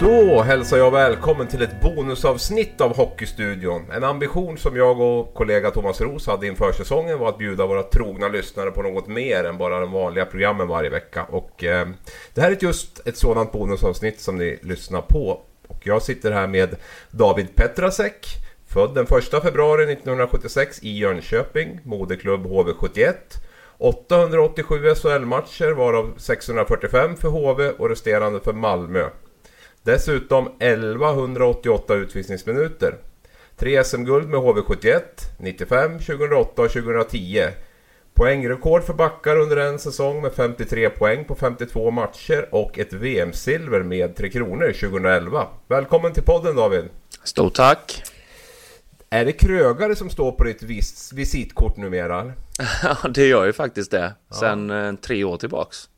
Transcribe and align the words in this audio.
Då 0.00 0.42
hälsar 0.42 0.76
jag 0.76 0.90
välkommen 0.90 1.46
till 1.46 1.62
ett 1.62 1.80
bonusavsnitt 1.80 2.80
av 2.80 2.96
Hockeystudion. 2.96 3.90
En 3.90 4.04
ambition 4.04 4.58
som 4.58 4.76
jag 4.76 5.00
och 5.00 5.34
kollega 5.34 5.70
Thomas 5.70 6.00
Ros 6.00 6.26
hade 6.26 6.46
inför 6.46 6.72
säsongen 6.72 7.18
var 7.18 7.28
att 7.28 7.38
bjuda 7.38 7.66
våra 7.66 7.82
trogna 7.82 8.28
lyssnare 8.28 8.70
på 8.70 8.82
något 8.82 9.06
mer 9.06 9.44
än 9.44 9.58
bara 9.58 9.80
de 9.80 9.92
vanliga 9.92 10.24
programmen 10.24 10.68
varje 10.68 10.90
vecka. 10.90 11.24
Och 11.24 11.64
eh, 11.64 11.88
det 12.34 12.40
här 12.40 12.50
är 12.50 12.56
just 12.60 13.08
ett 13.08 13.16
sådant 13.16 13.52
bonusavsnitt 13.52 14.20
som 14.20 14.36
ni 14.38 14.58
lyssnar 14.62 15.00
på. 15.00 15.40
Och 15.68 15.80
jag 15.82 16.02
sitter 16.02 16.32
här 16.32 16.46
med 16.46 16.76
David 17.10 17.54
Petrasek, 17.54 18.26
född 18.68 18.94
den 18.94 19.04
1 19.04 19.42
februari 19.42 19.92
1976 19.92 20.82
i 20.82 20.98
Jönköping, 20.98 21.80
moderklubb 21.84 22.46
HV71. 22.46 23.14
887 23.78 24.94
SHL-matcher 24.94 25.70
varav 25.70 26.14
645 26.16 27.16
för 27.16 27.28
HV 27.28 27.70
och 27.70 27.88
resterande 27.88 28.40
för 28.40 28.52
Malmö. 28.52 29.08
Dessutom 29.82 30.48
1188 30.58 31.94
utvisningsminuter. 31.94 32.94
Tre 33.56 33.84
SM-guld 33.84 34.28
med 34.28 34.40
HV71, 34.40 35.00
95, 35.38 35.98
2008 35.98 36.62
och 36.62 36.70
2010. 36.70 37.42
Poängrekord 38.14 38.84
för 38.84 38.94
backar 38.94 39.36
under 39.36 39.56
en 39.56 39.78
säsong 39.78 40.22
med 40.22 40.32
53 40.32 40.90
poäng 40.90 41.24
på 41.24 41.34
52 41.34 41.90
matcher 41.90 42.48
och 42.50 42.78
ett 42.78 42.92
VM-silver 42.92 43.82
med 43.82 44.16
Tre 44.16 44.30
Kronor 44.30 44.72
2011. 44.72 45.46
Välkommen 45.68 46.12
till 46.12 46.22
podden 46.22 46.56
David! 46.56 46.84
Stort 47.24 47.54
tack! 47.54 48.02
Är 49.10 49.24
det 49.24 49.32
krögare 49.32 49.96
som 49.96 50.10
står 50.10 50.32
på 50.32 50.44
ditt 50.44 50.62
vis 50.62 51.12
visitkort 51.12 51.76
numera? 51.76 52.32
Ja, 52.82 53.08
det 53.08 53.26
gör 53.26 53.44
ju 53.44 53.52
faktiskt 53.52 53.90
det. 53.90 54.14
Sen 54.40 54.68
ja. 54.68 54.88
Eh, 54.88 54.94
tre 54.94 55.24
år 55.24 55.36
tillbaks. 55.36 55.88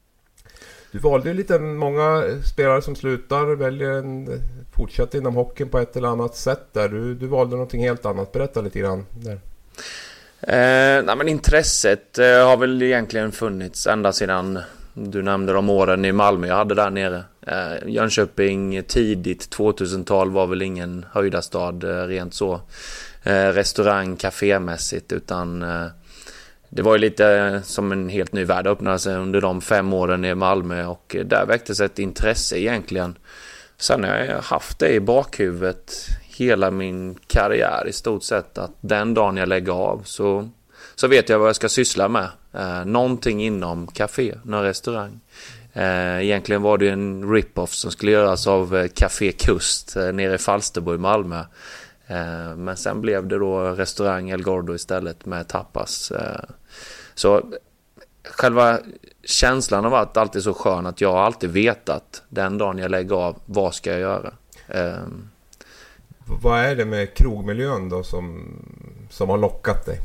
Du 0.92 0.98
valde 0.98 1.28
ju 1.28 1.34
lite 1.34 1.58
många 1.58 2.24
eh, 2.27 2.41
spelare 2.42 2.83
som 2.83 2.96
slutar 2.96 3.56
väljer 3.56 3.91
en 3.91 4.28
eh, 4.28 4.38
fortsätta 4.77 5.19
inom 5.19 5.34
hockeyn 5.34 5.69
på 5.69 5.78
ett 5.78 5.96
eller 5.96 6.08
annat 6.08 6.36
sätt 6.36 6.66
där. 6.72 6.88
Du, 6.88 7.14
du 7.14 7.27
valde 7.27 7.56
någonting 7.56 7.83
helt 7.83 8.06
annat. 8.06 8.33
Berätta 8.33 8.60
lite 8.60 8.78
grann 8.78 9.06
där. 9.12 9.41
Eh, 10.42 11.05
nej, 11.05 11.16
men 11.16 11.28
intresset 11.28 12.18
eh, 12.18 12.46
har 12.46 12.56
väl 12.56 12.83
egentligen 12.83 13.33
funnits 13.33 13.86
ända 13.86 14.12
sedan 14.12 14.58
du 14.94 15.22
nämnde 15.22 15.52
de 15.52 15.70
åren 15.70 16.05
i 16.05 16.12
Malmö 16.12 16.46
jag 16.46 16.55
hade 16.55 16.74
där 16.74 16.91
nere. 16.91 17.24
Eh, 17.46 17.88
Jönköping 17.88 18.83
tidigt 18.83 19.56
2000-tal 19.56 20.30
var 20.30 20.46
väl 20.46 20.62
ingen 20.62 21.06
höjdarstad 21.12 21.84
eh, 21.84 22.06
rent 22.06 22.34
så. 22.34 22.61
Eh, 23.22 23.48
restaurang, 23.48 24.16
kafémässigt 24.16 25.12
utan 25.12 25.62
eh, 25.62 25.86
det 26.71 26.83
var 26.83 26.93
ju 26.93 26.99
lite 26.99 27.27
eh, 27.27 27.63
som 27.63 27.93
en 27.93 28.09
helt 28.09 28.33
ny 28.33 28.45
värld 28.45 28.67
öppnade 28.67 28.99
sig 28.99 29.17
under 29.17 29.41
de 29.41 29.61
fem 29.61 29.93
åren 29.93 30.25
i 30.25 30.35
Malmö 30.35 30.87
och 30.87 31.17
eh, 31.17 31.25
där 31.25 31.47
väcktes 31.47 31.81
ett 31.81 31.99
intresse 31.99 32.61
egentligen. 32.61 33.19
Sen 33.77 34.05
har 34.05 34.17
jag 34.17 34.43
haft 34.43 34.79
det 34.79 34.93
i 34.93 35.01
bakhuvudet 35.01 35.95
hela 36.23 36.71
min 36.71 37.15
karriär 37.27 37.87
i 37.89 37.93
stort 37.93 38.23
sett 38.23 38.59
att 38.59 38.73
den 38.81 39.15
dagen 39.15 39.37
jag 39.37 39.48
lägger 39.48 39.73
av 39.73 40.03
så, 40.05 40.48
så 40.95 41.09
vet 41.09 41.29
jag 41.29 41.39
vad 41.39 41.48
jag 41.48 41.57
ska 41.57 41.69
syssla 41.69 42.09
med. 42.09 42.29
Eh, 42.55 42.85
någonting 42.85 43.43
inom 43.43 43.87
café, 43.87 44.35
någon 44.45 44.63
restaurang. 44.63 45.21
Eh, 45.73 46.25
egentligen 46.25 46.63
var 46.63 46.79
det 46.79 46.89
en 46.89 47.33
rip-off 47.33 47.75
som 47.75 47.91
skulle 47.91 48.13
göras 48.13 48.47
av 48.47 48.77
eh, 48.77 48.89
Café 48.89 49.33
Kust 49.33 49.97
eh, 49.97 50.13
nere 50.13 50.35
i 50.35 50.39
Falsterbo 50.39 50.95
i 50.95 50.98
Malmö. 50.98 51.45
Eh, 52.11 52.56
men 52.56 52.77
sen 52.77 53.00
blev 53.00 53.27
det 53.27 53.39
då 53.39 53.61
restaurang 53.61 54.30
El 54.30 54.42
Gordo 54.42 54.75
istället 54.75 55.27
med 55.27 55.48
tapas. 55.48 56.11
Eh, 56.11 56.50
så 57.14 57.42
själva 58.25 58.78
känslan 59.24 59.85
har 59.85 59.90
varit 59.90 60.17
alltid 60.17 60.42
så 60.42 60.55
skön 60.55 60.86
att 60.86 61.01
jag 61.01 61.12
har 61.12 61.20
alltid 61.20 61.51
vetat 61.51 62.23
den 62.29 62.58
dagen 62.58 62.79
jag 62.79 62.90
lägger 62.90 63.17
av 63.17 63.39
vad 63.46 63.74
ska 63.74 63.90
jag 63.90 64.01
göra. 64.01 64.33
Um, 64.68 65.30
vad 66.42 66.61
är 66.61 66.77
det 66.77 66.85
med 66.85 67.14
krogmiljön 67.14 67.89
då 67.89 68.02
som, 68.02 68.55
som 69.11 69.29
har 69.29 69.39
lockat 69.39 69.86
dig? 69.86 69.98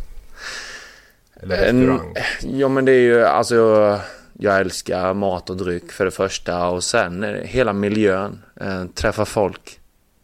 Eller 1.33 1.57
restaurang? 1.57 2.15
Ja 2.41 2.67
men 2.67 2.85
det 2.85 2.91
är 2.91 3.01
ju 3.01 3.25
alltså 3.25 3.99
jag 4.33 4.59
älskar 4.59 5.13
mat 5.13 5.49
och 5.49 5.57
dryck 5.57 5.91
för 5.91 6.05
det 6.05 6.11
första 6.11 6.67
och 6.67 6.83
sen 6.83 7.41
hela 7.43 7.73
miljön. 7.73 8.41
Eh, 8.61 8.85
träffa 8.85 9.25
folk. 9.25 9.79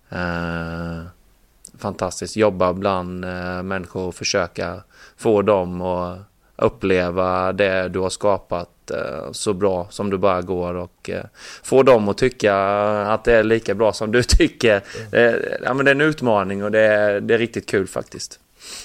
Eh, 0.10 1.02
fantastiskt. 1.82 2.36
Jobba 2.36 2.74
bland 2.74 3.26
eh, 3.26 3.64
människor 3.64 4.08
och 4.08 4.16
försöka 4.16 4.84
få 5.18 5.42
dem 5.42 5.82
att 5.82 6.20
uppleva 6.56 7.52
det 7.54 7.90
du 7.90 8.00
har 8.00 8.10
skapat 8.10 8.92
eh, 8.92 9.32
så 9.32 9.54
bra 9.54 9.88
som 9.90 10.10
du 10.10 10.18
bara 10.18 10.42
går 10.42 10.74
och 10.74 11.10
eh, 11.10 11.24
få 11.64 11.84
dem 11.84 12.10
att 12.10 12.18
tycka 12.18 12.56
att 13.08 13.24
det 13.24 13.34
är 13.34 13.44
lika 13.44 13.76
bra 13.76 13.94
som 13.94 14.12
du 14.12 14.24
tycker. 14.28 14.82
Ja, 15.64 15.74
men 15.74 15.86
det 15.86 15.92
är 15.92 15.96
en 15.96 16.02
utmaning 16.02 16.64
och 16.64 16.72
det 16.72 16.80
är, 16.80 17.22
det 17.22 17.34
är 17.34 17.38
riktigt 17.38 17.70
kul 17.70 17.88
faktiskt. 17.88 18.40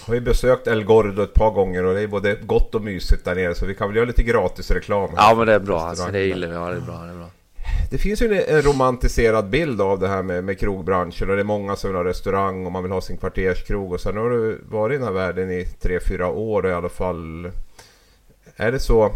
Har 0.07 0.15
vi 0.15 0.21
besökt 0.21 0.67
El 0.67 0.84
Gordo 0.84 1.23
ett 1.23 1.34
par 1.34 1.51
gånger 1.51 1.84
och 1.84 1.95
det 1.95 2.01
är 2.01 2.07
både 2.07 2.34
gott 2.34 2.75
och 2.75 2.83
mysigt 2.83 3.25
där 3.25 3.34
nere 3.34 3.55
så 3.55 3.67
vi 3.67 3.75
kan 3.75 3.89
väl 3.89 3.97
göra 3.97 4.07
lite 4.07 4.23
gratis 4.23 4.71
reklam. 4.71 5.11
Ja 5.17 5.34
men 5.34 5.47
det 5.47 5.53
är 5.53 5.59
bra 5.59 5.81
alltså, 5.81 6.09
det 6.13 6.23
gillar 6.23 6.49
vi. 6.49 6.55
Ja, 6.55 6.71
det 6.71 6.77
är 6.77 6.81
bra, 6.81 7.03
det 7.03 7.11
är 7.11 7.17
bra. 7.17 7.31
Det 7.91 7.98
finns 7.98 8.22
ju 8.22 8.42
en 8.42 8.62
romantiserad 8.62 9.50
bild 9.50 9.81
av 9.81 9.98
det 9.98 10.09
här 10.09 10.22
med, 10.22 10.44
med 10.44 10.59
krogbranschen 10.59 11.31
och 11.31 11.37
det 11.37 11.42
är 11.42 11.44
många 11.44 11.76
som 11.76 11.91
vill 11.91 11.97
ha 11.97 12.04
restaurang 12.04 12.66
och 12.66 12.72
man 12.72 12.82
vill 12.82 12.92
ha 12.92 13.00
sin 13.00 13.16
kvarterskrog 13.16 13.92
och 13.92 14.00
sen 14.00 14.16
har 14.16 14.31
du 14.31 14.60
varit 14.69 14.94
i 14.94 14.98
den 14.98 15.06
här 15.06 15.12
världen 15.12 15.50
i 15.50 15.66
tre 15.81 16.00
fyra 16.00 16.28
år 16.28 16.69
i 16.69 16.72
alla 16.72 16.88
fall. 16.88 17.50
Är 18.56 18.72
det 18.72 18.81
så 18.81 19.12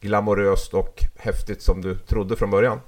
glamoröst 0.00 0.74
och 0.74 1.04
häftigt 1.16 1.62
som 1.62 1.80
du 1.82 1.94
trodde 1.94 2.36
från 2.36 2.50
början? 2.50 2.80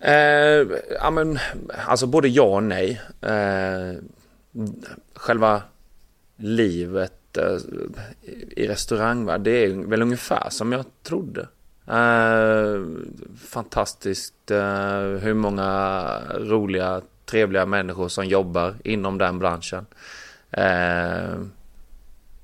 Eh, 0.00 0.66
ja 1.00 1.10
men 1.10 1.38
alltså 1.86 2.06
både 2.06 2.28
ja 2.28 2.42
och 2.42 2.62
nej. 2.62 3.00
Eh, 3.20 4.02
själva 5.14 5.62
livet 6.36 7.36
eh, 7.36 7.56
i 8.50 8.66
restaurangvärlden 8.68 9.44
det 9.44 9.64
är 9.64 9.68
väl 9.68 10.02
ungefär 10.02 10.50
som 10.50 10.72
jag 10.72 10.84
trodde. 11.02 11.48
Eh, 11.90 12.82
fantastiskt 13.46 14.50
eh, 14.50 15.00
hur 15.00 15.34
många 15.34 16.22
roliga, 16.30 17.00
trevliga 17.24 17.66
människor 17.66 18.08
som 18.08 18.26
jobbar 18.26 18.74
inom 18.84 19.18
den 19.18 19.38
branschen. 19.38 19.86
Eh, 20.50 21.40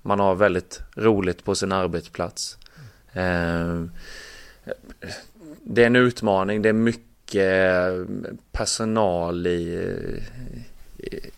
man 0.02 0.20
har 0.20 0.34
väldigt 0.34 0.82
roligt 0.94 1.44
på 1.44 1.54
sin 1.54 1.72
arbetsplats. 1.72 2.58
Eh, 3.12 3.84
det 5.62 5.82
är 5.82 5.86
en 5.86 5.96
utmaning, 5.96 6.62
det 6.62 6.68
är 6.68 6.72
mycket 6.72 7.92
personal 8.52 9.46
i, 9.46 9.90
i, 10.98 11.30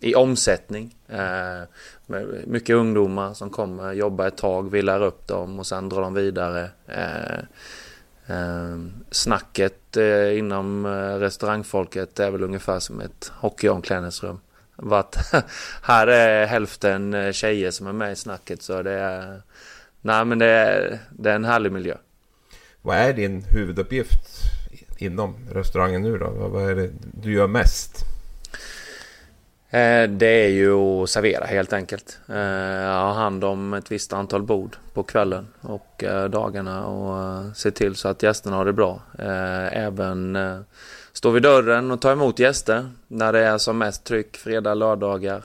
i 0.00 0.14
omsättning. 0.14 0.96
Eh, 1.08 1.62
mycket 2.46 2.76
ungdomar 2.76 3.34
som 3.34 3.50
kommer, 3.50 3.92
jobbar 3.92 4.26
ett 4.26 4.36
tag, 4.36 4.70
vi 4.70 4.82
lär 4.82 5.02
upp 5.02 5.26
dem 5.26 5.58
och 5.58 5.66
sen 5.66 5.88
drar 5.88 6.00
de 6.02 6.14
vidare. 6.14 6.70
Eh, 6.86 7.38
eh, 8.36 8.78
snacket 9.10 9.96
eh, 9.96 10.38
inom 10.38 10.86
eh, 10.86 11.18
restaurangfolket 11.18 12.20
är 12.20 12.30
väl 12.30 12.42
ungefär 12.42 12.78
som 12.78 13.00
ett 13.00 13.32
hockeyomklädningsrum. 13.34 14.40
Vart, 14.76 15.16
här 15.82 16.06
är 16.06 16.46
hälften 16.46 17.14
eh, 17.14 17.32
tjejer 17.32 17.70
som 17.70 17.86
är 17.86 17.92
med 17.92 18.12
i 18.12 18.16
snacket 18.16 18.62
så 18.62 18.82
det 18.82 18.92
är... 18.92 19.42
Nej 20.00 20.24
men 20.24 20.38
det 20.38 20.46
är, 20.46 20.98
det 21.10 21.30
är 21.30 21.34
en 21.34 21.44
härlig 21.44 21.72
miljö. 21.72 21.96
Vad 22.82 22.96
är 22.96 23.12
din 23.12 23.42
huvuduppgift 23.42 24.20
inom 24.98 25.34
restaurangen 25.52 26.02
nu 26.02 26.18
då? 26.18 26.30
Vad 26.30 26.70
är 26.70 26.74
det 26.74 26.90
du 27.22 27.32
gör 27.32 27.46
mest? 27.46 28.15
Eh, 29.70 30.08
det 30.08 30.44
är 30.44 30.48
ju 30.48 30.72
att 30.72 31.10
servera 31.10 31.44
helt 31.44 31.72
enkelt. 31.72 32.18
Eh, 32.28 32.34
ha 32.34 33.12
hand 33.12 33.44
om 33.44 33.74
ett 33.74 33.92
visst 33.92 34.12
antal 34.12 34.42
bord 34.42 34.76
på 34.94 35.02
kvällen 35.02 35.46
och 35.60 36.04
eh, 36.04 36.24
dagarna 36.24 36.86
och 36.86 37.56
se 37.56 37.70
till 37.70 37.94
så 37.94 38.08
att 38.08 38.22
gästerna 38.22 38.56
har 38.56 38.64
det 38.64 38.72
bra. 38.72 39.00
Även 39.72 40.38
stå 41.12 41.30
vid 41.30 41.42
dörren 41.42 41.90
och 41.90 42.00
ta 42.00 42.12
emot 42.12 42.38
gäster 42.38 42.90
när 43.08 43.32
det 43.32 43.44
är 43.44 43.58
som 43.58 43.78
mest 43.78 44.04
tryck 44.04 44.36
fredag, 44.36 44.74
lördagar. 44.74 45.42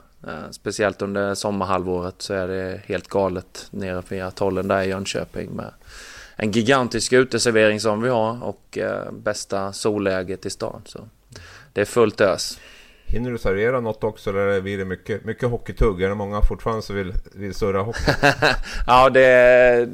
Speciellt 0.50 1.02
under 1.02 1.34
sommarhalvåret 1.34 2.14
så 2.18 2.34
är 2.34 2.48
det 2.48 2.80
helt 2.86 3.08
galet 3.08 3.66
nere 3.70 4.02
vid 4.08 4.22
atollen 4.22 4.68
där 4.68 4.82
i 4.82 4.88
Jönköping 4.88 5.50
med 5.50 5.70
en 6.36 6.50
gigantisk 6.50 7.12
uteservering 7.12 7.80
som 7.80 8.02
vi 8.02 8.08
har 8.08 8.44
och 8.44 8.78
bästa 9.12 9.72
solläget 9.72 10.46
i 10.46 10.50
stan. 10.50 10.82
Så 10.84 11.08
det 11.72 11.80
är 11.80 11.84
fullt 11.84 12.20
ös. 12.20 12.58
Hinner 13.12 13.30
du 13.30 13.38
servera 13.38 13.80
något 13.80 14.04
också 14.04 14.30
eller 14.30 14.60
blir 14.60 14.78
det 14.78 14.84
mycket, 14.84 15.24
mycket 15.24 15.48
hockeytugg? 15.48 16.02
Är 16.02 16.08
det 16.08 16.14
många 16.14 16.42
fortfarande 16.42 16.82
som 16.82 16.96
vill, 16.96 17.12
vill 17.34 17.54
surra 17.54 17.82
hockey? 17.82 18.12
ja, 18.86 19.10
det 19.10 19.88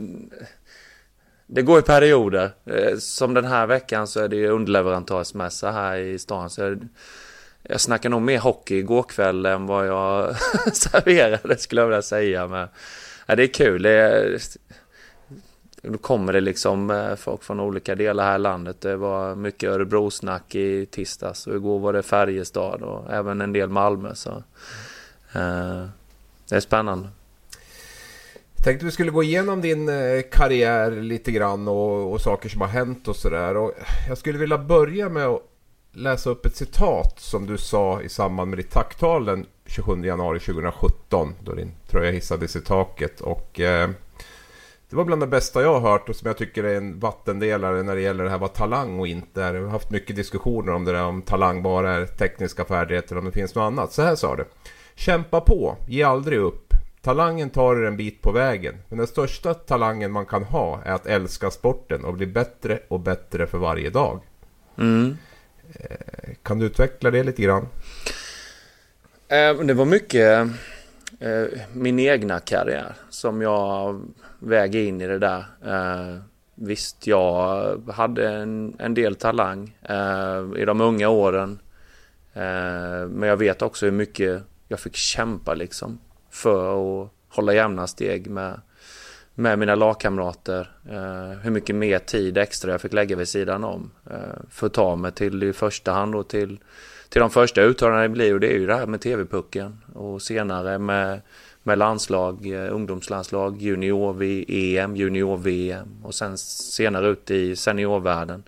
det 1.51 1.63
går 1.63 1.79
i 1.79 1.83
perioder. 1.83 2.51
Eh, 2.67 2.99
som 2.99 3.35
den 3.35 3.45
här 3.45 3.67
veckan 3.67 4.07
så 4.07 4.21
är 4.21 4.29
det 4.29 4.37
ju 4.37 4.49
underleverantörsmässa 4.49 5.71
här 5.71 5.97
i 5.97 6.19
stan. 6.19 6.51
Så 6.51 6.61
jag, 6.61 6.89
jag 7.63 7.81
snackade 7.81 8.09
nog 8.09 8.23
mer 8.23 8.39
hockey 8.39 8.75
igår 8.79 9.03
kväll 9.03 9.47
än 9.47 9.67
vad 9.67 9.87
jag 9.87 10.37
serverade 10.73 11.57
skulle 11.57 11.81
jag 11.81 11.87
vilja 11.89 12.03
säga. 12.03 12.47
Men, 12.47 12.69
ja, 13.27 13.37
det 13.37 13.43
är 13.43 13.55
kul. 13.55 13.83
Det 13.83 13.91
är, 13.91 14.39
då 15.83 15.99
kommer 15.99 16.33
det 16.33 16.41
liksom 16.41 16.91
eh, 16.91 17.15
folk 17.15 17.43
från 17.43 17.61
olika 17.61 17.95
delar 17.95 18.25
här 18.25 18.35
i 18.35 18.39
landet. 18.39 18.81
Det 18.81 18.97
var 18.97 19.35
mycket 19.35 19.71
Örebrosnack 19.71 20.55
i 20.55 20.87
tisdags 20.87 21.47
och 21.47 21.57
igår 21.57 21.79
var 21.79 21.93
det 21.93 22.03
Färjestad 22.03 22.83
och 22.83 23.13
även 23.13 23.41
en 23.41 23.53
del 23.53 23.69
Malmö. 23.69 24.15
Så, 24.15 24.31
eh, 25.33 25.87
det 26.49 26.57
är 26.57 26.61
spännande. 26.61 27.09
Jag 28.57 28.65
tänkte 28.65 28.87
vi 28.87 28.93
skulle 28.93 29.11
gå 29.11 29.23
igenom 29.23 29.61
din 29.61 29.89
eh, 29.89 30.23
karriär 30.33 30.91
lite 30.91 31.33
grann 31.33 31.69
och, 31.69 32.13
och 32.13 32.21
saker 32.21 32.49
som 32.49 32.61
har 32.61 32.69
hänt 32.69 33.09
och 33.09 33.17
sådär. 33.17 33.71
Jag 34.09 34.19
skulle 34.19 34.39
vilja 34.39 34.59
börja 34.59 35.09
med 35.09 35.27
att 35.27 35.43
läsa 35.93 36.31
upp 36.31 36.47
ett 36.47 36.57
citat 36.57 37.21
som 37.21 37.47
du 37.47 37.59
sa 37.59 38.03
i 38.03 38.09
samband 38.09 38.51
med 38.51 38.59
ditt 38.59 38.71
tacktal 38.71 39.25
den 39.25 39.47
27 39.67 40.05
januari 40.05 40.41
2017 40.41 41.35
då 41.45 41.55
din 41.55 41.73
tröja 41.91 42.11
hissades 42.11 42.57
i 42.57 42.61
taket. 42.61 43.21
Och, 43.21 43.61
eh, 43.61 43.91
det 44.91 44.97
var 44.97 45.05
bland 45.05 45.23
det 45.23 45.27
bästa 45.27 45.63
jag 45.63 45.81
har 45.81 45.91
hört 45.91 46.09
och 46.09 46.17
som 46.17 46.27
jag 46.27 46.37
tycker 46.37 46.65
är 46.65 46.77
en 46.77 47.01
vattendelare 47.01 47.83
när 47.83 47.95
det 47.95 48.01
gäller 48.01 48.25
det 48.25 48.31
här 48.31 48.39
vad 48.39 48.55
talang 48.55 49.01
och 49.01 49.07
inte 49.07 49.43
är. 49.43 49.53
Vi 49.53 49.65
har 49.65 49.71
haft 49.71 49.91
mycket 49.91 50.17
diskussioner 50.17 50.73
om 50.73 50.85
det 50.85 50.93
där 50.93 51.05
om 51.05 51.23
talang 51.23 51.63
bara 51.63 51.93
är 51.93 52.07
tekniska 52.07 52.65
färdigheter 52.65 53.19
om 53.19 53.25
det 53.25 53.33
finns 53.33 53.55
något 53.55 53.63
annat. 53.63 53.93
Så 53.93 54.03
här 54.03 54.15
sa 54.15 54.37
du. 54.37 54.45
Kämpa 54.95 55.41
på, 55.41 55.77
ge 55.89 56.03
aldrig 56.03 56.39
upp. 56.39 56.75
Talangen 57.03 57.51
tar 57.51 57.77
er 57.77 57.87
en 57.87 57.97
bit 57.97 58.23
på 58.23 58.33
vägen. 58.33 58.75
Men 58.89 58.99
den 58.99 59.07
största 59.07 59.55
talangen 59.55 60.13
man 60.13 60.27
kan 60.27 60.45
ha 60.45 60.83
är 60.85 60.93
att 60.93 61.07
älska 61.07 61.51
sporten 61.51 62.05
och 62.05 62.15
bli 62.15 62.27
bättre 62.27 62.79
och 62.89 63.01
bättre 63.01 63.47
för 63.47 63.59
varje 63.59 63.91
dag. 63.91 64.21
Mm. 64.79 65.17
Eh, 65.75 66.35
kan 66.43 66.59
du 66.59 66.67
utveckla 66.67 67.11
det 67.11 67.23
lite 67.23 67.43
grann? 67.43 67.69
Eh, 69.29 69.55
det 69.55 69.75
var 69.75 69.85
mycket 69.85 70.49
Eh, 71.19 71.47
min 71.73 71.99
egna 71.99 72.41
karriär 72.41 72.95
som 73.11 73.43
jag 73.43 74.03
väger 74.39 74.81
in 74.81 75.01
i 75.01 75.07
det 75.07 75.19
där. 75.19 75.45
Eh, 75.65 76.21
visst, 76.55 77.07
jag 77.07 77.83
hade 77.93 78.29
en, 78.29 78.77
en 78.79 78.95
del 78.95 79.15
talang 79.15 79.77
eh, 79.83 80.61
i 80.63 80.65
de 80.65 80.81
unga 80.81 81.09
åren. 81.09 81.59
Men 83.09 83.23
jag 83.23 83.37
vet 83.37 83.63
också 83.63 83.87
hur 83.87 83.93
mycket 83.93 84.43
jag 84.69 84.81
fick 84.81 84.97
kämpa 84.97 85.55
liksom 85.55 85.99
för 86.31 87.03
att 87.05 87.11
hålla 87.29 87.55
jämna 87.55 87.87
steg 87.87 88.31
med, 88.31 88.61
med 89.35 89.59
mina 89.59 89.75
lagkamrater. 89.75 90.71
Eh, 90.91 91.39
hur 91.39 91.51
mycket 91.51 91.77
mer 91.77 91.99
tid 91.99 92.39
extra 92.39 92.71
jag 92.71 92.81
fick 92.81 92.93
lägga 92.93 93.17
vid 93.17 93.29
sidan 93.29 93.65
om. 93.65 93.91
Eh, 94.11 94.17
för 94.51 94.67
att 94.67 94.75
ta 94.75 94.97
mig 94.97 95.13
till 95.13 95.43
i 95.43 95.53
första 95.53 95.93
hand 95.93 96.13
då 96.13 96.23
till, 96.23 96.59
till 97.09 97.21
de 97.21 97.31
första 97.31 97.63
uttalandena 97.63 98.03
det 98.03 98.09
blir. 98.09 98.35
Och 98.35 98.41
det 98.41 98.47
är 98.47 98.59
ju 98.59 98.67
det 98.67 98.77
här 98.77 98.87
med 98.87 99.01
TV-pucken. 99.01 99.79
Och 99.95 100.23
senare 100.23 100.79
med, 100.79 101.21
med 101.63 101.79
landslag, 101.79 102.47
eh, 102.47 102.75
ungdomslandslag, 102.75 103.63
junior-EM, 103.63 104.97
junior-VM. 104.97 105.89
Och 106.03 106.15
sen 106.15 106.39
senare 106.39 107.09
ut 107.09 107.31
i 107.31 107.57
seniorvärlden. 107.57 108.43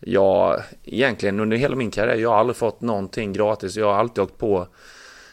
Jag, 0.00 0.62
egentligen 0.84 1.40
under 1.40 1.56
hela 1.56 1.76
min 1.76 1.90
karriär, 1.90 2.16
jag 2.16 2.30
har 2.30 2.36
aldrig 2.36 2.56
fått 2.56 2.80
någonting 2.80 3.32
gratis. 3.32 3.76
Jag 3.76 3.86
har 3.86 3.94
alltid 3.94 4.24
åkt 4.24 4.38
på 4.38 4.66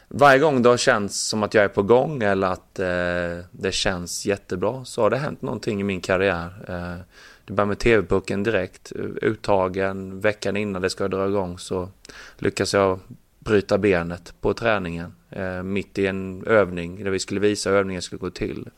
varje 0.07 0.39
gång 0.39 0.61
det 0.61 0.69
har 0.69 0.77
känts 0.77 1.27
som 1.27 1.43
att 1.43 1.53
jag 1.53 1.63
är 1.63 1.67
på 1.67 1.83
gång 1.83 2.23
eller 2.23 2.47
att 2.47 2.79
eh, 2.79 3.45
det 3.51 3.71
känns 3.71 4.25
jättebra 4.25 4.85
så 4.85 5.01
har 5.01 5.09
det 5.09 5.17
hänt 5.17 5.41
någonting 5.41 5.81
i 5.81 5.83
min 5.83 6.01
karriär. 6.01 6.65
Eh, 6.67 7.01
det 7.47 7.53
börjar 7.53 7.67
med 7.67 7.79
TV-pucken 7.79 8.43
direkt, 8.43 8.91
uttagen 9.21 10.19
veckan 10.19 10.57
innan 10.57 10.81
det 10.81 10.89
ska 10.89 11.07
dra 11.07 11.27
igång 11.27 11.59
så 11.59 11.89
lyckas 12.37 12.73
jag 12.73 12.99
bryta 13.39 13.77
benet 13.77 14.33
på 14.41 14.53
träningen 14.53 15.13
eh, 15.29 15.63
mitt 15.63 15.97
i 15.97 16.07
en 16.07 16.43
övning 16.47 17.03
där 17.03 17.11
vi 17.11 17.19
skulle 17.19 17.39
visa 17.39 17.69
hur 17.69 17.77
övningen 17.77 18.01
skulle 18.01 18.19
gå 18.19 18.29
till. 18.29 18.69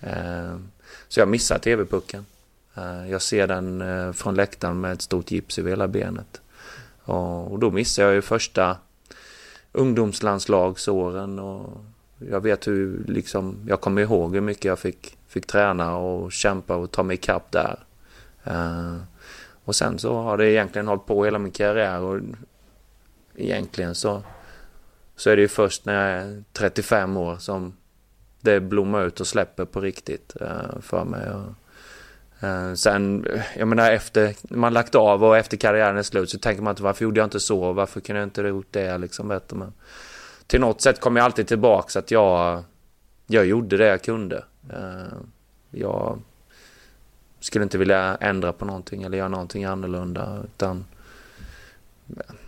Eh, 0.00 0.56
så 1.08 1.20
jag 1.20 1.28
missar 1.28 1.58
TV-pucken. 1.58 2.26
Eh, 2.74 3.10
jag 3.10 3.22
ser 3.22 3.46
den 3.46 3.80
eh, 3.80 4.12
från 4.12 4.34
läktaren 4.34 4.80
med 4.80 4.92
ett 4.92 5.02
stort 5.02 5.30
gips 5.30 5.58
över 5.58 5.70
hela 5.70 5.88
benet. 5.88 6.40
Och, 7.04 7.52
och 7.52 7.58
då 7.58 7.70
missar 7.70 8.02
jag 8.02 8.14
ju 8.14 8.22
första 8.22 8.76
ungdomslandslagsåren 9.72 11.38
och 11.38 11.84
jag 12.18 12.40
vet 12.40 12.66
hur 12.66 13.04
liksom, 13.06 13.56
jag 13.68 13.80
kommer 13.80 14.02
ihåg 14.02 14.34
hur 14.34 14.40
mycket 14.40 14.64
jag 14.64 14.78
fick, 14.78 15.16
fick 15.28 15.46
träna 15.46 15.96
och 15.96 16.32
kämpa 16.32 16.76
och 16.76 16.90
ta 16.90 17.02
mig 17.02 17.14
ikapp 17.14 17.52
där. 17.52 17.85
Eh, 18.46 18.96
och 19.64 19.76
sen 19.76 19.98
så 19.98 20.14
har 20.14 20.36
det 20.36 20.50
egentligen 20.50 20.88
hållit 20.88 21.06
på 21.06 21.24
hela 21.24 21.38
min 21.38 21.52
karriär 21.52 22.00
och 22.00 22.20
egentligen 23.34 23.94
så, 23.94 24.22
så 25.16 25.30
är 25.30 25.36
det 25.36 25.42
ju 25.42 25.48
först 25.48 25.84
när 25.84 26.10
jag 26.10 26.22
är 26.22 26.42
35 26.52 27.16
år 27.16 27.36
som 27.36 27.76
det 28.40 28.60
blommar 28.60 29.06
ut 29.06 29.20
och 29.20 29.26
släpper 29.26 29.64
på 29.64 29.80
riktigt 29.80 30.36
eh, 30.40 30.80
för 30.80 31.04
mig. 31.04 31.30
Och, 31.30 32.46
eh, 32.48 32.74
sen, 32.74 33.26
jag 33.56 33.68
menar 33.68 33.90
efter 33.90 34.34
man 34.48 34.72
lagt 34.72 34.94
av 34.94 35.24
och 35.24 35.36
efter 35.36 35.56
karriären 35.56 35.96
är 35.96 36.02
slut 36.02 36.30
så 36.30 36.38
tänker 36.38 36.62
man 36.62 36.72
inte 36.72 36.82
varför 36.82 37.04
gjorde 37.04 37.20
jag 37.20 37.26
inte 37.26 37.40
så? 37.40 37.72
Varför 37.72 38.00
kunde 38.00 38.20
jag 38.20 38.26
inte 38.26 38.42
ha 38.42 38.48
gjort 38.48 38.68
det 38.72 38.98
liksom 38.98 39.28
bättre? 39.28 39.56
Men 39.56 39.72
till 40.46 40.60
något 40.60 40.80
sätt 40.80 41.00
kommer 41.00 41.20
jag 41.20 41.24
alltid 41.24 41.46
tillbaks 41.46 41.96
att 41.96 42.10
jag, 42.10 42.62
jag 43.26 43.46
gjorde 43.46 43.76
det 43.76 43.86
jag 43.86 44.02
kunde. 44.02 44.44
Jag 45.70 46.18
skulle 47.46 47.62
inte 47.62 47.78
vilja 47.78 48.16
ändra 48.20 48.52
på 48.52 48.64
någonting 48.64 49.02
eller 49.02 49.18
göra 49.18 49.28
någonting 49.28 49.64
annorlunda 49.64 50.42
utan 50.44 50.84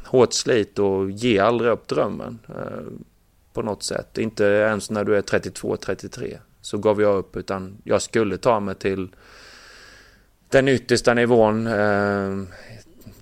hårt 0.04 0.32
slit 0.32 0.78
och 0.78 1.10
ge 1.10 1.38
aldrig 1.38 1.70
upp 1.70 1.88
drömmen 1.88 2.38
eh, 2.48 2.92
på 3.52 3.62
något 3.62 3.82
sätt. 3.82 4.18
Inte 4.18 4.44
ens 4.44 4.90
när 4.90 5.04
du 5.04 5.16
är 5.16 5.22
32-33 5.22 6.38
så 6.60 6.78
gav 6.78 7.02
jag 7.02 7.16
upp 7.16 7.36
utan 7.36 7.76
jag 7.84 8.02
skulle 8.02 8.36
ta 8.36 8.60
mig 8.60 8.74
till 8.74 9.08
den 10.48 10.68
yttersta 10.68 11.14
nivån. 11.14 11.66
Eh, 11.66 12.42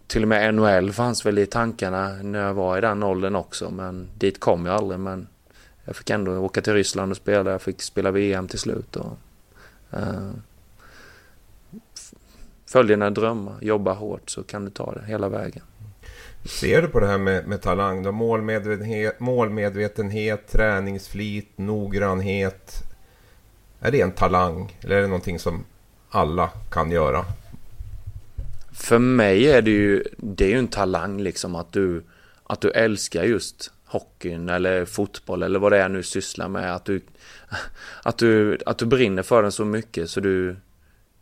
till 0.06 0.22
och 0.22 0.28
med 0.28 0.54
NHL 0.54 0.92
fanns 0.92 1.26
väl 1.26 1.38
i 1.38 1.46
tankarna 1.46 2.08
när 2.08 2.42
jag 2.42 2.54
var 2.54 2.78
i 2.78 2.80
den 2.80 3.02
åldern 3.02 3.36
också. 3.36 3.70
Men 3.70 4.08
dit 4.18 4.40
kom 4.40 4.66
jag 4.66 4.74
aldrig. 4.74 5.00
Men 5.00 5.26
jag 5.84 5.96
fick 5.96 6.10
ändå 6.10 6.38
åka 6.38 6.60
till 6.60 6.72
Ryssland 6.72 7.10
och 7.10 7.16
spela. 7.16 7.50
Jag 7.50 7.62
fick 7.62 7.82
spela 7.82 8.10
VM 8.10 8.48
till 8.48 8.58
slut. 8.58 8.96
Och, 8.96 9.18
eh, 9.90 10.30
följ 12.66 12.88
dina 12.88 13.10
drömmar, 13.10 13.58
jobba 13.60 13.92
hårt 13.92 14.30
så 14.30 14.42
kan 14.42 14.64
du 14.64 14.70
ta 14.70 14.92
det 14.92 15.04
hela 15.06 15.28
vägen. 15.28 15.62
Ser 16.44 16.82
du 16.82 16.88
på 16.88 17.00
det 17.00 17.06
här 17.06 17.18
med, 17.18 17.46
med 17.46 17.62
talang 17.62 18.02
då? 18.02 18.12
Målmedvetenhet, 18.12 19.20
målmedvetenhet, 19.20 20.52
träningsflit, 20.52 21.52
noggrannhet. 21.56 22.82
Är 23.80 23.90
det 23.90 24.00
en 24.00 24.12
talang? 24.12 24.78
Eller 24.80 24.96
är 24.96 25.00
det 25.00 25.06
någonting 25.06 25.38
som 25.38 25.64
alla 26.10 26.50
kan 26.70 26.90
göra? 26.90 27.24
För 28.72 28.98
mig 28.98 29.50
är 29.50 29.62
det 29.62 29.70
ju, 29.70 30.04
det 30.16 30.44
är 30.44 30.48
ju 30.48 30.58
en 30.58 30.68
talang 30.68 31.20
liksom 31.20 31.54
att 31.54 31.72
du, 31.72 32.04
att 32.44 32.60
du 32.60 32.70
älskar 32.70 33.24
just 33.24 33.70
hockeyn 33.84 34.48
eller 34.48 34.84
fotboll 34.84 35.42
eller 35.42 35.58
vad 35.58 35.72
det 35.72 35.78
är 35.78 35.88
nu 35.88 36.02
sysslar 36.02 36.48
med. 36.48 36.74
Att 36.74 36.84
du, 36.84 37.00
att 38.02 38.18
du, 38.18 38.58
att 38.66 38.78
du 38.78 38.86
brinner 38.86 39.22
för 39.22 39.42
den 39.42 39.52
så 39.52 39.64
mycket 39.64 40.10
så 40.10 40.20
du, 40.20 40.56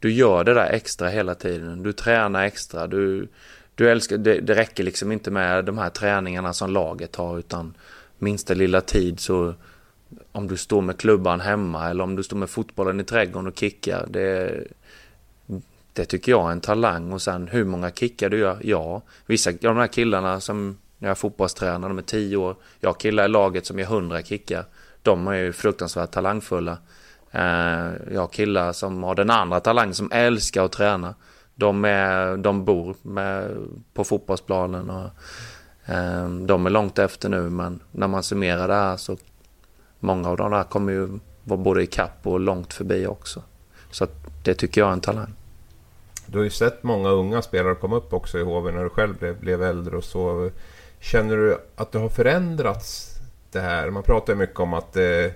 du 0.04 0.12
gör 0.12 0.44
det 0.44 0.54
där 0.54 0.70
extra 0.70 1.08
hela 1.08 1.34
tiden. 1.34 1.82
Du 1.82 1.92
tränar 1.92 2.44
extra. 2.44 2.86
Du, 2.86 3.28
du 3.74 3.90
älskar, 3.90 4.18
det, 4.18 4.40
det 4.40 4.54
räcker 4.54 4.84
liksom 4.84 5.12
inte 5.12 5.30
med 5.30 5.64
de 5.64 5.78
här 5.78 5.90
träningarna 5.90 6.52
som 6.52 6.70
laget 6.70 7.16
har 7.16 7.38
utan 7.38 7.74
minsta 8.18 8.54
lilla 8.54 8.80
tid 8.80 9.20
så 9.20 9.54
om 10.32 10.48
du 10.48 10.56
står 10.56 10.80
med 10.80 10.98
klubban 10.98 11.40
hemma 11.40 11.90
eller 11.90 12.04
om 12.04 12.16
du 12.16 12.22
står 12.22 12.36
med 12.36 12.50
fotbollen 12.50 13.00
i 13.00 13.04
trädgården 13.04 13.48
och 13.48 13.58
kickar. 13.58 14.06
Det, 14.10 14.64
det 15.92 16.04
tycker 16.04 16.32
jag 16.32 16.48
är 16.48 16.52
en 16.52 16.60
talang 16.60 17.12
och 17.12 17.22
sen 17.22 17.48
hur 17.48 17.64
många 17.64 17.90
kickar 17.90 18.28
du 18.28 18.38
gör? 18.38 18.58
Ja, 18.62 19.02
vissa 19.26 19.50
av 19.50 19.56
de 19.60 19.76
här 19.76 19.86
killarna 19.86 20.40
som 20.40 20.78
när 20.98 21.08
jag 21.08 21.18
fotbollstränar, 21.18 21.88
de 21.88 21.98
är 21.98 22.02
tio 22.02 22.36
år. 22.36 22.56
Jag 22.80 22.88
har 22.88 22.94
killar 22.94 23.24
i 23.24 23.28
laget 23.28 23.66
som 23.66 23.78
gör 23.78 23.86
hundra 23.86 24.22
kickar. 24.22 24.64
De 25.02 25.26
är 25.26 25.34
ju 25.34 25.52
fruktansvärt 25.52 26.10
talangfulla. 26.10 26.78
Eh, 27.34 27.92
jag 28.12 28.20
har 28.20 28.28
killar 28.28 28.72
som 28.72 29.02
har 29.02 29.14
den 29.14 29.30
andra 29.30 29.60
talangen 29.60 29.94
som 29.94 30.12
älskar 30.12 30.64
att 30.64 30.72
träna. 30.72 31.14
De, 31.54 31.84
är, 31.84 32.36
de 32.36 32.64
bor 32.64 32.96
med, 33.02 33.56
på 33.94 34.04
fotbollsplanen 34.04 34.90
och 34.90 35.10
eh, 35.86 36.28
de 36.28 36.66
är 36.66 36.70
långt 36.70 36.98
efter 36.98 37.28
nu 37.28 37.50
men 37.50 37.80
när 37.90 38.08
man 38.08 38.22
summerar 38.22 38.68
det 38.68 38.74
här 38.74 38.96
så 38.96 39.16
många 40.00 40.28
av 40.28 40.36
de 40.36 40.50
där 40.50 40.64
kommer 40.64 40.92
ju 40.92 41.08
vara 41.44 41.60
både 41.60 41.82
i 41.82 41.86
kapp 41.86 42.18
och 42.22 42.40
långt 42.40 42.72
förbi 42.72 43.06
också. 43.06 43.42
Så 43.90 44.06
det 44.44 44.54
tycker 44.54 44.80
jag 44.80 44.88
är 44.88 44.92
en 44.92 45.00
talang. 45.00 45.34
Du 46.26 46.38
har 46.38 46.44
ju 46.44 46.50
sett 46.50 46.82
många 46.82 47.08
unga 47.08 47.42
spelare 47.42 47.74
komma 47.74 47.96
upp 47.96 48.12
också 48.12 48.38
i 48.38 48.42
HV 48.42 48.72
när 48.72 48.82
du 48.82 48.90
själv 48.90 49.18
blev, 49.18 49.40
blev 49.40 49.62
äldre 49.62 49.96
och 49.96 50.04
så. 50.04 50.50
Känner 51.00 51.36
du 51.36 51.58
att 51.76 51.92
det 51.92 51.98
har 51.98 52.08
förändrats 52.08 53.14
det 53.50 53.60
här? 53.60 53.90
Man 53.90 54.02
pratar 54.02 54.32
ju 54.32 54.38
mycket 54.38 54.60
om 54.60 54.74
att 54.74 54.96
eh, 54.96 55.30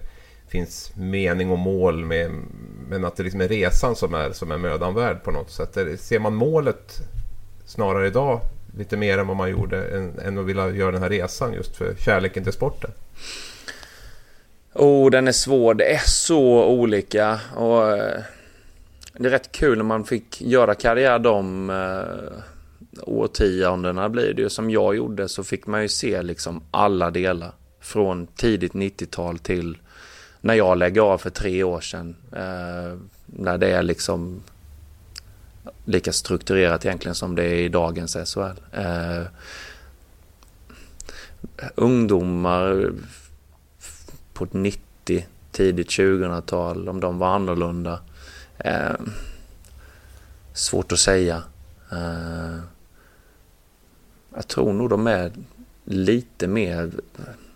finns 0.49 0.93
mening 0.97 1.51
och 1.51 1.59
mål 1.59 2.05
med, 2.05 2.31
men 2.89 3.05
att 3.05 3.17
det 3.17 3.23
liksom 3.23 3.41
är 3.41 3.49
resan 3.49 3.97
som 3.97 4.15
är, 4.15 4.33
som 4.33 4.51
är 4.51 4.59
mödan 4.59 4.95
värd 4.95 5.23
på 5.23 5.31
något 5.31 5.51
sätt. 5.51 6.01
Ser 6.01 6.19
man 6.19 6.35
målet 6.35 6.93
snarare 7.67 8.07
idag 8.07 8.41
lite 8.79 8.97
mer 8.97 9.19
än 9.19 9.27
vad 9.27 9.37
man 9.37 9.51
gjorde 9.51 9.89
än, 9.89 10.19
än 10.19 10.39
att 10.39 10.47
vilja 10.47 10.71
göra 10.71 10.93
den 10.93 11.03
här 11.03 11.11
resan 11.11 11.53
just 11.53 11.77
för 11.77 11.95
kärleken 11.95 12.45
till 12.45 12.53
sporten? 12.53 12.91
Oh, 14.75 15.11
den 15.11 15.29
är 15.29 15.33
svår. 15.33 15.75
Det 15.75 15.95
är 15.95 16.03
så 16.07 16.65
olika. 16.65 17.41
Och 17.57 17.91
eh, 17.91 18.23
det 19.13 19.27
är 19.27 19.31
rätt 19.31 19.53
kul 19.53 19.79
när 19.79 19.85
man 19.85 20.05
fick 20.05 20.43
göra 20.43 20.75
karriär 20.75 21.19
de 21.19 21.71
eh, 21.71 22.43
årtiondena 23.03 24.09
blir 24.09 24.35
det 24.35 24.43
ju. 24.43 24.49
Som 24.49 24.71
jag 24.71 24.97
gjorde 24.97 25.29
så 25.29 25.45
fick 25.45 25.67
man 25.67 25.83
ju 25.83 25.89
se 25.89 26.23
liksom 26.23 26.63
alla 26.71 27.11
delar. 27.11 27.53
Från 27.81 28.27
tidigt 28.27 28.73
90-tal 28.73 29.39
till 29.39 29.79
när 30.41 30.55
jag 30.55 30.79
lägger 30.79 31.01
av 31.01 31.19
för 31.19 31.31
tre 31.31 31.63
år 31.63 31.81
sedan. 31.81 32.17
Eh, 32.33 32.99
när 33.27 33.59
det 33.59 33.71
är 33.71 33.83
liksom 33.83 34.43
lika 35.85 36.13
strukturerat 36.13 36.85
egentligen 36.85 37.15
som 37.15 37.35
det 37.35 37.45
är 37.45 37.55
i 37.55 37.69
dagens 37.69 38.17
SHL. 38.17 38.61
Eh, 38.73 39.23
ungdomar 41.75 42.93
på 44.33 44.47
90, 44.51 45.27
tidigt 45.53 45.89
2000-tal, 45.89 46.89
om 46.89 47.01
de 47.01 47.19
var 47.19 47.29
annorlunda. 47.29 48.01
Eh, 48.59 48.95
svårt 50.53 50.93
att 50.93 50.99
säga. 50.99 51.43
Eh, 51.93 52.59
jag 54.35 54.49
tror 54.49 54.73
nog 54.73 54.91
de 54.91 55.07
är 55.07 55.33
lite 55.85 56.49
mer 56.49 56.91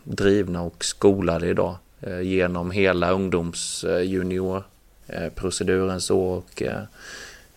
drivna 0.05 0.63
och 0.63 0.85
skolade 0.85 1.49
idag 1.49 1.77
Eh, 2.03 2.21
genom 2.21 2.71
hela 2.71 3.11
ungdomsjuniorproceduren 3.11 6.01
så 6.01 6.21
och 6.21 6.63
eh, 6.63 6.83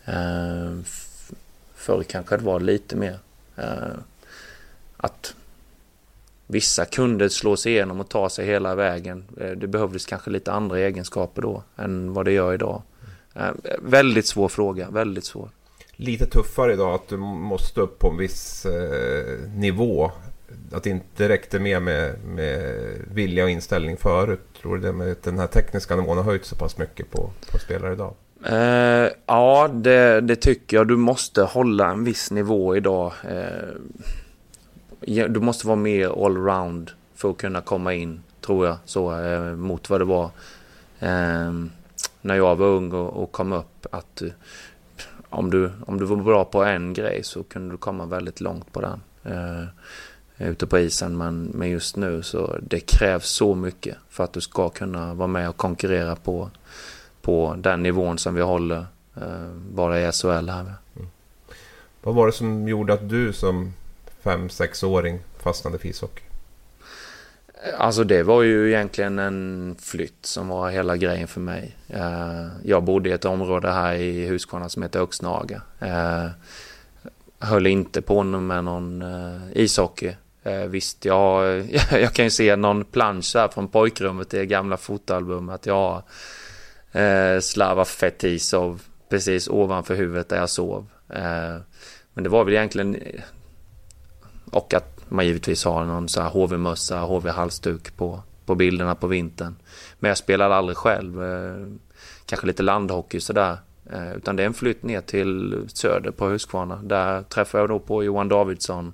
eh, 0.05 0.71
förr 1.75 2.03
kanske 2.03 2.37
det 2.37 2.43
var 2.43 2.59
lite 2.59 2.95
mer 2.95 3.19
att 4.97 5.35
vissa 6.47 6.85
kunde 6.85 7.29
slå 7.29 7.57
sig 7.57 7.71
igenom 7.71 7.99
och 7.99 8.09
ta 8.09 8.29
sig 8.29 8.45
hela 8.45 8.75
vägen. 8.75 9.25
Det 9.57 9.67
behövdes 9.67 10.05
kanske 10.05 10.29
lite 10.29 10.51
andra 10.51 10.79
egenskaper 10.79 11.41
då 11.41 11.63
än 11.77 12.13
vad 12.13 12.25
det 12.25 12.31
gör 12.31 12.53
idag. 12.53 12.81
Väldigt 13.79 14.25
svår 14.25 14.47
fråga, 14.47 14.89
väldigt 14.89 15.25
svår 15.25 15.49
lite 15.95 16.25
tuffare 16.25 16.73
idag 16.73 16.93
att 16.93 17.07
du 17.07 17.17
måste 17.17 17.81
upp 17.81 17.99
på 17.99 18.09
en 18.09 18.17
viss 18.17 18.65
eh, 18.65 19.49
nivå. 19.49 20.11
Att 20.71 20.83
det 20.83 20.89
inte 20.89 21.29
räckte 21.29 21.59
med, 21.59 21.81
med 21.81 22.15
med 22.25 22.75
vilja 23.13 23.43
och 23.43 23.49
inställning 23.49 23.97
förut. 23.97 24.41
Tror 24.61 24.75
du 24.75 24.81
det 24.81 24.93
med 24.93 25.15
den 25.23 25.39
här 25.39 25.47
tekniska 25.47 25.95
nivån 25.95 26.17
har 26.17 26.23
höjt 26.23 26.45
så 26.45 26.55
pass 26.55 26.77
mycket 26.77 27.11
på, 27.11 27.29
på 27.51 27.57
spelare 27.57 27.93
idag? 27.93 28.13
Eh, 28.45 29.09
ja, 29.25 29.69
det, 29.73 30.21
det, 30.21 30.35
tycker 30.35 30.77
jag. 30.77 30.87
Du 30.87 30.97
måste 30.97 31.41
hålla 31.41 31.91
en 31.91 32.03
viss 32.03 32.31
nivå 32.31 32.75
idag. 32.75 33.13
Eh, 33.23 33.69
du 35.27 35.39
måste 35.39 35.67
vara 35.67 35.75
mer 35.75 36.25
allround 36.25 36.91
för 37.15 37.29
att 37.29 37.37
kunna 37.37 37.61
komma 37.61 37.93
in, 37.93 38.23
tror 38.41 38.65
jag, 38.65 38.77
så 38.85 39.19
eh, 39.19 39.55
mot 39.55 39.89
vad 39.89 40.01
det 40.01 40.05
var 40.05 40.25
eh, 40.99 41.53
när 42.21 42.35
jag 42.35 42.55
var 42.55 42.67
ung 42.67 42.91
och, 42.91 43.23
och 43.23 43.31
kom 43.31 43.53
upp. 43.53 43.85
Att 43.91 44.21
eh, 44.21 44.29
om 45.29 45.51
du, 45.51 45.71
om 45.85 45.99
du 45.99 46.05
var 46.05 46.17
bra 46.17 46.45
på 46.45 46.63
en 46.63 46.93
grej 46.93 47.23
så 47.23 47.43
kunde 47.43 47.73
du 47.73 47.77
komma 47.77 48.05
väldigt 48.05 48.41
långt 48.41 48.73
på 48.73 48.81
den. 48.81 49.01
Eh, 49.23 49.65
Eh, 50.37 50.49
ute 50.49 50.67
på 50.67 50.79
isen. 50.79 51.17
Men, 51.17 51.51
men 51.53 51.69
just 51.69 51.95
nu 51.95 52.23
så 52.23 52.57
det 52.61 52.79
krävs 52.79 53.25
så 53.25 53.55
mycket 53.55 53.97
för 54.09 54.23
att 54.23 54.33
du 54.33 54.41
ska 54.41 54.69
kunna 54.69 55.13
vara 55.13 55.27
med 55.27 55.49
och 55.49 55.57
konkurrera 55.57 56.15
på, 56.15 56.49
på 57.21 57.55
den 57.57 57.83
nivån 57.83 58.17
som 58.17 58.35
vi 58.35 58.41
håller 58.41 58.85
eh, 59.15 59.49
bara 59.71 60.01
i 60.01 60.11
SHL 60.11 60.49
här. 60.49 60.73
Mm. 60.95 61.07
Vad 62.01 62.15
var 62.15 62.25
det 62.25 62.33
som 62.33 62.67
gjorde 62.67 62.93
att 62.93 63.09
du 63.09 63.33
som 63.33 63.73
5-6-åring 64.23 65.19
fastnade 65.39 65.77
för 65.77 65.87
ishockey? 65.87 66.21
Alltså 67.77 68.03
det 68.03 68.23
var 68.23 68.43
ju 68.43 68.69
egentligen 68.69 69.19
en 69.19 69.75
flytt 69.79 70.25
som 70.25 70.47
var 70.47 70.69
hela 70.69 70.97
grejen 70.97 71.27
för 71.27 71.41
mig. 71.41 71.75
Eh, 71.87 72.47
jag 72.63 72.83
bodde 72.83 73.09
i 73.09 73.11
ett 73.11 73.25
område 73.25 73.71
här 73.71 73.93
i 73.93 74.27
Huskvarna 74.27 74.69
som 74.69 74.83
heter 74.83 74.99
Öxnaga. 74.99 75.61
Höll 77.39 77.67
inte 77.67 78.01
på 78.01 78.23
med 78.23 78.63
någon 78.63 79.03
eh. 80.45 80.65
Visst, 80.65 81.05
jag, 81.05 81.61
jag 81.91 82.13
kan 82.13 82.25
ju 82.25 82.31
se 82.31 82.55
någon 82.55 82.85
plansch 82.85 83.35
här 83.35 83.47
från 83.47 83.67
pojkrummet 83.67 84.33
i 84.33 84.45
gamla 84.45 84.77
fotoalbum 84.77 85.49
att 85.49 85.65
Jag 85.65 85.75
har 85.75 86.03
eh, 87.01 87.39
Slava 87.39 87.85
Fetisov 87.85 88.81
precis 89.09 89.47
ovanför 89.47 89.95
huvudet 89.95 90.29
där 90.29 90.37
jag 90.37 90.49
sov. 90.49 90.87
Eh, 91.09 91.57
men 92.13 92.23
det 92.23 92.29
var 92.29 92.43
väl 92.43 92.53
egentligen 92.53 92.95
eh, 92.95 93.21
och 94.51 94.73
att 94.73 94.95
man 95.09 95.25
givetvis 95.25 95.65
har 95.65 95.85
någon 95.85 96.09
så 96.09 96.21
här 96.21 96.29
HV-mössa, 96.29 96.99
HV-halsduk 96.99 97.95
på, 97.97 98.23
på 98.45 98.55
bilderna 98.55 98.95
på 98.95 99.07
vintern. 99.07 99.55
Men 99.99 100.09
jag 100.09 100.17
spelade 100.17 100.55
aldrig 100.55 100.77
själv. 100.77 101.23
Eh, 101.23 101.67
kanske 102.25 102.47
lite 102.47 102.63
landhockey 102.63 103.19
sådär. 103.19 103.57
Eh, 103.91 104.13
utan 104.13 104.35
det 104.35 104.43
är 104.43 104.47
en 104.47 104.53
flytt 104.53 104.83
ner 104.83 105.01
till 105.01 105.59
söder 105.67 106.11
på 106.11 106.25
Huskvarna. 106.27 106.75
Där 106.83 107.23
träffade 107.23 107.61
jag 107.61 107.69
då 107.69 107.79
på 107.79 108.03
Johan 108.03 108.27
Davidsson 108.27 108.93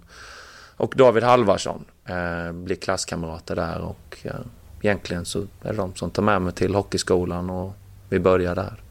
och 0.82 0.94
David 0.96 1.24
Halvarsson. 1.24 1.86
Eh, 2.06 2.52
blir 2.52 2.76
klasskamrater 2.76 3.56
där 3.56 3.82
och 3.82 4.18
eh, 4.24 4.32
egentligen 4.82 5.26
så 5.26 5.40
är 5.40 5.72
det 5.72 5.74
de 5.74 5.96
som 5.96 6.12
tar 6.12 6.24
med 6.24 6.42
mig 6.42 6.54
till 6.54 6.76
hockeyskolan 6.76 7.50
och 7.50 7.74
vi 8.10 8.20
börjar 8.20 8.56
där. 8.56 8.82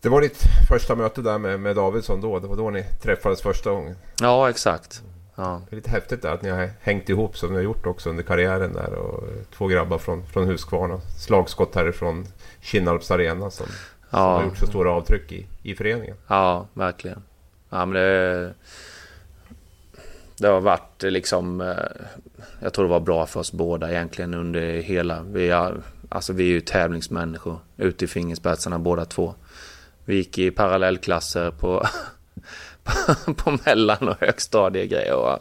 Det 0.00 0.08
var 0.08 0.20
ditt 0.20 0.42
första 0.68 0.94
möte 0.94 1.22
där 1.22 1.38
med, 1.38 1.60
med 1.60 1.76
Davidsson 1.76 2.20
då? 2.20 2.38
Det 2.38 2.46
var 2.46 2.56
då 2.56 2.70
ni 2.70 2.84
träffades 3.02 3.42
första 3.42 3.70
gången? 3.70 3.96
Ja, 4.20 4.50
exakt. 4.50 5.02
Ja. 5.34 5.62
Det 5.68 5.74
är 5.74 5.76
lite 5.76 5.90
häftigt 5.90 6.22
där 6.22 6.32
att 6.32 6.42
ni 6.42 6.50
har 6.50 6.70
hängt 6.80 7.08
ihop 7.08 7.38
som 7.38 7.48
ni 7.50 7.56
har 7.56 7.62
gjort 7.62 7.86
också 7.86 8.10
under 8.10 8.22
karriären 8.22 8.72
där. 8.72 8.94
Och 8.94 9.24
två 9.56 9.66
grabbar 9.66 9.98
från, 9.98 10.26
från 10.26 10.46
Huskvarna. 10.46 11.00
Slagskott 11.18 11.74
härifrån 11.74 12.26
Kinnarps 12.60 13.10
arena 13.10 13.50
som, 13.50 13.66
ja. 14.10 14.18
som 14.18 14.20
har 14.20 14.44
gjort 14.44 14.58
så 14.58 14.66
stora 14.66 14.90
avtryck 14.90 15.32
i, 15.32 15.46
i 15.62 15.74
föreningen. 15.74 16.16
Ja, 16.26 16.66
verkligen. 16.74 17.22
Ja, 17.70 17.86
men 17.86 18.02
det, 18.02 18.54
det 20.36 20.46
har 20.46 20.60
varit 20.60 21.02
liksom... 21.02 21.60
Eh, 21.60 21.76
jag 22.60 22.72
tror 22.72 22.84
det 22.84 22.90
var 22.90 23.00
bra 23.00 23.26
för 23.26 23.40
oss 23.40 23.52
båda 23.52 23.90
egentligen 23.90 24.34
under 24.34 24.60
hela... 24.60 25.22
Vi 25.22 25.48
är, 25.48 25.74
alltså 26.08 26.32
vi 26.32 26.44
är 26.44 26.48
ju 26.52 26.60
tävlingsmänniskor 26.60 27.58
ute 27.76 28.04
i 28.04 28.08
fingerspetsarna 28.08 28.78
båda 28.78 29.04
två. 29.04 29.34
Vi 30.04 30.16
gick 30.16 30.38
i 30.38 30.50
parallellklasser 30.50 31.50
på 31.60 31.86
på 33.36 33.58
mellan 33.66 34.08
och 34.08 34.16
högstadiegrejer. 34.20 35.14
Och 35.14 35.38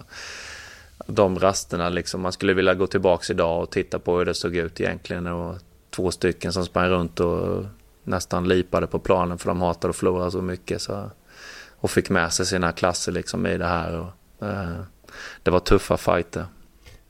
de 1.07 1.39
rasterna 1.39 1.89
liksom. 1.89 2.21
Man 2.21 2.31
skulle 2.31 2.53
vilja 2.53 2.73
gå 2.73 2.87
tillbaka 2.87 3.33
idag 3.33 3.63
och 3.63 3.71
titta 3.71 3.99
på 3.99 4.17
hur 4.17 4.25
det 4.25 4.33
såg 4.33 4.55
ut 4.55 4.81
egentligen. 4.81 5.27
Och 5.27 5.57
två 5.89 6.11
stycken 6.11 6.53
som 6.53 6.65
sprang 6.65 6.89
runt 6.89 7.19
och 7.19 7.65
nästan 8.03 8.47
lipade 8.47 8.87
på 8.87 8.99
planen 8.99 9.37
för 9.37 9.47
de 9.47 9.61
hatade 9.61 9.89
att 9.89 9.95
förlora 9.95 10.31
så 10.31 10.41
mycket. 10.41 10.81
Så, 10.81 11.11
och 11.79 11.91
fick 11.91 12.09
med 12.09 12.33
sig 12.33 12.45
sina 12.45 12.71
klasser 12.71 13.11
liksom 13.11 13.47
i 13.47 13.57
det 13.57 13.65
här. 13.65 13.99
Och, 13.99 14.07
det 15.43 15.51
var 15.51 15.59
tuffa 15.59 15.97
fighter. 15.97 16.45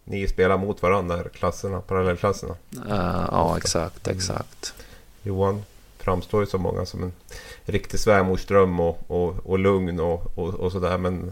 Ni 0.04 0.28
spelar 0.28 0.58
mot 0.58 0.82
varandra, 0.82 1.24
klasserna, 1.34 1.82
parallellklasserna? 1.82 2.56
Uh, 2.75 3.28
ja, 3.32 3.58
exakt, 3.58 4.08
exakt. 4.08 4.74
Mm. 4.75 4.84
Johan 5.24 5.63
framstår 5.98 6.42
ju 6.42 6.48
som 6.48 6.62
många 6.62 6.86
som 6.86 7.04
en 7.04 7.13
riktig 7.66 8.00
svärmorsdröm 8.00 8.80
och, 8.80 9.00
och, 9.08 9.36
och 9.46 9.60
lugn 9.60 10.00
och, 10.00 10.38
och, 10.38 10.54
och 10.54 10.72
sådär. 10.72 10.98
Men 10.98 11.32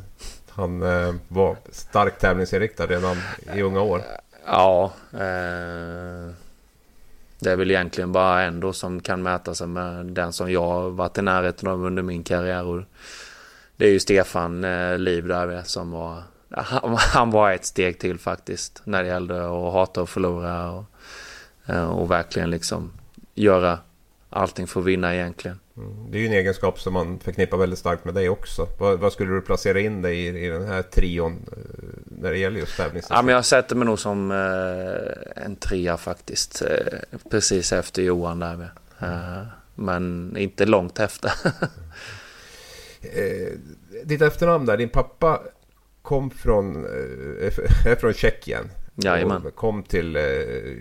han 0.50 0.84
eh, 0.84 1.16
var 1.28 1.56
starkt 1.72 2.22
tävlingsinriktad 2.22 2.88
redan 2.88 3.18
i 3.56 3.62
unga 3.62 3.82
år. 3.82 4.02
Ja. 4.46 4.94
Eh, 5.14 6.32
det 7.40 7.52
är 7.52 7.56
väl 7.56 7.72
egentligen 7.72 8.12
bara 8.12 8.42
en 8.42 8.60
då 8.60 8.74
som 8.74 9.02
kan 9.02 9.24
mäta 9.24 9.56
sig 9.56 9.68
med 9.68 10.06
den 10.06 10.34
som 10.34 10.52
jag 10.52 10.92
varit 10.92 11.18
i 11.18 11.22
närheten 11.22 11.70
av 11.70 11.86
under 11.86 12.04
min 12.04 12.24
karriär. 12.24 12.64
Och 12.64 12.84
det 13.82 13.88
är 13.88 13.92
ju 13.92 14.00
Stefan 14.00 14.64
eh, 14.64 14.98
Liv 14.98 15.28
där 15.28 15.62
som 15.66 15.92
var... 15.92 16.24
Han, 16.50 16.96
han, 16.98 17.32
var 17.32 17.52
ett 17.52 17.66
steg 17.66 18.00
till 18.00 18.20
faktiskt 18.20 18.82
när 18.84 19.04
det 19.04 19.10
gällde 19.10 19.46
att 19.46 19.74
hata 19.74 20.02
och 20.02 20.10
förlora. 20.10 20.72
Och, 20.72 20.86
eh, 21.66 21.90
och 21.90 22.12
verkligen 22.12 22.50
liksom 22.50 22.92
göra 23.36 23.80
allting 24.30 24.68
för 24.68 24.80
att 24.80 24.86
vinna 24.86 25.16
egentligen. 25.16 25.60
Mm. 25.78 26.12
Det 26.12 26.18
är 26.18 26.20
ju 26.20 26.28
en 26.28 26.34
egenskap 26.34 26.80
som 26.80 26.94
man 26.94 27.20
förknippar 27.20 27.58
väldigt 27.58 27.80
starkt 27.80 28.06
med 28.06 28.14
dig 28.14 28.30
också. 28.30 28.68
Vad, 28.80 29.00
vad 29.00 29.14
skulle 29.14 29.32
du 29.34 29.42
placera 29.42 29.80
in 29.80 30.02
dig 30.02 30.20
i, 30.20 30.46
i 30.46 30.50
den 30.50 30.68
här 30.68 30.82
trion 30.82 31.50
eh, 31.52 31.58
när 32.06 32.32
det 32.32 32.38
gäller 32.38 32.60
just 32.60 32.78
tävlingsinsikt? 32.78 33.16
Ja, 33.16 33.22
men 33.22 33.36
jag 33.36 33.46
sätter 33.46 33.76
mig 33.76 33.86
nog 33.86 34.00
som 34.00 34.32
eh, 34.32 35.44
en 35.46 35.56
trea 35.56 35.98
faktiskt. 35.98 36.62
Eh, 36.62 37.20
precis 37.32 37.72
efter 37.74 38.02
Johan 38.02 38.40
där. 38.40 38.56
Med. 38.56 38.70
Mm. 39.00 39.46
men 39.76 40.38
inte 40.38 40.66
långt 40.66 41.00
efter. 41.00 41.32
eh, 43.02 43.58
ditt 44.06 44.22
efternamn 44.22 44.66
där, 44.66 44.78
din 44.78 44.90
pappa 44.90 45.42
kom 46.02 46.32
från, 46.32 46.86
är 47.86 47.96
från 47.96 48.14
Tjeckien. 48.14 48.72
Jajamän. 48.96 49.46
Och 49.46 49.56
kom 49.56 49.84
till 49.84 50.16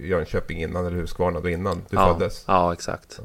Jönköping 0.00 0.62
innan, 0.62 0.86
eller 0.86 0.96
Huskvarna 0.96 1.40
då 1.40 1.48
innan 1.48 1.76
du 1.90 1.96
ja, 1.96 2.14
föddes. 2.14 2.44
Ja, 2.46 2.72
exakt. 2.72 3.20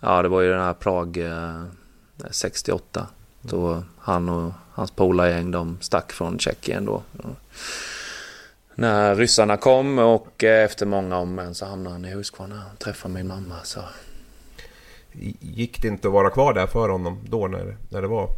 Ja, 0.00 0.22
det 0.22 0.28
var 0.28 0.40
ju 0.40 0.50
den 0.50 0.60
här 0.60 0.74
Prag 0.74 1.16
eh, 1.16 1.64
68. 2.30 3.06
Då 3.40 3.82
han 3.98 4.28
och 4.28 4.52
hans 4.72 4.90
polargäng 4.90 5.50
de 5.50 5.78
stack 5.80 6.12
från 6.12 6.38
Tjeckien 6.38 6.84
då. 6.84 7.02
När 8.74 9.14
ryssarna 9.14 9.56
kom 9.56 9.98
och 9.98 10.44
eh, 10.44 10.64
efter 10.64 10.86
många 10.86 11.16
om 11.16 11.54
så 11.54 11.66
hamnade 11.66 11.94
han 11.94 12.04
i 12.04 12.14
Huskvarna 12.14 12.62
och 12.72 12.78
träffade 12.78 13.14
min 13.14 13.26
mamma. 13.26 13.54
Så 13.62 13.80
gick 15.40 15.82
det 15.82 15.88
inte 15.88 16.08
att 16.08 16.14
vara 16.14 16.30
kvar 16.30 16.54
där 16.54 16.66
för 16.66 16.88
honom 16.88 17.18
då 17.28 17.46
när, 17.46 17.76
när 17.88 18.02
det 18.02 18.08
var 18.08 18.28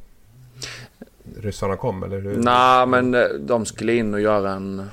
ryssarna 1.36 1.76
kom 1.76 2.02
eller 2.02 2.20
hur? 2.20 2.36
Nej 2.36 2.86
men 2.86 3.14
eh, 3.14 3.28
de 3.40 3.66
skulle 3.66 3.94
in 3.94 4.14
och 4.14 4.20
göra 4.20 4.52
en 4.52 4.90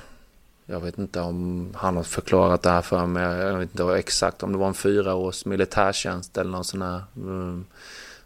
jag 0.68 0.80
vet 0.80 0.98
inte 0.98 1.20
om 1.20 1.68
han 1.74 1.96
har 1.96 2.02
förklarat 2.02 2.62
det 2.62 2.70
här 2.70 2.82
för 2.82 3.06
mig. 3.06 3.22
Jag 3.22 3.58
vet 3.58 3.70
inte 3.70 3.98
exakt 3.98 4.42
om 4.42 4.52
det 4.52 4.58
var 4.58 4.68
en 4.68 4.74
fyra 4.74 5.14
års 5.14 5.44
militärtjänst 5.44 6.38
eller 6.38 6.50
någon 6.50 6.64
sån 6.64 6.82
här. 6.82 7.02
Mm, 7.16 7.64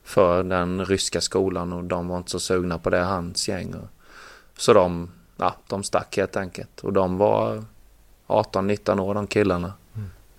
för 0.03 0.43
den 0.43 0.85
ryska 0.85 1.21
skolan 1.21 1.73
och 1.73 1.85
de 1.85 2.09
var 2.09 2.19
inte 2.19 2.31
så 2.31 2.41
sugna 2.41 2.79
på 2.79 2.91
det, 2.91 2.99
hans 2.99 3.49
gäng. 3.49 3.75
Så 4.57 4.73
de, 4.73 5.11
ja, 5.37 5.55
de 5.69 5.83
stack 5.83 6.17
helt 6.17 6.37
enkelt. 6.37 6.81
Och 6.81 6.93
de 6.93 7.19
var 7.19 7.65
18-19 8.27 9.01
år 9.01 9.15
de 9.15 9.27
killarna. 9.27 9.73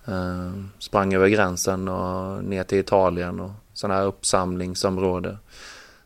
Mm. 0.04 0.70
sprang 0.78 1.14
över 1.14 1.28
gränsen 1.28 1.88
och 1.88 2.44
ner 2.44 2.64
till 2.64 2.78
Italien 2.78 3.40
och 3.40 3.50
sådana 3.72 3.94
här 3.94 4.06
uppsamlingsområde. 4.06 5.38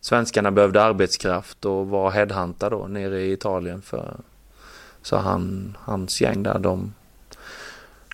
Svenskarna 0.00 0.50
behövde 0.50 0.82
arbetskraft 0.82 1.64
och 1.64 1.86
var 1.86 2.10
headhuntade 2.10 2.76
då 2.76 2.86
nere 2.86 3.20
i 3.20 3.32
Italien 3.32 3.82
för 3.82 4.16
så 5.02 5.16
han, 5.16 5.76
hans 5.80 6.20
gäng 6.20 6.42
där, 6.42 6.58
de, 6.58 6.94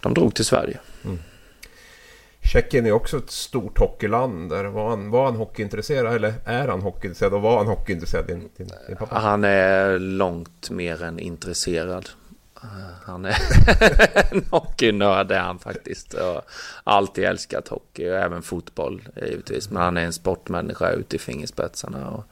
de 0.02 0.14
drog 0.14 0.34
till 0.34 0.44
Sverige. 0.44 0.78
Mm. 1.04 1.18
Tjeckien 2.42 2.86
är 2.86 2.92
också 2.92 3.16
ett 3.18 3.30
stort 3.30 3.78
hockeyland. 3.78 4.50
Där 4.50 4.64
var, 4.64 4.90
han, 4.90 5.10
var 5.10 5.24
han 5.24 5.36
hockeyintresserad 5.36 6.14
eller 6.14 6.34
är 6.44 6.68
han 6.68 6.80
hockeyintresserad 6.80 7.34
och 7.34 7.42
var 7.42 7.58
han 7.58 7.66
hockeyintresserad? 7.66 8.26
Din, 8.26 8.50
din, 8.56 8.70
din 8.86 8.96
pappa? 8.96 9.18
Han 9.18 9.44
är 9.44 9.98
långt 9.98 10.70
mer 10.70 11.02
än 11.02 11.18
intresserad. 11.18 12.08
Han 13.04 13.24
är 13.24 13.36
en 14.30 14.44
hockeynörd 14.50 15.30
är 15.30 15.40
han 15.40 15.58
faktiskt. 15.58 16.14
Och 16.14 16.42
alltid 16.84 17.24
älskat 17.24 17.68
hockey 17.68 18.10
och 18.10 18.16
även 18.16 18.42
fotboll 18.42 19.02
givetvis. 19.16 19.70
Men 19.70 19.82
han 19.82 19.96
är 19.96 20.04
en 20.04 20.12
sportmänniska 20.12 20.90
ut 20.90 21.14
i 21.14 21.18
fingerspetsarna. 21.18 22.10
Och, 22.10 22.24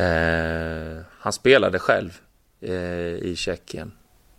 eh, 0.00 1.00
han 1.18 1.32
spelade 1.32 1.78
själv 1.78 2.20
Eh, 2.62 3.14
i 3.14 3.34
Tjeckien 3.36 3.92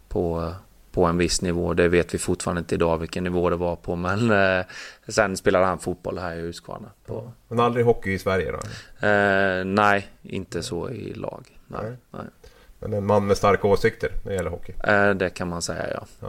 på, 0.08 0.54
på 0.92 1.06
en 1.06 1.18
viss 1.18 1.42
nivå. 1.42 1.74
Det 1.74 1.88
vet 1.88 2.14
vi 2.14 2.18
fortfarande 2.18 2.60
inte 2.60 2.76
idag 2.76 2.98
vilken 2.98 3.24
nivå 3.24 3.50
det 3.50 3.56
var 3.56 3.76
på. 3.76 3.96
Men 3.96 4.32
eh, 4.32 4.66
sen 5.08 5.38
spelade 5.38 5.66
han 5.66 5.80
fotboll 5.80 6.18
här 6.18 6.36
i 6.36 6.42
Huskvarna. 6.42 6.92
På... 7.06 7.32
Men 7.48 7.60
aldrig 7.60 7.86
hockey 7.86 8.14
i 8.14 8.20
Sverige 8.20 8.52
då? 8.52 8.60
Eh, 9.08 9.66
nej, 9.66 10.08
inte 10.22 10.64
så 10.64 10.90
i 10.90 11.14
lag. 11.14 11.60
Nej, 11.68 11.82
nej. 11.84 11.98
nej. 12.12 12.26
Men 12.84 12.94
en 12.94 13.06
man 13.06 13.28
med 13.28 13.38
starka 13.38 13.68
åsikter 13.68 14.12
när 14.24 14.32
det 14.32 14.36
gäller 14.36 14.50
hockey? 14.50 14.74
Eh, 14.84 15.10
det 15.10 15.30
kan 15.30 15.48
man 15.48 15.62
säga 15.62 15.86
ja. 15.94 16.06
ja. 16.20 16.28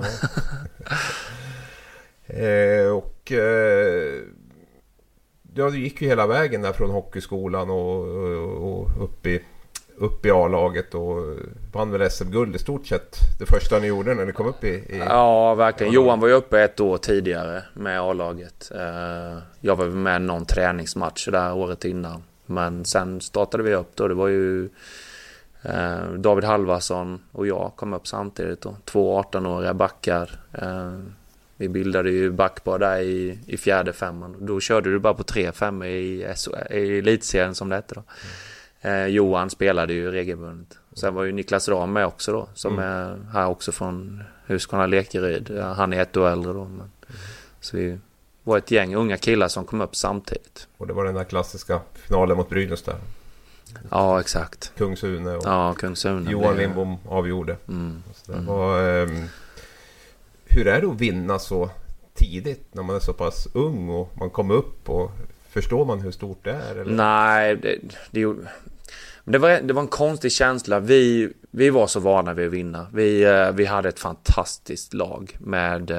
eh, 2.35 2.87
och 2.87 3.33
eh, 3.33 4.21
ja, 5.55 5.71
du 5.71 5.79
gick 5.79 6.03
ju 6.03 6.09
hela 6.09 6.27
vägen 6.27 6.63
där 6.63 6.73
från 6.73 6.91
hockeyskolan 6.91 7.71
och, 7.71 8.09
och, 8.09 8.81
och 8.81 9.05
upp 9.05 9.27
i 9.27 9.43
upp 9.97 10.27
i 10.27 10.31
A-laget 10.31 10.95
och 10.95 11.37
vann 11.73 11.91
väl 11.91 12.11
SM-guld 12.11 12.57
i 12.57 12.59
stort 12.59 12.87
sett 12.87 13.17
det 13.39 13.47
första 13.47 13.79
ni 13.79 13.87
gjorde 13.87 14.15
när 14.15 14.25
ni 14.25 14.33
kom 14.33 14.47
upp 14.47 14.65
i... 14.65 14.69
i 14.69 15.03
ja, 15.09 15.55
verkligen. 15.55 15.93
Johan 15.93 16.21
var 16.21 16.29
ju 16.29 16.35
uppe 16.35 16.61
ett 16.61 16.81
år 16.81 16.99
tidigare 16.99 17.63
med 17.75 18.01
A-laget. 18.01 18.71
Eh, 18.75 19.39
jag 19.61 19.77
var 19.77 19.87
med 19.87 20.23
någon 20.23 20.45
träningsmatch 20.45 21.29
där 21.29 21.55
året 21.55 21.85
innan. 21.85 22.23
Men 22.47 22.85
sen 22.85 23.21
startade 23.21 23.63
vi 23.63 23.75
upp 23.75 23.91
då. 23.95 24.09
Det 24.09 24.15
var 24.15 24.29
ju 24.29 24.69
David 26.17 26.45
Halvarsson 26.45 27.21
och 27.33 27.47
jag 27.47 27.73
kom 27.77 27.93
upp 27.93 28.07
samtidigt 28.07 28.61
då. 28.61 28.77
Två 28.85 29.23
18-åriga 29.23 29.75
backar. 29.75 30.41
Eh, 30.53 30.99
vi 31.57 31.69
bildade 31.69 32.11
ju 32.11 32.31
backpar 32.31 32.79
där 32.79 32.99
i, 33.01 33.39
i 33.47 33.57
fjärde 33.57 33.93
femman. 33.93 34.37
Då 34.41 34.61
körde 34.61 34.91
du 34.91 34.99
bara 34.99 35.15
på 35.15 35.23
tre 35.23 35.53
femmor 35.53 35.87
i, 35.87 36.27
i 36.71 36.99
elitserien 36.99 37.55
som 37.55 37.69
det 37.69 37.77
hette 37.77 37.95
då. 37.95 38.03
Mm. 38.81 39.03
Eh, 39.03 39.07
Johan 39.07 39.51
spelade 39.51 39.93
ju 39.93 40.11
regelbundet. 40.11 40.79
Sen 40.93 41.15
var 41.15 41.25
ju 41.25 41.33
Niklas 41.33 41.69
Ram 41.69 41.93
med 41.93 42.07
också 42.07 42.33
då. 42.33 42.49
Som 42.55 42.73
mm. 42.73 42.85
är 42.85 43.19
här 43.33 43.47
också 43.47 43.73
från 43.73 44.23
Huskvarna 44.47 44.87
Lekeryd. 44.87 45.59
Han 45.59 45.93
är 45.93 46.03
ett 46.03 46.17
år 46.17 46.29
äldre 46.29 46.53
då. 46.53 46.65
Men, 46.65 46.75
mm. 46.75 46.91
Så 47.61 47.77
vi 47.77 47.99
var 48.43 48.59
ett 48.59 48.71
gäng 48.71 48.95
unga 48.95 49.17
killar 49.17 49.49
som 49.49 49.65
kom 49.65 49.81
upp 49.81 49.97
samtidigt. 49.97 50.69
Och 50.77 50.87
det 50.87 50.93
var 50.93 51.05
den 51.05 51.15
där 51.15 51.25
klassiska 51.25 51.81
finalen 51.95 52.37
mot 52.37 52.49
Brynäs 52.49 52.83
där. 52.83 52.97
Ja, 53.91 54.21
exakt. 54.21 54.73
Kungsune 54.77 55.37
och 55.37 55.43
ja, 55.47 55.75
Kungsune 55.75 56.31
Johan 56.31 56.57
Lindbom 56.57 56.97
avgjorde. 57.09 57.57
Mm. 57.69 58.03
Mm. 58.29 58.47
Var, 58.47 59.03
eh, 59.03 59.09
hur 60.45 60.67
är 60.67 60.81
det 60.81 60.89
att 60.89 61.01
vinna 61.01 61.39
så 61.39 61.71
tidigt 62.15 62.75
när 62.75 62.83
man 62.83 62.97
är 62.97 63.01
så 63.01 63.13
pass 63.13 63.49
ung 63.53 63.89
och 63.89 64.13
man 64.19 64.31
kommer 64.31 64.55
upp 64.55 64.89
och 64.91 65.11
Förstår 65.55 65.85
man 65.85 66.01
hur 66.01 66.11
stort 66.11 66.45
det 66.45 66.53
är? 66.53 66.77
Eller? 66.77 66.95
Nej, 66.95 67.57
det, 67.57 67.79
det, 68.11 68.35
det 69.25 69.39
var, 69.39 69.61
det 69.61 69.75
var 69.75 69.83
en 69.83 69.89
konstig 69.89 70.33
känsla. 70.33 70.81
Vi, 70.81 71.33
vi 71.51 71.71
var 71.71 71.87
så 71.87 72.01
vana 72.01 72.35
vid 72.35 72.47
att 72.47 72.53
vinna. 72.53 72.87
Vi, 72.93 73.23
eh, 73.23 73.53
vi 73.53 73.65
hade 73.65 73.89
ett 73.89 73.99
fantastiskt 73.99 74.95
lag 74.95 75.37
med 75.41 75.91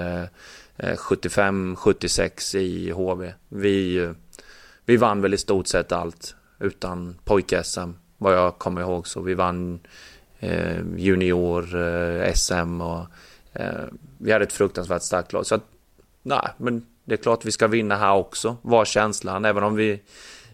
75-76 0.77 2.55
eh, 2.55 2.61
i 2.61 2.91
HV. 2.91 3.33
Vi, 3.49 3.97
eh, 3.97 4.11
vi 4.85 4.97
vann 4.97 5.21
väl 5.21 5.33
i 5.33 5.37
stort 5.37 5.67
sett 5.67 5.91
allt 5.91 6.35
utan 6.65 7.15
pojk-SM 7.23 7.93
vad 8.17 8.33
jag 8.33 8.57
kommer 8.57 8.81
ihåg. 8.81 9.07
Så 9.07 9.21
vi 9.21 9.33
vann 9.33 9.79
eh, 10.39 10.81
junior 10.97 11.75
eh, 11.75 12.33
SM 12.33 12.81
och 12.81 13.05
eh, 13.53 13.85
vi 14.17 14.31
hade 14.31 14.45
ett 14.45 14.53
fruktansvärt 14.53 15.01
starkt 15.01 15.33
lag. 15.33 15.45
Så 15.45 15.55
att, 15.55 15.63
nej, 16.23 16.49
men 16.57 16.85
det 17.03 17.15
är 17.15 17.17
klart 17.17 17.45
vi 17.45 17.51
ska 17.51 17.67
vinna 17.67 17.95
här 17.95 18.13
också, 18.13 18.57
var 18.61 18.85
känslan. 18.85 19.45
Även 19.45 19.63
om 19.63 19.75
vi, 19.75 20.01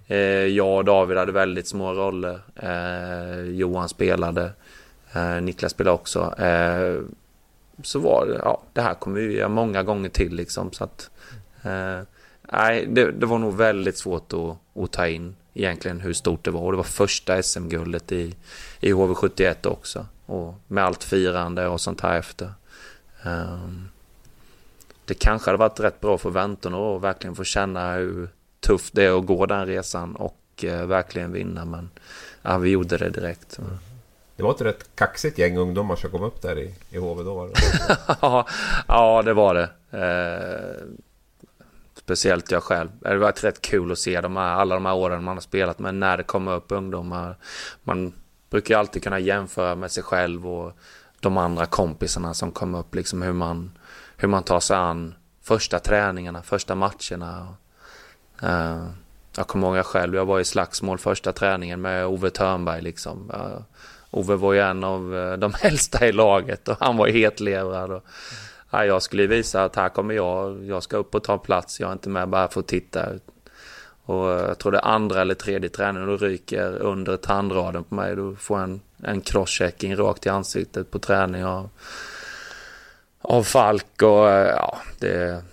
eh, 0.08 0.18
jag 0.48 0.78
och 0.78 0.86
David 0.86 1.18
hade 1.18 1.32
väldigt 1.32 1.68
små 1.68 1.94
roller. 1.94 2.42
Eh, 2.56 3.42
Johan 3.42 3.90
spelade, 3.90 4.52
eh, 5.14 5.42
Niklas 5.42 5.72
spelade 5.72 5.96
också. 5.96 6.36
Eh, 6.38 7.02
så 7.84 8.00
var 8.00 8.26
det, 8.26 8.40
ja, 8.44 8.62
det 8.74 8.82
här 8.82 8.94
kommer 8.94 9.20
vi 9.20 9.38
göra 9.38 9.50
många 9.50 9.84
gånger 9.84 10.10
till 10.10 10.36
liksom. 10.36 10.72
Så 10.72 10.84
att, 10.84 11.10
eh, 11.64 12.00
nej, 12.52 12.86
det, 12.90 13.12
det, 13.12 13.26
var 13.26 13.38
nog 13.38 13.58
väldigt 13.58 13.98
svårt 13.98 14.34
att, 14.34 14.84
att 14.84 14.92
ta 14.92 15.08
in 15.08 15.36
egentligen 15.54 16.00
hur 16.00 16.14
stort 16.14 16.44
det 16.44 16.52
var. 16.52 16.62
Och 16.62 16.72
det 16.72 16.78
var 16.78 16.84
första 16.84 17.44
SM-guldet 17.44 18.12
i, 18.12 18.36
i 18.80 18.94
HV71 18.94 19.68
också. 19.68 20.06
Och 20.26 20.56
med 20.68 20.84
allt 20.84 21.04
firande 21.04 21.68
och 21.68 21.82
sånt 21.82 22.02
här 22.02 22.20
efter. 22.20 22.54
Um, 23.26 23.90
det 25.06 25.14
kanske 25.14 25.50
hade 25.50 25.58
varit 25.58 25.80
rätt 25.80 26.02
bra 26.02 26.18
för 26.18 26.30
väntorna 26.30 26.78
och 26.78 27.04
verkligen 27.04 27.36
få 27.36 27.44
känna 27.44 27.94
hur 27.94 28.30
tufft 28.60 28.94
det 28.94 29.04
är 29.04 29.20
att 29.20 29.26
gå 29.26 29.46
den 29.46 29.66
resan 29.66 30.16
och 30.16 30.64
eh, 30.64 30.86
verkligen 30.86 31.32
vinna. 31.32 31.66
Men 31.66 31.90
ja, 32.42 32.58
vi 32.58 32.70
gjorde 32.70 32.98
det 32.98 33.10
direkt. 33.10 33.58
Mm. 33.58 33.72
Det 34.36 34.44
var 34.44 34.52
ett 34.52 34.62
rätt 34.62 34.96
kaxigt 34.96 35.38
gäng 35.38 35.58
ungdomar 35.58 35.96
som 35.96 36.12
kom 36.12 36.24
upp 36.24 36.42
där 36.42 36.60
i, 36.60 36.76
i 36.90 36.98
HV 36.98 37.24
då? 37.24 37.34
Var 37.34 37.48
det? 37.48 37.54
ja, 38.88 39.22
det 39.26 39.34
var 39.34 39.54
det. 39.54 39.70
Eh, 39.92 40.88
speciellt 42.12 42.52
jag 42.52 42.64
själv. 42.64 42.90
Det 43.00 43.10
har 43.10 43.16
varit 43.16 43.44
rätt 43.44 43.62
kul 43.62 43.92
att 43.92 44.00
se 44.00 44.22
de 44.22 44.38
här, 44.38 44.54
alla 44.54 44.76
de 44.76 44.86
här 44.86 44.96
åren 44.96 45.24
man 45.24 45.36
har 45.36 45.42
spelat 45.42 45.80
med 45.80 45.96
när 45.96 46.18
det 46.18 46.24
kommer 46.24 46.56
upp 46.56 46.72
ungdomar. 46.72 47.38
Man 47.84 48.14
brukar 48.50 48.78
alltid 48.78 49.04
kunna 49.04 49.20
jämföra 49.20 49.76
med 49.76 49.92
sig 49.92 50.04
själv 50.04 50.48
och 50.48 50.74
de 51.20 51.38
andra 51.38 51.66
kompisarna 51.66 52.34
som 52.34 52.52
kom 52.52 52.76
upp, 52.76 52.96
liksom 52.96 53.22
hur 53.22 53.34
man 53.34 53.72
hur 54.18 54.28
man 54.28 54.44
tar 54.44 54.60
sig 54.60 54.78
an 54.78 55.16
första 55.42 55.80
träningarna, 55.80 56.42
första 56.42 56.76
matcherna. 56.76 57.56
Uh, 58.44 58.88
jag 59.36 59.48
kommer 59.48 59.68
ihåg 59.68 59.78
jag 59.78 59.86
själv, 59.86 60.16
jag 60.16 60.26
var 60.26 60.40
i 60.40 60.46
slagsmål 60.46 60.98
första 60.98 61.32
träningen 61.32 61.82
med 61.82 62.06
Ove 62.06 62.30
Törnberg 62.30 62.82
liksom. 62.82 63.32
Uh, 63.32 63.62
Ove 64.12 64.36
var 64.36 64.54
ju 64.54 64.60
en 64.60 64.84
av 64.84 65.14
uh, 65.14 65.38
de 65.38 65.54
äldsta 65.62 66.08
i 66.08 66.12
laget 66.12 66.68
och 66.68 66.78
han 66.80 66.98
var 66.98 67.08
hetlevrad. 67.08 67.92
Och, 67.92 68.04
uh, 68.74 68.84
jag 68.84 69.02
skulle 69.02 69.28
visa 69.28 69.64
att 69.64 69.76
här 69.76 69.90
kommer 69.90 70.14
jag, 70.14 70.66
jag 70.66 70.84
ska 70.84 70.98
upp 70.98 71.16
och 71.16 71.24
ta 71.24 71.38
plats, 71.38 71.80
jag 71.80 71.90
är 71.90 71.94
inte 71.94 72.10
med 72.10 72.30
bara 72.30 72.48
för 72.48 72.60
att 72.60 72.68
titta. 72.68 73.06
Och 74.04 74.28
jag 74.28 74.58
tror 74.58 74.72
det 74.72 74.78
är 74.78 74.86
andra 74.86 75.22
eller 75.22 75.36
tredje 75.36 75.70
träningen, 75.70 76.08
då 76.08 76.18
ryker 76.18 76.78
under 76.78 77.18
tandraden 77.18 77.84
på 77.84 77.96
mig. 77.96 78.16
Då 78.16 78.36
får 78.36 78.60
jag 78.60 78.70
en, 78.70 78.82
en 79.04 79.22
crosschecking 79.22 79.96
rakt 79.96 80.26
i 80.26 80.30
ansiktet 80.30 80.92
på 80.92 81.00
träning. 81.00 81.46
Och, 81.46 81.70
av 83.22 83.44
Falk 83.44 84.02
och 84.02 84.30
eh, 84.30 84.48
ja, 84.48 84.78
det, 85.00 85.44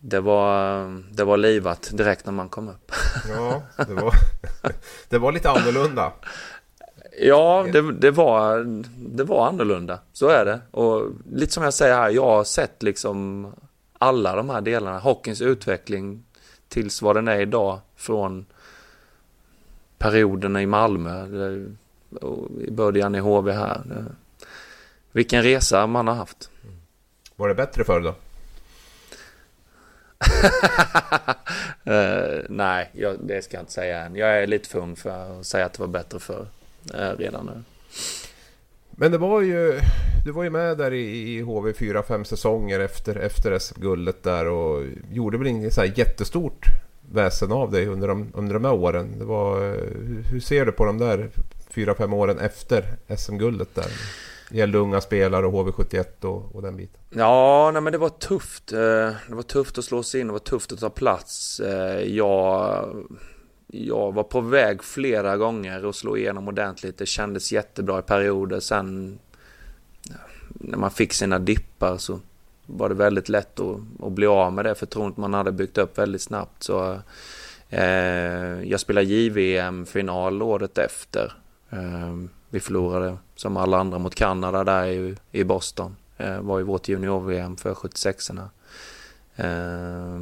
det, 0.00 0.20
var, 0.20 0.84
det 1.14 1.24
var 1.24 1.36
livat 1.36 1.90
direkt 1.92 2.26
när 2.26 2.32
man 2.32 2.48
kom 2.48 2.68
upp. 2.68 2.92
Ja, 3.28 3.62
det 3.76 3.94
var, 3.94 4.14
det 5.08 5.18
var 5.18 5.32
lite 5.32 5.50
annorlunda. 5.50 6.12
Ja, 7.18 7.66
det, 7.72 7.92
det, 7.92 8.10
var, 8.10 8.64
det 8.96 9.24
var 9.24 9.48
annorlunda. 9.48 9.98
Så 10.12 10.28
är 10.28 10.44
det. 10.44 10.60
Och 10.70 11.10
lite 11.32 11.52
som 11.52 11.64
jag 11.64 11.74
säger 11.74 11.94
här, 11.94 12.10
jag 12.10 12.26
har 12.26 12.44
sett 12.44 12.82
liksom 12.82 13.46
alla 13.98 14.36
de 14.36 14.50
här 14.50 14.60
delarna. 14.60 14.98
Hockeyns 14.98 15.40
utveckling 15.40 16.24
tills 16.68 17.02
vad 17.02 17.16
den 17.16 17.28
är 17.28 17.40
idag. 17.40 17.80
Från 17.96 18.46
perioderna 19.98 20.62
i 20.62 20.66
Malmö. 20.66 21.26
I 22.60 22.70
början 22.70 23.14
i 23.14 23.18
HV 23.18 23.52
här. 23.52 24.04
Vilken 25.12 25.42
resa 25.42 25.86
man 25.86 26.08
har 26.08 26.14
haft. 26.14 26.50
Var 27.36 27.48
det 27.48 27.54
bättre 27.54 27.84
förr 27.84 28.00
då? 28.00 28.14
Uh, 31.92 32.44
nej, 32.48 32.90
jag, 32.92 33.16
det 33.20 33.44
ska 33.44 33.56
jag 33.56 33.62
inte 33.62 33.72
säga 33.72 34.00
än. 34.00 34.16
Jag 34.16 34.42
är 34.42 34.46
lite 34.46 34.68
för 34.68 34.78
ung 34.78 34.96
för 34.96 35.40
att 35.40 35.46
säga 35.46 35.66
att 35.66 35.72
det 35.72 35.80
var 35.80 35.86
bättre 35.86 36.18
för 36.18 36.40
uh, 36.40 36.46
redan 37.18 37.46
nu. 37.46 37.62
Men 38.90 39.12
det 39.12 39.18
var 39.18 39.40
ju, 39.40 39.80
du 40.24 40.32
var 40.32 40.42
ju 40.42 40.50
med 40.50 40.78
där 40.78 40.92
i, 40.92 41.36
i 41.36 41.40
HV 41.40 41.72
4-5 41.72 42.24
säsonger 42.24 42.80
efter, 42.80 43.16
efter 43.16 43.58
SM-guldet 43.58 44.22
där 44.22 44.48
och 44.48 44.82
gjorde 45.10 45.38
väl 45.38 45.46
inget 45.46 45.74
så 45.74 45.84
jättestort 45.84 46.66
väsen 47.12 47.52
av 47.52 47.70
dig 47.70 47.86
under 47.86 48.08
de, 48.08 48.32
under 48.34 48.54
de 48.54 48.64
här 48.64 48.74
åren. 48.74 49.18
Det 49.18 49.24
var, 49.24 49.60
hur, 50.04 50.24
hur 50.30 50.40
ser 50.40 50.66
du 50.66 50.72
på 50.72 50.84
de 50.84 50.98
där 50.98 51.30
4-5 51.74 52.14
åren 52.14 52.38
efter 52.38 52.84
SM-guldet 53.16 53.74
där? 53.74 53.86
Det 54.50 54.58
gällde 54.58 54.78
unga 54.78 55.00
spelare 55.00 55.46
och 55.46 55.52
HV71 55.52 56.24
och, 56.24 56.54
och 56.54 56.62
den 56.62 56.76
biten. 56.76 57.00
Ja, 57.10 57.70
nej, 57.72 57.82
men 57.82 57.92
det 57.92 57.98
var 57.98 58.08
tufft. 58.08 58.72
Eh, 58.72 58.78
det 59.28 59.34
var 59.34 59.42
tufft 59.42 59.78
att 59.78 59.84
slå 59.84 60.02
sig 60.02 60.20
in, 60.20 60.26
det 60.26 60.32
var 60.32 60.40
tufft 60.40 60.72
att 60.72 60.80
ta 60.80 60.90
plats. 60.90 61.60
Eh, 61.60 62.00
jag, 62.00 62.84
jag 63.82 64.12
var 64.12 64.22
på 64.22 64.40
väg 64.40 64.84
flera 64.84 65.36
gånger 65.36 65.88
att 65.88 65.96
slå 65.96 66.16
igenom 66.16 66.48
ordentligt. 66.48 66.98
Det 66.98 67.06
kändes 67.06 67.52
jättebra 67.52 67.98
i 67.98 68.02
perioder. 68.02 68.60
Sen 68.60 69.18
när 70.48 70.78
man 70.78 70.90
fick 70.90 71.12
sina 71.12 71.38
dippar 71.38 71.96
så 71.96 72.20
var 72.66 72.88
det 72.88 72.94
väldigt 72.94 73.28
lätt 73.28 73.60
att, 73.60 73.76
att 74.02 74.12
bli 74.12 74.26
av 74.26 74.52
med 74.52 74.64
det 74.64 74.74
förtroendet 74.74 75.16
man 75.16 75.34
hade 75.34 75.52
byggt 75.52 75.78
upp 75.78 75.98
väldigt 75.98 76.22
snabbt. 76.22 76.62
Så, 76.62 76.98
eh, 77.70 78.62
jag 78.62 78.80
spelade 78.80 79.06
JVM-final 79.06 80.42
året 80.42 80.78
efter. 80.78 81.32
Eh, 81.70 82.14
vi 82.50 82.60
förlorade 82.60 83.16
som 83.34 83.56
alla 83.56 83.78
andra 83.78 83.98
mot 83.98 84.14
Kanada 84.14 84.64
där 84.64 84.86
i, 84.86 85.16
i 85.32 85.44
Boston. 85.44 85.96
Eh, 86.16 86.40
var 86.40 86.58
ju 86.58 86.64
vårt 86.64 86.88
junior-VM 86.88 87.56
för 87.56 87.74
76orna. 87.74 88.48
Eh, 89.36 90.18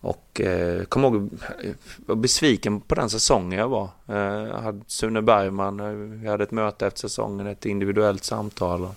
och 0.00 0.40
eh, 0.40 0.84
kom 0.84 1.04
ihåg, 1.04 1.14
eh, 1.14 1.20
jag 1.66 1.74
var 2.06 2.16
besviken 2.16 2.80
på 2.80 2.94
den 2.94 3.10
säsongen 3.10 3.58
jag 3.58 3.68
var. 3.68 3.88
Eh, 4.06 4.16
jag 4.48 4.58
hade 4.58 4.80
Sune 4.86 5.22
Bergman, 5.22 5.80
eh, 5.80 6.20
vi 6.20 6.28
hade 6.28 6.44
ett 6.44 6.50
möte 6.50 6.86
efter 6.86 7.00
säsongen, 7.00 7.46
ett 7.46 7.66
individuellt 7.66 8.24
samtal. 8.24 8.84
Och 8.84 8.94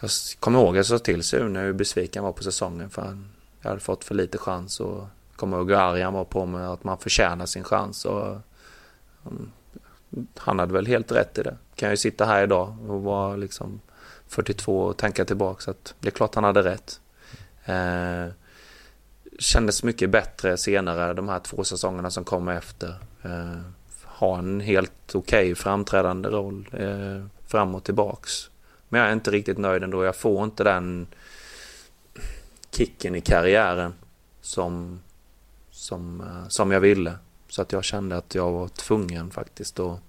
jag 0.00 0.10
kommer 0.40 0.58
ihåg 0.58 0.68
att 0.68 0.76
jag 0.76 0.86
sa 0.86 0.98
till 0.98 1.22
Sune 1.22 1.60
hur 1.60 1.72
besviken 1.72 2.20
jag 2.22 2.22
var 2.22 2.32
på 2.32 2.42
säsongen 2.42 2.90
för 2.90 3.18
jag 3.60 3.68
hade 3.68 3.80
fått 3.80 4.04
för 4.04 4.14
lite 4.14 4.38
chans. 4.38 4.80
Och 4.80 5.04
kommer 5.36 5.56
ihåg 5.56 5.70
hur 5.70 5.78
arg 5.78 6.02
han 6.02 6.14
var 6.14 6.24
på 6.24 6.46
mig, 6.46 6.64
att 6.64 6.84
man 6.84 6.98
förtjänar 6.98 7.46
sin 7.46 7.64
chans. 7.64 8.04
Och, 8.04 8.26
mm, 9.26 9.50
han 10.36 10.58
hade 10.58 10.72
väl 10.72 10.86
helt 10.86 11.12
rätt 11.12 11.38
i 11.38 11.42
det. 11.42 11.56
Kan 11.74 11.86
jag 11.86 11.92
ju 11.92 11.96
sitta 11.96 12.24
här 12.24 12.42
idag 12.42 12.76
och 12.88 13.02
vara 13.02 13.36
liksom 13.36 13.80
42 14.28 14.80
och 14.80 14.96
tänka 14.96 15.24
tillbaka 15.24 15.60
så 15.60 15.70
att 15.70 15.94
det 16.00 16.08
är 16.08 16.12
klart 16.12 16.34
han 16.34 16.44
hade 16.44 16.62
rätt. 16.62 17.00
Eh, 17.64 18.26
kändes 19.40 19.82
mycket 19.82 20.10
bättre 20.10 20.56
senare 20.56 21.14
de 21.14 21.28
här 21.28 21.38
två 21.38 21.64
säsongerna 21.64 22.10
som 22.10 22.24
kom 22.24 22.48
efter. 22.48 22.94
Eh, 23.22 23.60
ha 24.04 24.38
en 24.38 24.60
helt 24.60 25.14
okej 25.14 25.18
okay 25.18 25.54
framträdande 25.54 26.28
roll 26.28 26.68
eh, 26.72 27.26
fram 27.46 27.74
och 27.74 27.84
tillbaks. 27.84 28.50
Men 28.88 29.00
jag 29.00 29.08
är 29.08 29.12
inte 29.12 29.30
riktigt 29.30 29.58
nöjd 29.58 29.82
ändå. 29.82 30.04
Jag 30.04 30.16
får 30.16 30.44
inte 30.44 30.64
den 30.64 31.06
kicken 32.70 33.14
i 33.14 33.20
karriären 33.20 33.94
som, 34.40 35.00
som, 35.70 36.20
eh, 36.20 36.48
som 36.48 36.70
jag 36.70 36.80
ville. 36.80 37.14
Så 37.48 37.62
att 37.62 37.72
jag 37.72 37.84
kände 37.84 38.16
att 38.16 38.34
jag 38.34 38.52
var 38.52 38.68
tvungen 38.68 39.30
faktiskt 39.30 39.80
att 39.80 40.00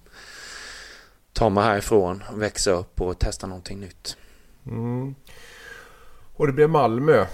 ta 1.32 1.50
mig 1.50 1.64
härifrån, 1.64 2.22
växa 2.34 2.70
upp 2.70 3.00
och 3.00 3.18
testa 3.18 3.46
någonting 3.46 3.80
nytt. 3.80 4.16
Mm. 4.66 5.14
Och 6.34 6.46
det 6.46 6.52
blev 6.52 6.70
Malmö 6.70 7.26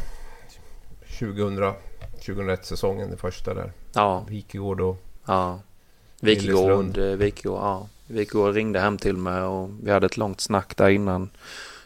2000, 1.18 1.74
2001 2.28 2.64
säsongen, 2.64 3.08
den 3.08 3.18
första 3.18 3.54
där. 3.54 3.72
Ja. 3.92 4.24
Wikegård 4.28 4.80
och 4.80 4.96
ja. 5.26 5.60
Wikegård, 6.20 6.98
Wikegård, 6.98 7.60
ja. 7.60 7.88
Wikegård 8.06 8.54
ringde 8.54 8.80
hem 8.80 8.98
till 8.98 9.16
mig 9.16 9.42
och 9.42 9.70
vi 9.82 9.90
hade 9.90 10.06
ett 10.06 10.16
långt 10.16 10.40
snack 10.40 10.76
där 10.76 10.88
innan 10.88 11.30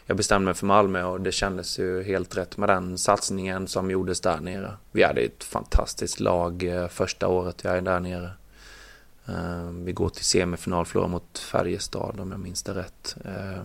jag 0.05 0.17
bestämde 0.17 0.45
mig 0.45 0.53
för 0.53 0.65
Malmö 0.65 1.03
och 1.03 1.21
det 1.21 1.31
kändes 1.31 1.79
ju 1.79 2.03
helt 2.03 2.37
rätt 2.37 2.57
med 2.57 2.69
den 2.69 2.97
satsningen 2.97 3.67
som 3.67 3.91
gjordes 3.91 4.21
där 4.21 4.39
nere. 4.39 4.73
Vi 4.91 5.03
hade 5.03 5.21
ett 5.21 5.43
fantastiskt 5.43 6.19
lag 6.19 6.63
eh, 6.63 6.87
första 6.87 7.27
året 7.27 7.63
jag 7.63 7.77
är 7.77 7.81
där 7.81 7.99
nere. 7.99 8.31
Eh, 9.25 9.69
vi 9.83 9.91
går 9.91 10.09
till 10.09 10.25
semifinal, 10.25 10.85
förlorar 10.85 11.07
mot 11.07 11.39
Färjestad 11.39 12.19
om 12.19 12.31
jag 12.31 12.39
minns 12.39 12.63
det 12.63 12.73
rätt. 12.73 13.15
Eh, 13.25 13.63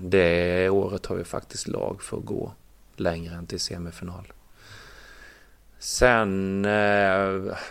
det 0.00 0.68
året 0.68 1.06
har 1.06 1.16
vi 1.16 1.24
faktiskt 1.24 1.68
lag 1.68 2.02
för 2.02 2.16
att 2.16 2.24
gå 2.24 2.52
längre 2.96 3.34
än 3.34 3.46
till 3.46 3.60
semifinal. 3.60 4.32
Sen, 5.84 6.64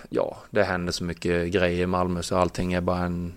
ja, 0.09 0.37
det 0.49 0.63
händer 0.63 0.91
så 0.91 1.03
mycket 1.03 1.51
grejer 1.51 1.83
i 1.83 1.87
Malmö 1.87 2.21
så 2.21 2.37
allting 2.37 2.73
är 2.73 2.81
bara 2.81 2.99
en 2.99 3.33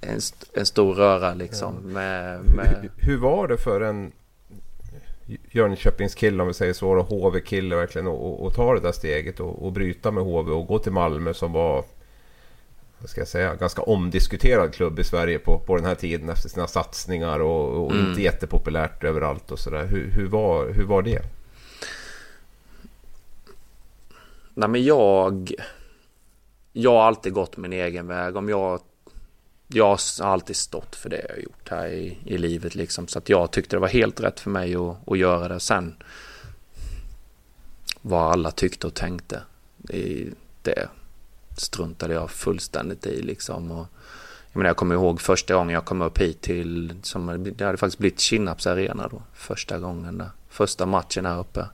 en, 0.00 0.20
en 0.54 0.66
stor 0.66 0.94
röra 0.94 1.34
liksom. 1.34 1.74
Ja. 1.74 1.88
Med, 1.88 2.40
med... 2.56 2.66
Hur, 2.80 2.90
hur, 2.96 3.18
var 3.18 3.48
det 3.48 3.56
för 3.56 3.80
en 3.80 4.12
Jönköpingskille 5.50 6.42
om 6.42 6.48
vi 6.48 6.54
säger 6.54 6.72
så, 6.72 6.90
och 6.90 7.06
HV-kille 7.06 7.76
verkligen 7.76 8.08
att 8.08 8.54
ta 8.54 8.74
det 8.74 8.80
där 8.80 8.92
steget 8.92 9.40
och, 9.40 9.66
och 9.66 9.72
bryta 9.72 10.10
med 10.10 10.24
HV 10.24 10.52
och 10.52 10.66
gå 10.66 10.78
till 10.78 10.92
Malmö 10.92 11.34
som 11.34 11.52
var 11.52 11.84
vad 12.98 13.10
ska 13.10 13.20
jag 13.20 13.28
säga, 13.28 13.54
ganska 13.54 13.82
omdiskuterad 13.82 14.74
klubb 14.74 14.98
i 14.98 15.04
Sverige 15.04 15.38
på, 15.38 15.58
på 15.58 15.76
den 15.76 15.84
här 15.84 15.94
tiden 15.94 16.28
efter 16.28 16.48
sina 16.48 16.66
satsningar 16.66 17.40
och, 17.40 17.84
och 17.84 17.92
mm. 17.92 18.06
inte 18.06 18.22
jättepopulärt 18.22 19.04
överallt 19.04 19.50
och 19.50 19.58
sådär. 19.58 19.86
Hur, 19.86 20.10
hur, 20.10 20.26
var, 20.26 20.68
hur 20.68 20.84
var 20.84 21.02
det? 21.02 21.22
Nej 24.60 24.68
men 24.68 24.84
jag... 24.84 25.52
Jag 26.72 26.90
har 26.90 27.02
alltid 27.02 27.32
gått 27.32 27.56
min 27.56 27.72
egen 27.72 28.06
väg. 28.06 28.36
Om 28.36 28.48
jag 28.48 28.80
jag 29.68 29.84
har 29.86 30.26
alltid 30.26 30.56
stått 30.56 30.96
för 30.96 31.10
det 31.10 31.26
jag 31.28 31.34
har 31.34 31.42
gjort 31.42 31.68
här 31.70 31.86
i, 31.88 32.18
i 32.24 32.38
livet 32.38 32.74
liksom. 32.74 33.08
Så 33.08 33.18
att 33.18 33.28
jag 33.28 33.50
tyckte 33.50 33.76
det 33.76 33.80
var 33.80 33.88
helt 33.88 34.20
rätt 34.20 34.40
för 34.40 34.50
mig 34.50 34.74
att, 34.74 35.08
att 35.08 35.18
göra 35.18 35.48
det. 35.48 35.60
Sen 35.60 35.94
vad 38.00 38.32
alla 38.32 38.50
tyckte 38.50 38.86
och 38.86 38.94
tänkte. 38.94 39.42
Det, 39.76 40.28
det 40.62 40.88
struntade 41.56 42.14
jag 42.14 42.30
fullständigt 42.30 43.06
i 43.06 43.22
liksom. 43.22 43.70
Och, 43.70 43.86
jag, 44.52 44.58
menar, 44.58 44.70
jag 44.70 44.76
kommer 44.76 44.94
ihåg 44.94 45.20
första 45.20 45.54
gången 45.54 45.74
jag 45.74 45.84
kom 45.84 46.02
upp 46.02 46.18
hit 46.18 46.40
till, 46.40 46.94
som, 47.02 47.52
det 47.56 47.64
hade 47.64 47.78
faktiskt 47.78 47.98
blivit 47.98 48.20
Kinnarps 48.20 48.66
arena 48.66 49.08
då. 49.08 49.22
Första 49.34 49.78
gången 49.78 50.18
där. 50.18 50.30
Första 50.48 50.86
matchen 50.86 51.26
här 51.26 51.38
uppe. 51.38 51.66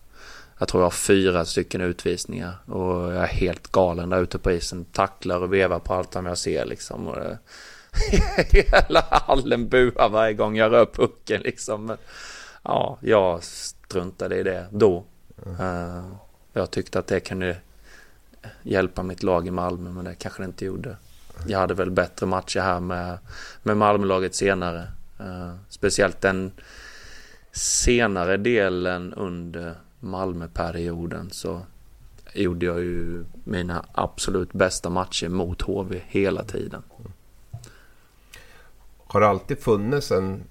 Jag 0.59 0.69
tror 0.69 0.83
jag 0.83 0.87
har 0.87 0.91
fyra 0.91 1.45
stycken 1.45 1.81
utvisningar 1.81 2.55
och 2.67 3.13
jag 3.13 3.23
är 3.23 3.27
helt 3.27 3.73
galen 3.73 4.11
där 4.11 4.23
ute 4.23 4.39
på 4.39 4.53
isen. 4.53 4.85
Tacklar 4.85 5.43
och 5.43 5.53
vevar 5.53 5.79
på 5.79 5.95
allt 5.95 6.13
som 6.13 6.27
jag 6.27 6.39
ser 6.39 6.65
liksom. 6.65 7.09
Och 7.09 7.17
det, 7.17 7.39
hela 8.73 9.05
hallen 9.11 9.69
buar 9.69 10.09
varje 10.09 10.35
gång 10.35 10.57
jag 10.57 10.73
rör 10.73 10.87
pucken 10.87 11.43
liksom. 11.43 11.87
Men, 11.87 11.97
ja, 12.63 12.99
jag 13.01 13.45
struntade 13.45 14.37
i 14.37 14.43
det 14.43 14.67
då. 14.71 15.05
Uh, 15.47 16.13
jag 16.53 16.71
tyckte 16.71 16.99
att 16.99 17.07
det 17.07 17.21
kunde 17.21 17.57
hjälpa 18.63 19.03
mitt 19.03 19.23
lag 19.23 19.47
i 19.47 19.51
Malmö, 19.51 19.91
men 19.91 20.05
det 20.05 20.15
kanske 20.15 20.43
det 20.43 20.47
inte 20.47 20.65
gjorde. 20.65 20.97
Jag 21.47 21.59
hade 21.59 21.75
väl 21.75 21.91
bättre 21.91 22.27
matcher 22.27 22.61
här 22.61 22.81
med, 22.81 23.19
med 23.63 23.77
Malmölaget 23.77 24.35
senare. 24.35 24.89
Uh, 25.21 25.55
speciellt 25.69 26.21
den 26.21 26.53
senare 27.53 28.37
delen 28.37 29.15
under 29.15 29.75
Malmöperioden 30.01 31.31
så 31.31 31.61
gjorde 32.35 32.67
jag 32.67 32.81
ju 32.81 33.25
mina 33.45 33.85
absolut 33.93 34.53
bästa 34.53 34.91
matcher 34.91 35.29
mot 35.29 35.63
HV 35.63 36.01
hela 36.07 36.45
tiden 36.45 36.83
har 39.07 39.21
det 39.21 39.29
alltid 39.29 39.59
funnits 39.59 40.11
en 40.11 40.43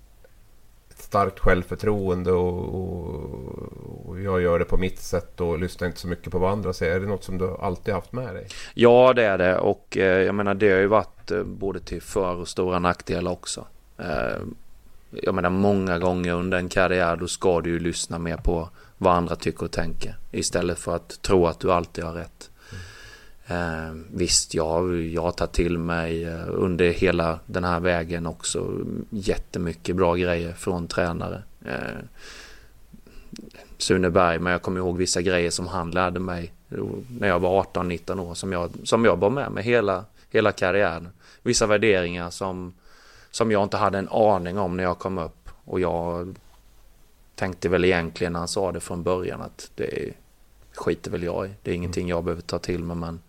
starkt 0.96 1.40
självförtroende 1.40 2.32
och, 2.32 2.76
och, 2.76 4.06
och, 4.06 4.22
jag 4.22 4.42
gör 4.42 4.60
det 4.60 4.66
på 4.66 4.78
mitt 4.78 5.00
sätt 5.00 5.42
och 5.42 5.60
lyssnar 5.60 5.88
inte 5.88 6.00
så 6.00 6.08
mycket 6.08 6.32
på 6.32 6.40
vad 6.40 6.52
andra 6.52 6.74
säger. 6.74 6.96
Är 6.96 7.00
det 7.00 7.08
något 7.08 7.24
som 7.24 7.38
du 7.38 7.58
alltid 7.62 7.94
haft 7.94 8.12
med 8.12 8.36
dig? 8.36 8.48
Ja, 8.74 9.14
det 9.14 9.24
är 9.24 9.38
det 9.38 9.58
och 9.58 9.98
eh, 9.98 10.22
jag 10.22 10.36
menar 10.36 10.54
det 10.54 10.72
har 10.72 10.80
ju 10.80 10.88
varit 10.88 11.32
eh, 11.32 11.44
både 11.44 11.80
till 11.80 12.02
för 12.02 12.36
och 12.36 12.48
stora 12.48 12.80
nackdelar 12.80 13.32
också. 13.32 13.66
Eh, 13.98 14.42
jag 15.12 15.36
menar 15.36 15.50
många 15.50 16.00
gånger 16.00 16.34
under 16.34 16.58
en 16.58 16.70
karriär 16.70 17.16
då 17.16 17.28
ska 17.28 17.62
du 17.62 17.70
ju 17.70 17.80
lyssna 17.80 18.20
mer 18.20 18.38
på 18.38 18.70
vad 18.98 19.14
andra 19.14 19.36
tycker 19.36 19.66
och 19.66 19.72
tänker 19.72 20.16
istället 20.32 20.80
för 20.80 20.96
att 20.96 21.22
tro 21.22 21.48
att 21.48 21.60
du 21.60 21.72
alltid 21.72 22.04
har 22.04 22.14
rätt. 22.14 22.50
Eh, 23.48 23.94
visst, 24.14 24.54
jag, 24.54 25.02
jag 25.02 25.22
har 25.22 25.32
tagit 25.32 25.54
till 25.54 25.78
mig 25.78 26.24
eh, 26.24 26.46
under 26.48 26.90
hela 26.90 27.40
den 27.46 27.64
här 27.64 27.80
vägen 27.80 28.26
också 28.26 28.72
jättemycket 29.10 29.96
bra 29.96 30.16
grejer 30.16 30.54
från 30.54 30.88
tränare. 30.88 31.44
Eh, 31.66 32.04
Sune 33.78 34.10
Berg, 34.10 34.40
men 34.40 34.52
jag 34.52 34.62
kommer 34.62 34.80
ihåg 34.80 34.98
vissa 34.98 35.22
grejer 35.22 35.52
som 35.52 35.68
han 35.68 35.92
lärde 35.92 36.20
mig 36.20 36.54
när 37.20 37.28
jag 37.28 37.40
var 37.40 37.64
18-19 37.64 38.20
år 38.20 38.34
som 38.34 38.52
jag, 38.52 38.72
som 38.84 39.06
jag 39.06 39.20
bar 39.20 39.30
med 39.30 39.52
mig 39.52 39.64
hela, 39.64 40.06
hela 40.30 40.52
karriären. 40.52 41.10
Vissa 41.44 41.68
värderingar 41.68 42.30
som, 42.30 42.74
som 43.32 43.52
jag 43.52 43.64
inte 43.64 43.78
hade 43.78 43.98
en 43.98 44.10
aning 44.10 44.58
om 44.58 44.78
när 44.78 44.84
jag 44.84 45.00
kom 45.00 45.18
upp 45.18 45.50
och 45.66 45.80
jag 45.80 46.36
tänkte 47.36 47.70
väl 47.70 47.86
egentligen 47.86 48.34
när 48.34 48.40
han 48.40 48.48
sa 48.48 48.72
det 48.72 48.80
från 48.80 49.04
början 49.04 49.42
att 49.42 49.72
det 49.76 50.14
skiter 50.76 51.12
väl 51.12 51.24
jag 51.24 51.46
i. 51.48 51.50
Det 51.64 51.72
är 51.72 51.76
ingenting 51.76 52.08
jag 52.08 52.24
behöver 52.24 52.42
ta 52.42 52.60
till 52.60 52.84
mig 52.84 52.98
men 52.98 53.20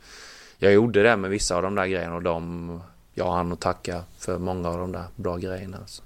jag 0.58 0.72
gjorde 0.72 1.02
det 1.02 1.16
med 1.16 1.30
vissa 1.30 1.56
av 1.56 1.62
de 1.62 1.74
där 1.74 1.86
grejerna 1.86 2.14
och 2.14 2.22
de, 2.22 2.80
jag 3.14 3.32
hann 3.32 3.52
att 3.52 3.60
tacka 3.60 4.02
för 4.18 4.38
många 4.38 4.68
av 4.68 4.78
de 4.78 4.92
där 4.92 5.04
bra 5.16 5.36
grejerna. 5.36 5.76
Alltså. 5.76 6.02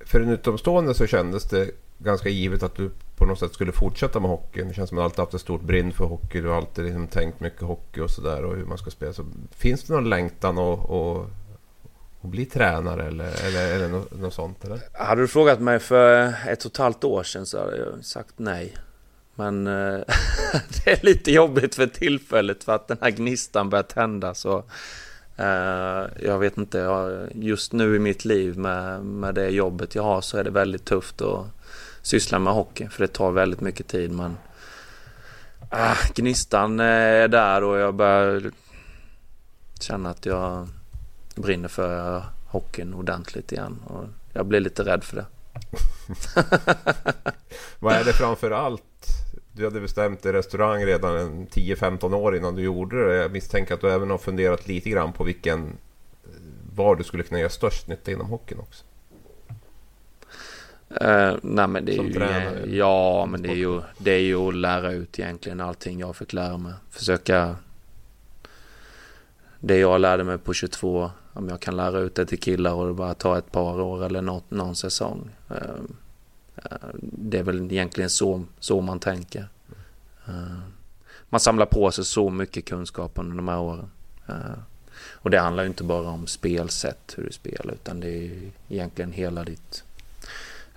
För 0.00 0.20
en 0.20 0.28
utomstående 0.28 0.94
så 0.94 1.06
kändes 1.06 1.44
det 1.44 1.70
ganska 1.98 2.28
givet 2.28 2.62
att 2.62 2.74
du 2.74 2.90
på 3.16 3.26
något 3.26 3.38
sätt 3.38 3.54
skulle 3.54 3.72
fortsätta 3.72 4.20
med 4.20 4.30
hockey. 4.30 4.62
Det 4.62 4.74
känns 4.74 4.88
som 4.88 4.98
att 4.98 5.02
du 5.02 5.04
alltid 5.04 5.18
haft 5.18 5.34
ett 5.34 5.40
stort 5.40 5.62
brinn 5.62 5.92
för 5.92 6.04
hockey. 6.04 6.40
Du 6.40 6.48
har 6.48 6.56
alltid 6.56 6.84
liksom 6.84 7.06
tänkt 7.06 7.40
mycket 7.40 7.62
hockey 7.62 8.00
och 8.00 8.10
sådär 8.10 8.44
och 8.44 8.56
hur 8.56 8.64
man 8.64 8.78
ska 8.78 8.90
spela. 8.90 9.12
Så 9.12 9.24
finns 9.50 9.84
det 9.84 9.94
någon 9.94 10.08
längtan 10.08 10.58
att, 10.58 10.90
att, 10.90 11.26
att 12.26 12.30
bli 12.30 12.46
tränare 12.46 13.06
eller, 13.06 13.46
eller, 13.46 13.74
eller 13.74 13.88
något, 13.88 14.20
något 14.20 14.34
sånt? 14.34 14.64
Eller? 14.64 14.80
Hade 14.92 15.20
du 15.20 15.28
frågat 15.28 15.60
mig 15.60 15.78
för 15.78 16.34
ett 16.48 16.64
och 16.64 16.70
ett 16.70 16.76
halvt 16.76 17.04
år 17.04 17.22
sedan 17.22 17.46
så 17.46 17.58
hade 17.58 17.76
jag 17.76 18.04
sagt 18.04 18.34
nej. 18.36 18.76
Men 19.34 19.66
eh, 19.66 20.00
det 20.84 20.90
är 20.90 21.04
lite 21.04 21.32
jobbigt 21.32 21.74
för 21.74 21.86
tillfället 21.86 22.64
för 22.64 22.74
att 22.74 22.88
den 22.88 22.98
här 23.00 23.10
gnistan 23.10 23.70
börjar 23.70 23.82
tända. 23.82 24.34
Så, 24.34 24.64
eh, 25.36 26.04
jag 26.22 26.38
vet 26.38 26.58
inte, 26.58 27.28
just 27.34 27.72
nu 27.72 27.96
i 27.96 27.98
mitt 27.98 28.24
liv 28.24 28.58
med, 28.58 29.04
med 29.04 29.34
det 29.34 29.48
jobbet 29.48 29.94
jag 29.94 30.02
har 30.02 30.20
så 30.20 30.38
är 30.38 30.44
det 30.44 30.50
väldigt 30.50 30.84
tufft 30.84 31.22
att 31.22 31.46
syssla 32.02 32.38
med 32.38 32.52
hockey. 32.52 32.88
För 32.88 33.02
det 33.02 33.12
tar 33.12 33.30
väldigt 33.30 33.60
mycket 33.60 33.88
tid. 33.88 34.10
Men 34.10 34.36
ah, 35.70 35.96
gnistan 36.14 36.80
eh, 36.80 36.86
är 36.86 37.28
där 37.28 37.62
och 37.64 37.78
jag 37.78 37.94
börjar 37.94 38.50
känna 39.80 40.10
att 40.10 40.26
jag 40.26 40.68
brinner 41.36 41.68
för 41.68 42.22
hockeyn 42.46 42.94
ordentligt 42.94 43.52
igen. 43.52 43.78
Och 43.86 44.04
jag 44.32 44.46
blir 44.46 44.60
lite 44.60 44.84
rädd 44.84 45.04
för 45.04 45.16
det. 45.16 45.26
Vad 47.78 47.94
är 47.94 48.04
det 48.04 48.12
framför 48.12 48.50
allt? 48.50 48.82
Du 49.52 49.64
hade 49.64 49.80
bestämt 49.80 50.22
dig 50.22 50.32
restaurang 50.32 50.84
redan 50.84 51.46
10-15 51.46 52.14
år 52.14 52.36
innan 52.36 52.54
du 52.54 52.62
gjorde 52.62 53.08
det. 53.08 53.16
Jag 53.16 53.32
misstänker 53.32 53.74
att 53.74 53.80
du 53.80 53.90
även 53.90 54.10
har 54.10 54.18
funderat 54.18 54.68
lite 54.68 54.90
grann 54.90 55.12
på 55.12 55.24
vilken 55.24 55.72
var 56.74 56.96
du 56.96 57.04
skulle 57.04 57.22
kunna 57.22 57.40
göra 57.40 57.50
störst 57.50 57.88
nytta 57.88 58.10
inom 58.10 58.26
hockeyn 58.26 58.60
också. 58.60 58.84
Uh, 60.90 61.36
nej 61.42 61.66
men 61.66 61.84
det 61.84 61.92
är 61.92 61.96
Som 61.96 62.06
ju, 62.06 62.12
tränare, 62.12 62.66
ja 62.66 63.26
men 63.26 63.42
det 63.42 63.48
är, 63.48 63.54
ju, 63.54 63.80
det 63.98 64.10
är 64.10 64.20
ju 64.20 64.48
att 64.48 64.54
lära 64.54 64.92
ut 64.92 65.18
egentligen 65.18 65.60
allting 65.60 66.00
jag 66.00 66.16
fick 66.16 66.32
lära 66.32 66.56
mig. 66.56 66.72
Försöka 66.90 67.56
det 69.60 69.78
jag 69.78 70.00
lärde 70.00 70.24
mig 70.24 70.38
på 70.38 70.52
22, 70.52 71.10
om 71.32 71.48
jag 71.48 71.60
kan 71.60 71.76
lära 71.76 71.98
ut 71.98 72.14
det 72.14 72.26
till 72.26 72.40
killar 72.40 72.72
och 72.72 72.86
det 72.86 72.94
bara 72.94 73.14
ta 73.14 73.38
ett 73.38 73.52
par 73.52 73.80
år 73.80 74.04
eller 74.04 74.22
något, 74.22 74.50
någon 74.50 74.76
säsong. 74.76 75.30
Ehm, 75.48 75.96
eh, 76.56 76.88
det 77.02 77.38
är 77.38 77.42
väl 77.42 77.72
egentligen 77.72 78.10
så, 78.10 78.44
så 78.60 78.80
man 78.80 79.00
tänker. 79.00 79.48
Ehm, 80.26 80.60
man 81.28 81.40
samlar 81.40 81.66
på 81.66 81.90
sig 81.90 82.04
så 82.04 82.30
mycket 82.30 82.64
kunskap 82.64 83.12
under 83.14 83.36
de 83.36 83.48
här 83.48 83.58
åren. 83.58 83.90
Ehm, 84.26 84.60
och 85.12 85.30
det 85.30 85.38
handlar 85.38 85.62
ju 85.62 85.68
inte 85.68 85.84
bara 85.84 86.08
om 86.08 86.26
spelsätt, 86.26 87.14
hur 87.16 87.24
du 87.24 87.32
spelar, 87.32 87.74
utan 87.74 88.00
det 88.00 88.08
är 88.08 88.50
egentligen 88.68 89.12
hela 89.12 89.44
ditt 89.44 89.84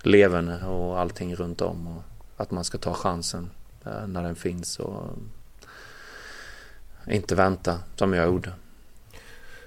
leverne 0.02 0.66
och 0.66 1.00
allting 1.00 1.36
runt 1.36 1.60
om. 1.60 1.86
Och 1.86 2.02
att 2.36 2.50
man 2.50 2.64
ska 2.64 2.78
ta 2.78 2.94
chansen 2.94 3.50
eh, 3.84 4.06
när 4.06 4.22
den 4.22 4.36
finns 4.36 4.78
och 4.78 5.18
inte 7.06 7.34
vänta 7.34 7.78
som 7.96 8.14
jag 8.14 8.26
gjorde. 8.26 8.52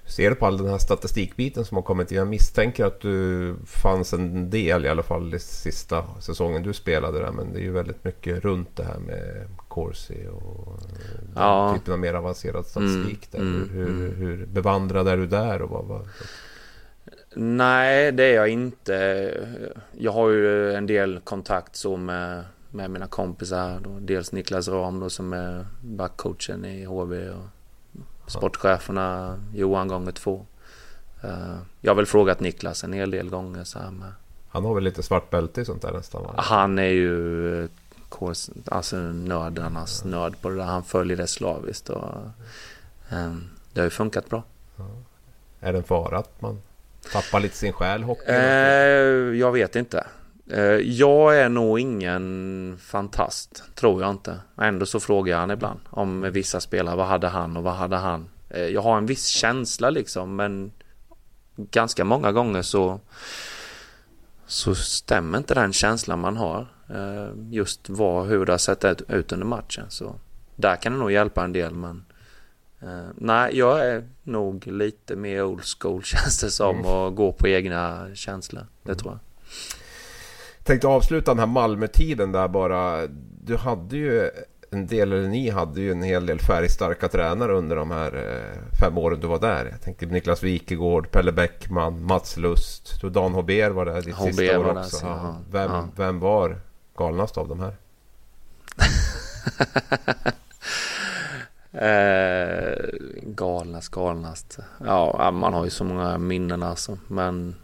Ser 0.06 0.30
du 0.30 0.36
på 0.36 0.46
all 0.46 0.58
den 0.58 0.68
här 0.68 0.78
statistikbiten 0.78 1.66
som 1.66 1.78
har 1.78 1.82
kommit 1.82 2.12
in? 2.12 2.18
Jag 2.18 2.28
misstänker 2.28 2.86
att 2.86 3.02
du 3.02 3.56
fanns 3.66 4.14
en 4.14 4.50
del 4.50 4.86
i 4.86 4.90
alla 4.90 5.04
fall 5.04 5.34
i 5.34 5.40
sista 5.40 6.06
säsongen 6.22 6.64
du 6.64 6.74
spelade 6.74 7.20
där. 7.20 7.32
Men 7.32 7.54
det 7.54 7.60
är 7.60 7.64
ju 7.64 7.72
väldigt 7.72 8.04
mycket 8.04 8.44
runt 8.44 8.76
det 8.76 8.84
här 8.84 9.00
med 9.00 9.48
Corsi 9.68 10.28
och 10.32 10.80
ja. 11.36 11.76
typen 11.76 11.94
av 11.94 12.00
mer 12.00 12.14
avancerad 12.14 12.66
statistik. 12.66 13.30
Mm, 13.34 13.52
där. 13.52 13.60
Mm, 13.60 13.70
hur, 13.70 13.88
mm. 13.88 14.16
hur 14.16 14.46
bevandrad 14.46 15.08
är 15.08 15.18
du 15.18 15.28
där? 15.28 15.62
Och 15.62 15.70
vad, 15.70 15.86
vad? 15.86 16.08
Nej, 17.36 18.12
det 18.12 18.24
är 18.24 18.36
jag 18.36 18.50
inte. 18.50 19.32
Jag 19.92 20.12
har 20.12 20.30
ju 20.30 20.74
en 20.74 20.88
del 20.88 21.20
kontakt 21.24 21.76
så 21.76 21.98
med, 21.98 22.44
med 22.70 22.92
mina 22.92 23.08
kompisar. 23.08 23.80
Då. 23.80 24.00
Dels 24.00 24.32
Niklas 24.32 24.68
Ram 24.68 25.00
då, 25.00 25.10
som 25.10 25.34
är 25.34 25.68
backcoachen 25.82 26.66
i 26.66 26.86
HV 26.86 27.30
och 27.30 27.46
sportcheferna 28.28 29.40
Johan 29.54 29.88
gånger 29.88 30.12
två. 30.12 30.46
Eh, 31.24 31.58
jag 31.82 31.92
har 31.92 31.96
väl 31.96 32.06
frågat 32.06 32.40
Niklas 32.40 32.84
en 32.84 32.94
hel 32.94 33.12
del 33.12 33.30
gånger 33.30 33.64
så. 33.64 33.80
Han 34.50 34.66
har 34.66 34.76
väl 34.76 34.84
lite 34.84 35.04
svart 35.04 35.30
bälte 35.30 35.62
i 35.62 35.66
sånt 35.66 35.82
där 35.82 35.92
nästan? 35.92 36.24
Va? 36.24 36.34
Han 36.38 36.80
är 36.80 36.84
ju 36.84 37.68
alltså 38.66 38.96
nördarnas 38.98 40.04
nörd 40.04 40.42
på 40.42 40.50
det 40.50 40.56
där. 40.56 40.64
Han 40.64 40.84
följer 40.84 41.18
det 41.18 41.28
slaviskt 41.28 41.90
och 41.90 42.04
um, 43.12 43.50
det 43.74 43.80
har 43.80 43.86
ju 43.86 43.90
funkat 43.90 44.30
bra. 44.30 44.44
Ja. 44.76 44.86
Är 45.60 45.74
det 45.74 45.78
en 45.78 45.84
fara 45.84 46.18
att 46.18 46.42
man 46.42 46.62
Tappar 47.12 47.40
lite 47.40 47.58
sin 47.58 47.74
själ 47.74 48.04
hockey? 48.04 48.32
Eh, 48.32 49.40
jag 49.40 49.52
vet 49.52 49.76
inte. 49.76 50.08
Eh, 50.54 50.64
jag 50.78 51.40
är 51.40 51.50
nog 51.50 51.80
ingen 51.80 52.78
fantast, 52.82 53.64
tror 53.76 54.02
jag 54.02 54.12
inte. 54.12 54.40
Ändå 54.58 54.86
så 54.86 55.00
frågar 55.00 55.32
jag 55.32 55.40
han 55.40 55.52
ibland 55.52 55.80
om 55.90 56.22
vissa 56.22 56.60
spelare. 56.60 56.96
Vad 56.96 57.08
hade 57.08 57.28
han 57.28 57.58
och 57.58 57.64
vad 57.64 57.74
hade 57.74 57.96
han? 57.96 58.30
Eh, 58.50 58.66
jag 58.66 58.82
har 58.82 58.98
en 58.98 59.06
viss 59.06 59.28
känsla 59.28 59.90
liksom, 59.90 60.36
men 60.36 60.72
ganska 61.56 62.06
många 62.06 62.32
gånger 62.32 62.62
så 62.62 63.00
så 64.46 64.76
stämmer 64.76 65.38
inte 65.38 65.54
den 65.54 65.74
känslan 65.74 66.20
man 66.20 66.38
har. 66.38 66.68
Eh, 66.90 67.30
just 67.50 67.90
vad, 67.90 68.28
hur 68.28 68.46
det 68.46 68.54
har 68.54 68.58
sett 68.58 69.02
ut 69.12 69.32
under 69.32 69.46
matchen. 69.46 69.86
Så 69.90 70.16
där 70.56 70.76
kan 70.76 70.94
det 70.94 71.00
nog 71.00 71.12
hjälpa 71.12 71.44
en 71.44 71.54
del, 71.54 71.74
men 71.74 72.06
nej, 73.16 73.58
jag 73.58 73.88
är 73.88 74.08
nog 74.24 74.68
lite 74.68 75.16
mer 75.16 75.44
old 75.44 75.64
school 75.64 76.04
känns 76.04 76.42
det 76.42 76.52
som 76.52 76.76
mm. 76.76 76.86
och 76.86 77.16
gå 77.16 77.32
på 77.32 77.48
egna 77.48 78.08
känslor. 78.16 78.68
Det 78.84 78.96
tror 78.96 79.12
jag. 79.12 79.20
Tänkte 80.64 80.88
avsluta 80.88 81.32
den 81.32 81.40
här 81.40 81.46
Malmö-tiden 81.46 82.32
där 82.32 82.48
bara. 82.48 83.08
Du 83.44 83.58
hade 83.58 83.98
ju 83.98 84.30
en 84.74 84.88
del, 84.88 85.12
eller 85.12 85.28
ni 85.28 85.50
hade 85.50 85.82
ju 85.82 85.92
en 85.92 86.04
hel 86.04 86.26
del 86.26 86.40
färgstarka 86.40 87.08
tränare 87.08 87.54
under 87.54 87.76
de 87.76 87.92
här 87.92 88.16
eh, 88.16 88.78
fem 88.80 88.98
åren 88.98 89.20
du 89.20 89.28
var 89.28 89.40
där. 89.40 89.66
Jag 89.72 89.82
tänkte 89.82 90.06
Niklas 90.06 90.44
Wikegård, 90.44 91.12
Pelle 91.12 91.32
Bäckman, 91.32 92.06
Mats 92.06 92.38
Lust. 92.38 93.02
Dan 93.02 93.34
Hober 93.34 93.70
var 93.70 93.86
där 93.86 94.02
ditt 94.02 94.16
Hober 94.16 94.32
sista 94.32 94.60
år 94.60 94.78
också. 94.78 95.06
Där, 95.06 95.36
vem, 95.52 95.72
ja. 95.72 95.88
vem 95.96 96.20
var 96.20 96.58
galnast 96.98 97.38
av 97.38 97.48
de 97.48 97.60
här? 97.60 97.76
Eh, 101.76 102.76
galnast, 103.22 103.92
galnast. 103.92 104.60
Ja, 104.86 105.32
man 105.32 105.54
har 105.54 105.64
ju 105.64 105.70
så 105.70 105.84
många 105.84 106.18
minnen 106.18 106.64
alltså. 106.64 106.98
Men 107.08 107.56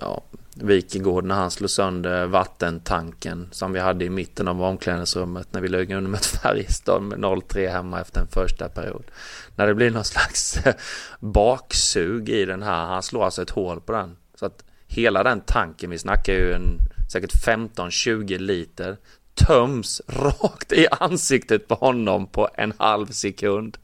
ja, 0.00 0.22
Wikegård 0.62 1.24
när 1.24 1.34
han 1.34 1.50
slog 1.50 1.70
sönder 1.70 2.26
vattentanken 2.26 3.48
som 3.50 3.72
vi 3.72 3.80
hade 3.80 4.04
i 4.04 4.10
mitten 4.10 4.48
av 4.48 4.62
omklädningsrummet 4.62 5.48
när 5.52 5.60
vi 5.60 5.68
låg 5.68 5.92
under 5.92 6.10
mot 6.10 6.24
Färjestad 6.26 7.02
med 7.02 7.18
0-3 7.18 7.68
hemma 7.68 8.00
efter 8.00 8.20
en 8.20 8.28
första 8.28 8.68
period. 8.68 9.04
När 9.56 9.66
det 9.66 9.74
blir 9.74 9.90
någon 9.90 10.04
slags 10.04 10.66
eh, 10.66 10.74
baksug 11.20 12.28
i 12.28 12.44
den 12.44 12.62
här. 12.62 12.86
Han 12.86 13.02
slår 13.02 13.24
alltså 13.24 13.42
ett 13.42 13.50
hål 13.50 13.80
på 13.80 13.92
den. 13.92 14.16
Så 14.34 14.46
att 14.46 14.64
hela 14.86 15.22
den 15.22 15.40
tanken, 15.40 15.90
vi 15.90 15.98
snackar 15.98 16.32
ju 16.32 16.52
en 16.52 16.78
säkert 17.12 17.46
15-20 17.46 18.38
liter 18.38 18.96
töms 19.34 20.02
rakt 20.08 20.72
i 20.72 20.86
ansiktet 20.90 21.68
på 21.68 21.74
honom 21.74 22.26
på 22.26 22.48
en 22.54 22.72
halv 22.78 23.06
sekund. 23.06 23.78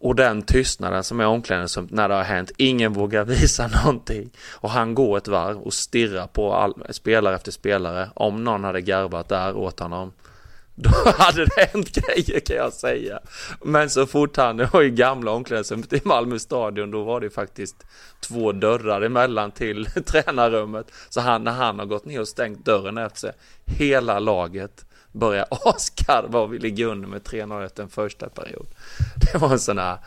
Och 0.00 0.14
den 0.14 0.42
tystnaden 0.42 1.04
som 1.04 1.20
är 1.20 1.26
omklädningsrummet 1.26 1.90
när 1.90 2.08
det 2.08 2.14
har 2.14 2.22
hänt. 2.22 2.52
Ingen 2.56 2.92
vågar 2.92 3.24
visa 3.24 3.66
någonting. 3.84 4.30
Och 4.52 4.70
han 4.70 4.94
går 4.94 5.18
ett 5.18 5.28
varv 5.28 5.58
och 5.58 5.74
stirrar 5.74 6.26
på 6.26 6.54
all, 6.54 6.74
spelare 6.90 7.34
efter 7.34 7.52
spelare. 7.52 8.10
Om 8.14 8.44
någon 8.44 8.64
hade 8.64 8.80
garvat 8.80 9.28
där 9.28 9.56
åt 9.56 9.80
honom. 9.80 10.12
Då 10.74 10.90
hade 11.18 11.44
det 11.44 11.70
hänt 11.72 11.92
grejer 11.92 12.40
kan 12.40 12.56
jag 12.56 12.72
säga. 12.72 13.20
Men 13.64 13.90
så 13.90 14.06
fort 14.06 14.36
han, 14.36 14.56
det 14.56 14.66
var 14.72 14.82
ju 14.82 14.90
gamla 14.90 15.30
omklädningsrummet 15.30 15.92
i 15.92 16.00
Malmö 16.04 16.38
stadion, 16.38 16.90
då 16.90 17.04
var 17.04 17.20
det 17.20 17.30
faktiskt 17.30 17.76
två 18.20 18.52
dörrar 18.52 19.02
emellan 19.02 19.50
till 19.50 19.86
tränarrummet. 20.06 20.86
Så 21.08 21.20
han, 21.20 21.44
när 21.44 21.52
han 21.52 21.78
har 21.78 21.86
gått 21.86 22.04
ner 22.04 22.20
och 22.20 22.28
stängt 22.28 22.64
dörren 22.64 22.98
efter 22.98 23.18
sig, 23.18 23.32
hela 23.64 24.18
laget 24.18 24.84
börjar 25.12 25.46
askarva 25.64 26.40
och 26.40 26.54
vi 26.54 26.58
ligger 26.58 26.86
under 26.86 27.08
med 27.08 27.22
3-0 27.22 27.66
efter 27.66 27.82
en 27.82 27.88
första 27.88 28.28
period. 28.28 28.66
Det 29.32 29.38
var 29.38 29.52
en 29.52 29.58
sån 29.58 29.78
här, 29.78 29.98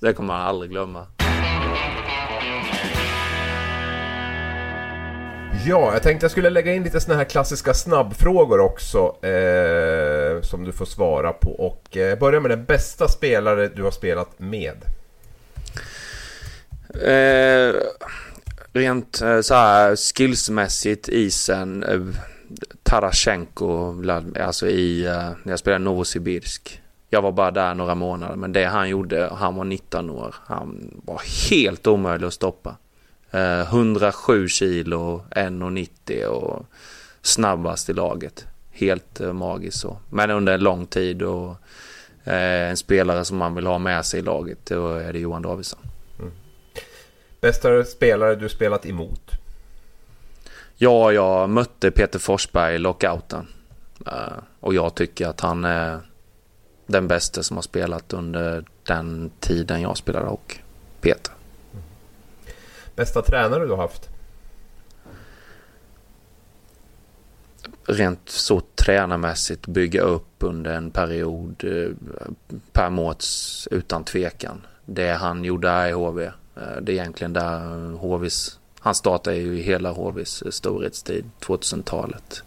det 0.00 0.12
kommer 0.12 0.34
man 0.34 0.42
aldrig 0.42 0.70
glömma. 0.70 1.06
Ja, 5.66 5.92
jag 5.92 6.02
tänkte 6.02 6.24
jag 6.24 6.30
skulle 6.30 6.50
lägga 6.50 6.74
in 6.74 6.82
lite 6.82 7.00
såna 7.00 7.14
här 7.14 7.24
klassiska 7.24 7.74
snabbfrågor 7.74 8.60
också 8.60 9.26
eh, 9.26 10.40
som 10.42 10.64
du 10.64 10.72
får 10.72 10.84
svara 10.84 11.32
på. 11.32 11.50
Och 11.50 11.96
eh, 11.96 12.18
börja 12.18 12.40
med 12.40 12.50
den 12.50 12.64
bästa 12.64 13.08
spelare 13.08 13.68
du 13.68 13.82
har 13.82 13.90
spelat 13.90 14.38
med. 14.38 14.84
Eh, 17.02 17.74
rent 18.72 19.20
eh, 19.20 19.40
så 19.40 19.54
här 19.54 19.96
skillsmässigt 19.96 21.08
isen 21.08 21.84
eh, 22.92 24.46
alltså 24.46 24.66
i, 24.68 25.06
eh, 25.06 25.12
när 25.42 25.52
jag 25.52 25.58
spelade 25.58 25.84
Novosibirsk. 25.84 26.80
Jag 27.10 27.22
var 27.22 27.32
bara 27.32 27.50
där 27.50 27.74
några 27.74 27.94
månader, 27.94 28.36
men 28.36 28.52
det 28.52 28.64
han 28.64 28.88
gjorde, 28.88 29.28
han 29.32 29.54
var 29.54 29.64
19 29.64 30.10
år, 30.10 30.34
han 30.46 31.00
var 31.04 31.50
helt 31.50 31.86
omöjlig 31.86 32.26
att 32.26 32.32
stoppa. 32.34 32.76
Eh, 33.30 33.60
107 33.60 34.48
kilo, 34.48 35.24
1,90 35.30 36.24
och 36.24 36.66
snabbast 37.22 37.88
i 37.90 37.92
laget. 37.92 38.46
Helt 38.70 39.20
eh, 39.20 39.32
magiskt 39.32 39.80
så. 39.80 39.96
Men 40.10 40.30
under 40.30 40.54
en 40.54 40.60
lång 40.60 40.86
tid 40.86 41.22
och 41.22 41.56
en 42.24 42.76
spelare 42.76 43.24
som 43.24 43.36
man 43.36 43.54
vill 43.54 43.66
ha 43.66 43.78
med 43.78 44.04
sig 44.04 44.20
i 44.20 44.22
laget, 44.22 44.58
då 44.66 44.88
är 44.88 45.12
det 45.12 45.18
Johan 45.18 45.42
Davidsson. 45.42 45.80
Mm. 46.18 46.32
Bästa 47.40 47.84
spelare 47.84 48.34
du 48.34 48.48
spelat 48.48 48.86
emot? 48.86 49.41
Ja, 50.82 51.12
jag 51.12 51.50
mötte 51.50 51.90
Peter 51.90 52.18
Forsberg 52.18 52.74
i 52.74 52.78
lockouten. 52.78 53.46
Uh, 54.06 54.38
och 54.60 54.74
jag 54.74 54.94
tycker 54.94 55.26
att 55.26 55.40
han 55.40 55.64
är 55.64 56.00
den 56.86 57.08
bästa 57.08 57.42
som 57.42 57.56
har 57.56 57.62
spelat 57.62 58.12
under 58.12 58.64
den 58.86 59.30
tiden 59.40 59.80
jag 59.80 59.96
spelade 59.96 60.26
hockey. 60.26 60.58
Peter. 61.00 61.34
Bästa 62.94 63.22
tränare 63.22 63.64
du 63.64 63.70
har 63.70 63.76
haft? 63.76 64.08
Rent 67.86 68.28
så 68.28 68.60
tränarmässigt 68.60 69.66
bygga 69.66 70.02
upp 70.02 70.34
under 70.38 70.74
en 70.74 70.90
period. 70.90 71.64
Uh, 71.64 71.90
per 72.72 72.90
Mårts 72.90 73.68
utan 73.70 74.04
tvekan. 74.04 74.66
Det 74.84 75.12
han 75.12 75.44
gjorde 75.44 75.88
i 75.88 75.92
HV. 75.92 76.30
Eh, 76.56 76.76
det 76.82 76.92
är 76.92 76.94
egentligen 76.94 77.32
där 77.32 77.92
HVs, 77.96 78.60
han 78.82 78.94
startade 78.94 79.36
ju 79.36 79.56
hela 79.56 79.92
HVs 79.92 80.54
storhetstid, 80.54 81.30
2000-talet. 81.40 82.42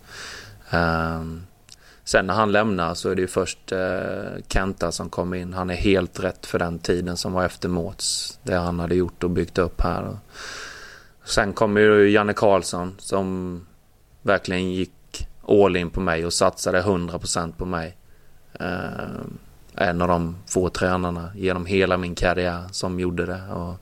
Ehm, 0.70 1.44
sen 2.04 2.28
när 2.28 2.34
han 2.34 2.52
lämnar 2.52 2.94
så 2.94 3.10
är 3.10 3.16
det 3.16 3.22
ju 3.22 3.28
först 3.28 3.72
eh, 3.72 4.42
Kenta 4.48 4.92
som 4.92 5.10
kommer 5.10 5.38
in. 5.38 5.54
Han 5.54 5.70
är 5.70 5.76
helt 5.76 6.20
rätt 6.20 6.46
för 6.46 6.60
den 6.60 6.80
tiden 6.80 7.18
som 7.18 7.34
var 7.34 7.46
efter 7.46 7.70
Mårts. 7.70 8.40
Det 8.44 8.56
han 8.56 8.80
hade 8.80 8.96
gjort 8.96 9.24
och 9.24 9.30
byggt 9.30 9.58
upp 9.58 9.82
här. 9.82 10.18
Sen 11.24 11.54
kommer 11.54 11.82
ju 11.82 12.10
Janne 12.10 12.34
Karlsson 12.34 12.96
som 13.00 13.62
verkligen 14.22 14.72
gick 14.74 15.28
all 15.48 15.76
in 15.76 15.90
på 15.90 16.02
mig 16.02 16.26
och 16.26 16.34
satsade 16.34 16.82
100% 16.82 17.54
på 17.58 17.66
mig. 17.66 17.98
Ehm, 18.60 19.38
en 19.76 20.02
av 20.02 20.08
de 20.08 20.36
få 20.48 20.70
tränarna 20.70 21.32
genom 21.36 21.66
hela 21.66 21.98
min 21.98 22.16
karriär 22.16 22.64
som 22.72 23.00
gjorde 23.00 23.26
det. 23.26 23.42
Och 23.52 23.76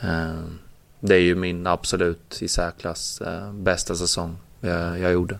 ehm, 0.00 0.58
det 1.00 1.14
är 1.14 1.20
ju 1.20 1.34
min 1.34 1.66
absolut 1.66 2.42
i 2.42 2.48
särklass 2.48 3.20
eh, 3.20 3.52
bästa 3.52 3.94
säsong 3.94 4.36
jag, 4.60 4.98
jag 4.98 5.12
gjorde. 5.12 5.38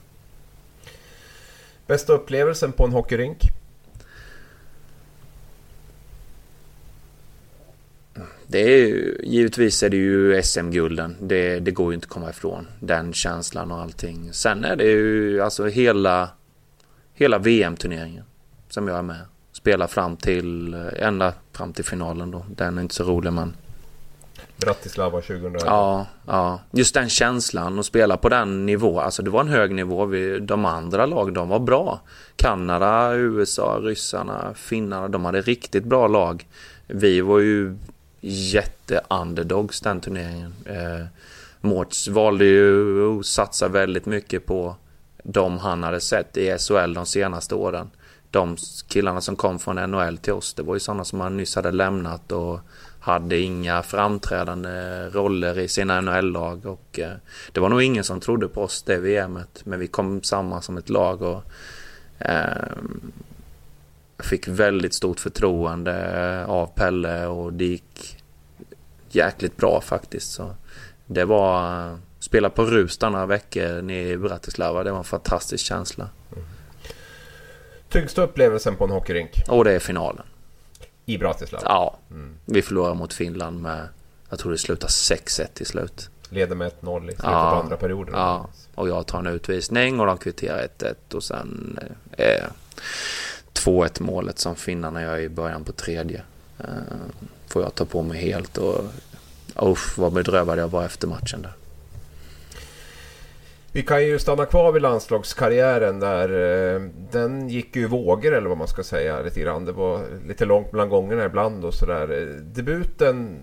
Bästa 1.87 2.13
upplevelsen 2.13 2.73
på 2.73 2.85
en 2.85 2.93
hockeyrink? 2.93 3.39
Det 8.47 8.59
är 8.59 8.69
ju, 8.69 9.21
givetvis 9.25 9.83
är 9.83 9.89
det 9.89 9.97
ju 9.97 10.43
SM-gulden. 10.43 11.17
Det, 11.21 11.61
det 11.61 11.71
går 11.71 11.93
ju 11.93 11.95
inte 11.95 12.05
att 12.05 12.11
komma 12.11 12.31
ifrån. 12.31 12.67
Den 12.81 13.13
känslan 13.13 13.73
och 13.73 13.81
allting. 13.81 14.33
Sen 14.33 14.65
är 14.65 14.77
det 14.77 14.85
ju 14.85 15.41
alltså 15.41 15.67
hela, 15.67 16.31
hela 17.15 17.39
VM-turneringen 17.39 18.25
som 18.69 18.89
jag 18.89 18.99
är 18.99 19.03
med. 19.03 19.21
Spelar 19.53 19.87
fram 19.87 20.17
till, 20.17 20.75
ända 20.97 21.35
fram 21.53 21.73
till 21.73 21.85
finalen 21.85 22.31
då. 22.31 22.47
Den 22.49 22.79
är 22.79 22.83
inte 22.83 22.95
så 22.95 23.05
rolig 23.05 23.33
men 23.33 23.57
Bratislava 24.57 25.21
2011. 25.21 25.59
Ja, 25.67 26.07
ja, 26.27 26.61
just 26.71 26.95
den 26.95 27.09
känslan 27.09 27.79
att 27.79 27.87
spela 27.87 28.17
på 28.17 28.29
den 28.29 28.67
nivån. 28.67 28.99
Alltså 28.99 29.23
det 29.23 29.31
var 29.31 29.41
en 29.41 29.49
hög 29.49 29.75
nivå. 29.75 30.05
Vi, 30.05 30.39
de 30.39 30.65
andra 30.65 31.07
lag, 31.07 31.35
de 31.35 31.49
var 31.49 31.59
bra. 31.59 32.01
Kanada, 32.37 33.15
USA, 33.15 33.79
ryssarna, 33.83 34.55
finnarna, 34.55 35.09
de 35.09 35.25
hade 35.25 35.41
riktigt 35.41 35.85
bra 35.85 36.07
lag. 36.07 36.47
Vi 36.87 37.21
var 37.21 37.39
ju 37.39 37.77
jätte-underdogs 38.21 39.81
den 39.81 40.01
turneringen. 40.01 40.55
Eh, 40.65 41.07
Mårts 41.61 42.09
valde 42.09 42.45
ju 42.45 43.19
att 43.19 43.27
satsa 43.27 43.69
väldigt 43.69 44.07
mycket 44.07 44.47
på 44.47 44.77
de 45.23 45.59
han 45.59 45.83
hade 45.83 46.01
sett 46.01 46.37
i 46.37 46.59
SHL 46.59 46.95
de 46.95 47.07
senaste 47.07 47.55
åren. 47.55 47.91
De 48.31 48.57
killarna 48.89 49.21
som 49.21 49.37
kom 49.37 49.59
från 49.59 49.91
NHL 49.91 50.19
till 50.19 50.33
oss, 50.33 50.55
det 50.55 50.63
var 50.63 50.75
ju 50.75 50.81
sådana 50.81 51.05
som 51.05 51.21
han 51.21 51.37
nyss 51.37 51.57
hade 51.57 51.71
lämnat 51.71 52.33
och 52.33 52.61
hade 53.07 53.39
inga 53.39 53.83
framträdande 53.83 55.09
roller 55.09 55.59
i 55.59 55.69
sina 55.69 56.01
NHL-lag 56.01 56.67
och 56.67 56.99
eh, 56.99 57.13
det 57.53 57.61
var 57.61 57.69
nog 57.69 57.83
ingen 57.83 58.05
som 58.05 58.21
trodde 58.21 58.49
på 58.49 58.63
oss 58.63 58.83
det 58.83 58.99
VMet. 58.99 59.61
Men 59.65 59.81
vi 59.81 59.87
kom 59.87 60.23
samman 60.23 60.63
som 60.63 60.77
ett 60.77 60.89
lag 60.89 61.23
och 61.23 61.43
eh, 62.19 62.73
fick 64.19 64.49
väldigt 64.49 64.95
stort 64.95 65.21
förtroende 65.21 66.47
av 66.47 66.67
Pelle 66.67 67.27
och 67.27 67.53
det 67.53 67.65
gick 67.65 68.17
jäkligt 69.11 69.57
bra 69.57 69.81
faktiskt. 69.81 70.33
Så 70.33 70.55
det 71.07 71.25
var 71.25 71.99
spela 72.19 72.51
på 72.51 72.65
Rusta 72.65 73.11
några 73.11 73.27
veckor 73.27 73.83
nere 73.83 74.09
i 74.09 74.17
Bratislava. 74.17 74.85
Det 74.85 74.91
var 74.91 74.99
en 74.99 75.05
fantastisk 75.05 75.65
känsla. 75.65 76.09
Mm. 76.33 76.45
Tyngsta 77.89 78.23
upplevelsen 78.23 78.77
på 78.77 78.85
en 78.85 78.91
hockeyrink? 78.91 79.31
Och 79.49 79.65
det 79.65 79.73
är 79.73 79.79
finalen. 79.79 80.27
I 81.07 81.19
Bratislava? 81.19 81.65
Ja. 81.69 81.97
Mm. 82.11 82.35
Vi 82.45 82.63
förlorade 82.63 82.95
mot 82.95 83.13
Finland 83.13 83.63
med, 83.63 83.89
jag 84.29 84.39
tror 84.39 84.53
det 84.53 84.59
slutade 84.59 84.91
6-1 84.91 85.47
till 85.55 85.67
slut. 85.67 86.11
Leder 86.29 86.55
med 86.55 86.73
1-0 86.81 86.99
i 86.99 87.05
slutet 87.05 87.25
ja. 87.25 87.51
på 87.51 87.63
andra 87.63 87.77
perioden. 87.77 88.15
Ja, 88.15 88.49
och 88.75 88.89
jag 88.89 89.07
tar 89.07 89.19
en 89.19 89.27
utvisning 89.27 90.01
och 90.01 90.07
de 90.07 90.19
kvitterar 90.19 90.69
1-1 90.79 91.15
och 91.15 91.25
sen 91.25 91.79
eh, 92.13 92.45
2-1 93.55 94.03
målet 94.03 94.39
som 94.39 94.57
finnarna 94.57 95.03
gör 95.03 95.19
i 95.19 95.29
början 95.29 95.65
på 95.65 95.73
tredje. 95.73 96.23
Eh, 96.59 96.67
får 97.47 97.63
jag 97.63 97.75
ta 97.75 97.85
på 97.85 98.03
mig 98.03 98.21
helt 98.21 98.59
och 98.59 98.85
usch 99.63 99.99
vad 99.99 100.13
bedrövad 100.13 100.59
jag 100.59 100.69
var 100.69 100.85
efter 100.85 101.09
matchen 101.09 101.43
där. 101.43 101.53
Vi 103.77 103.83
kan 103.83 104.05
ju 104.05 104.19
stanna 104.19 104.47
kvar 104.47 104.73
vid 104.73 104.83
landslagskarriären 104.83 106.01
där. 106.01 106.29
Eh, 106.75 106.81
den 107.13 107.49
gick 107.49 107.77
ju 107.77 107.83
i 107.83 107.87
vågor 107.87 108.35
eller 108.35 108.49
vad 108.49 108.59
man 108.59 108.69
ska 108.69 108.83
säga 108.83 109.23
lite 109.23 109.41
grann. 109.41 109.65
Det 109.65 109.73
var 109.73 110.01
lite 110.27 110.45
långt 110.45 110.73
mellan 110.73 110.89
gångerna 110.89 111.25
ibland 111.25 111.65
och 111.65 111.75
sådär. 111.75 112.07
Debuten 112.43 113.39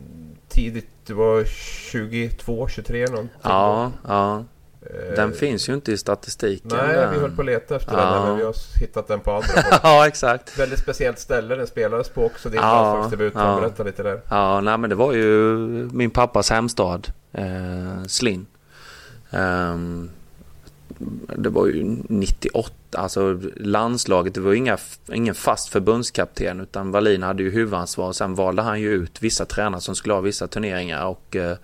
tidigt, 0.50 0.90
du 1.06 1.14
var 1.14 1.44
22, 1.44 2.68
23 2.68 3.06
någonting? 3.06 3.30
Ja, 3.42 3.92
ja. 4.08 4.44
Eh, 4.82 5.16
den 5.16 5.34
finns 5.34 5.70
ju 5.70 5.74
inte 5.74 5.92
i 5.92 5.98
statistiken. 5.98 6.72
Nej, 6.74 6.96
den. 6.96 7.14
vi 7.14 7.20
höll 7.20 7.36
på 7.36 7.42
att 7.42 7.46
leta 7.46 7.76
efter 7.76 7.98
ja. 7.98 8.14
den 8.14 8.28
men 8.28 8.38
vi 8.38 8.44
har 8.44 8.80
hittat 8.80 9.08
den 9.08 9.20
på 9.20 9.32
andra 9.32 9.48
Ja, 9.84 10.08
exakt. 10.08 10.60
Väldigt 10.60 10.80
speciellt 10.80 11.20
ställe 11.20 11.56
den 11.56 11.68
spelades 11.68 12.10
på 12.10 12.26
också, 12.26 12.50
din 12.50 12.62
ja, 12.62 12.84
landslagsdebut. 12.84 13.34
Ja. 13.36 13.60
Berätta 13.62 13.84
lite 13.84 14.04
där. 14.04 14.22
Ja, 14.30 14.62
nej 14.62 14.78
men 14.78 14.90
det 14.90 14.96
var 14.96 15.14
ju 15.14 15.58
min 15.92 16.10
pappas 16.10 16.50
hemstad, 16.50 17.08
eh, 17.32 18.04
Slinn. 18.08 18.46
Um, 19.32 20.10
det 21.38 21.50
var 21.50 21.68
ju 21.68 21.98
98, 22.10 22.74
alltså 22.92 23.40
landslaget, 23.56 24.34
det 24.34 24.42
var 24.42 24.54
inga, 24.54 24.78
ingen 25.14 25.36
fast 25.36 25.70
förbundskapten 25.70 26.60
utan 26.60 26.92
Wallin 26.92 27.24
hade 27.24 27.44
ju 27.44 27.52
huvudansvar 27.52 28.08
och 28.08 28.16
sen 28.16 28.36
valde 28.36 28.62
han 28.62 28.82
ju 28.82 28.92
ut 28.92 29.22
vissa 29.22 29.46
tränare 29.46 29.82
som 29.82 29.96
skulle 29.96 30.14
ha 30.14 30.22
vissa 30.22 30.48
turneringar 30.48 31.06
och 31.06 31.36
eh, 31.36 31.58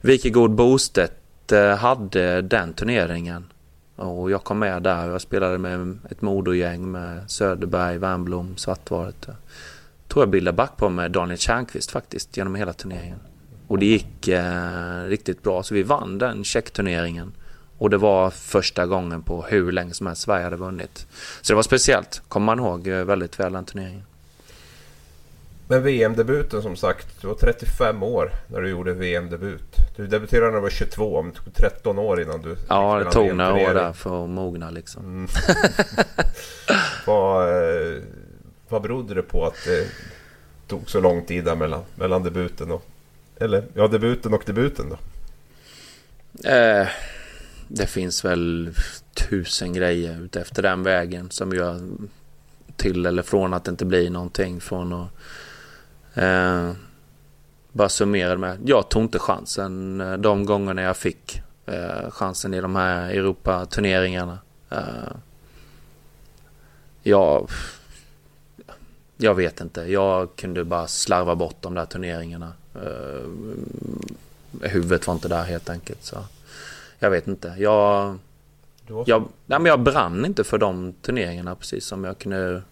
Wikegård 0.00 0.50
Bostedt 0.50 1.52
eh, 1.52 1.76
hade 1.76 2.42
den 2.42 2.72
turneringen. 2.72 3.44
Och 3.96 4.30
jag 4.30 4.44
kom 4.44 4.58
med 4.58 4.82
där, 4.82 5.08
jag 5.08 5.20
spelade 5.20 5.58
med 5.58 5.98
ett 6.10 6.22
modogäng 6.22 6.90
med 6.90 7.30
Söderberg, 7.30 7.98
Wernbloom, 7.98 8.56
Svartvaret. 8.56 9.28
Tror 10.08 10.22
jag 10.22 10.30
bildade 10.30 10.56
back 10.56 10.76
på 10.76 10.88
med 10.88 11.10
Daniel 11.10 11.38
Tjärnqvist 11.38 11.90
faktiskt 11.90 12.36
genom 12.36 12.54
hela 12.54 12.72
turneringen. 12.72 13.18
Och 13.66 13.78
det 13.78 13.86
gick 13.86 14.28
eh, 14.28 15.04
riktigt 15.04 15.42
bra 15.42 15.62
så 15.62 15.74
vi 15.74 15.82
vann 15.82 16.18
den 16.18 16.44
checkturneringen 16.44 17.32
och 17.80 17.90
det 17.90 17.96
var 17.96 18.30
första 18.30 18.86
gången 18.86 19.22
på 19.22 19.42
hur 19.42 19.72
länge 19.72 19.94
som 19.94 20.06
helst 20.06 20.22
Sverige 20.22 20.44
hade 20.44 20.56
vunnit. 20.56 21.06
Så 21.40 21.52
det 21.52 21.54
var 21.54 21.62
speciellt, 21.62 22.22
kommer 22.28 22.46
man 22.46 22.58
ihåg 22.58 22.88
eh, 22.88 23.04
väldigt 23.04 23.40
väl 23.40 23.52
den 23.52 23.64
turneringen. 23.64 24.02
Men 25.68 25.82
VM-debuten 25.82 26.62
som 26.62 26.76
sagt, 26.76 27.20
du 27.20 27.28
var 27.28 27.34
35 27.34 28.02
år 28.02 28.32
när 28.46 28.60
du 28.60 28.70
gjorde 28.70 28.92
VM-debut. 28.92 29.76
Du 29.96 30.06
debuterade 30.06 30.46
när 30.46 30.56
du 30.56 30.62
var 30.62 30.70
22, 30.70 31.22
men 31.22 31.32
det 31.32 31.38
tog 31.38 31.54
13 31.54 31.98
år 31.98 32.22
innan 32.22 32.42
du... 32.42 32.56
Ja, 32.68 32.98
det 33.04 33.10
tog 33.10 33.34
några 33.34 33.54
år 33.54 33.74
där 33.74 33.92
för 33.92 34.24
att 34.24 34.30
mogna 34.30 34.70
liksom. 34.70 35.04
Mm. 35.04 35.28
vad, 37.06 37.48
eh, 37.48 38.02
vad 38.68 38.82
berodde 38.82 39.14
det 39.14 39.22
på 39.22 39.46
att 39.46 39.64
det 39.64 39.86
tog 40.68 40.90
så 40.90 41.00
lång 41.00 41.24
tid 41.24 41.44
där 41.44 41.56
mellan, 41.56 41.82
mellan 41.94 42.22
debuten 42.22 42.70
och... 42.70 42.84
Eller 43.36 43.64
ja, 43.74 43.88
debuten 43.88 44.34
och 44.34 44.42
debuten 44.46 44.86
då? 44.88 44.96
Eh, 46.48 46.88
det 47.72 47.86
finns 47.86 48.24
väl 48.24 48.70
tusen 49.14 49.72
grejer 49.72 50.20
utefter 50.20 50.62
den 50.62 50.82
vägen 50.82 51.30
som 51.30 51.52
gör 51.52 51.80
till 52.76 53.06
eller 53.06 53.22
från 53.22 53.54
att 53.54 53.64
det 53.64 53.70
inte 53.70 53.84
blir 53.84 54.10
någonting 54.10 54.60
från 54.60 54.92
att... 54.92 55.08
Eh, 56.14 56.72
bara 57.72 57.88
summera 57.88 58.36
med. 58.36 58.58
Jag 58.64 58.88
tog 58.88 59.02
inte 59.02 59.18
chansen 59.18 60.00
eh, 60.00 60.12
de 60.12 60.44
gångerna 60.44 60.82
jag 60.82 60.96
fick 60.96 61.42
eh, 61.66 62.10
chansen 62.10 62.54
i 62.54 62.60
de 62.60 62.76
här 62.76 63.10
Europa-turneringarna. 63.10 64.38
Eh, 64.70 65.12
jag, 67.02 67.50
jag 69.16 69.34
vet 69.34 69.60
inte. 69.60 69.80
Jag 69.80 70.36
kunde 70.36 70.64
bara 70.64 70.86
slarva 70.86 71.34
bort 71.34 71.56
de 71.60 71.74
där 71.74 71.86
turneringarna. 71.86 72.52
Eh, 72.74 73.30
huvudet 74.60 75.06
var 75.06 75.14
inte 75.14 75.28
där 75.28 75.44
helt 75.44 75.70
enkelt. 75.70 76.04
Så 76.04 76.16
jag 77.00 77.10
vet 77.10 77.28
inte. 77.28 77.54
Jag, 77.58 78.18
jag, 79.06 79.28
nej, 79.46 79.58
men 79.58 79.66
jag 79.66 79.80
brann 79.80 80.24
inte 80.24 80.44
för 80.44 80.58
de 80.58 80.92
turneringarna 81.02 81.54
precis 81.54 81.84
som 81.84 82.04
jag 82.04 82.18
kunde 82.18 82.62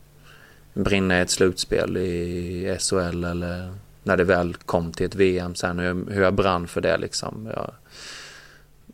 brinna 0.75 1.19
i 1.19 1.21
ett 1.21 1.31
slutspel 1.31 1.97
i 1.97 2.77
SHL 2.81 3.25
eller 3.25 3.75
när 4.03 4.17
det 4.17 4.25
väl 4.25 4.55
kom 4.55 4.93
till 4.93 5.07
ett 5.07 5.15
VM 5.15 5.55
sen 5.55 5.79
hur, 5.79 6.11
hur 6.11 6.23
jag 6.23 6.35
brann 6.35 6.69
för 6.69 6.81
det 6.81 6.99
liksom. 6.99 7.51
Jag, 7.55 7.71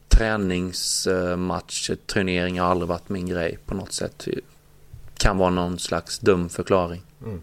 träningsmatch, 0.08 1.90
turnering 2.06 2.60
har 2.60 2.66
aldrig 2.66 2.88
varit 2.88 3.08
min 3.08 3.26
grej 3.26 3.58
på 3.66 3.74
något 3.74 3.92
sätt. 3.92 4.28
Kan 5.14 5.38
vara 5.38 5.50
någon 5.50 5.78
slags 5.78 6.18
dum 6.18 6.48
förklaring. 6.48 7.02
Mm. 7.24 7.40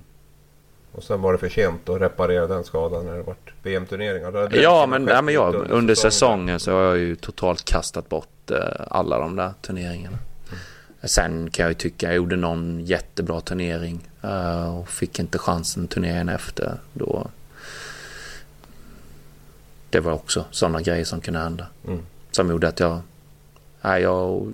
Och 0.91 1.03
sen 1.03 1.21
var 1.21 1.31
det 1.31 1.37
för 1.37 1.49
sent 1.49 1.89
att 1.89 2.01
reparera 2.01 2.47
den 2.47 2.63
skadan 2.63 3.05
när 3.05 3.17
det 3.17 3.23
varit 3.23 3.49
VM-turneringar. 3.63 4.49
Ja, 4.55 4.85
men, 4.85 5.07
ja, 5.07 5.21
men 5.21 5.33
jag, 5.33 5.55
under 5.69 5.95
säsongen 5.95 6.59
så 6.59 6.71
har 6.71 6.81
jag 6.81 6.97
ju 6.97 7.15
totalt 7.15 7.65
kastat 7.65 8.09
bort 8.09 8.51
eh, 8.51 8.57
alla 8.87 9.19
de 9.19 9.35
där 9.35 9.53
turneringarna. 9.61 10.17
Mm. 10.47 10.59
Sen 11.03 11.49
kan 11.49 11.63
jag 11.63 11.69
ju 11.71 11.75
tycka 11.75 12.07
jag 12.07 12.15
gjorde 12.15 12.35
någon 12.35 12.85
jättebra 12.85 13.41
turnering 13.41 14.09
uh, 14.23 14.77
och 14.77 14.89
fick 14.89 15.19
inte 15.19 15.37
chansen 15.37 15.87
turneringen 15.87 16.29
efter. 16.29 16.77
Då 16.93 17.27
det 19.89 19.99
var 19.99 20.11
också 20.11 20.45
sådana 20.51 20.81
grejer 20.81 21.05
som 21.05 21.21
kunde 21.21 21.39
hända. 21.39 21.67
Mm. 21.87 22.01
Som 22.31 22.49
gjorde 22.49 22.67
att 22.67 22.79
jag, 22.79 23.01
nej, 23.81 24.01
jag, 24.01 24.53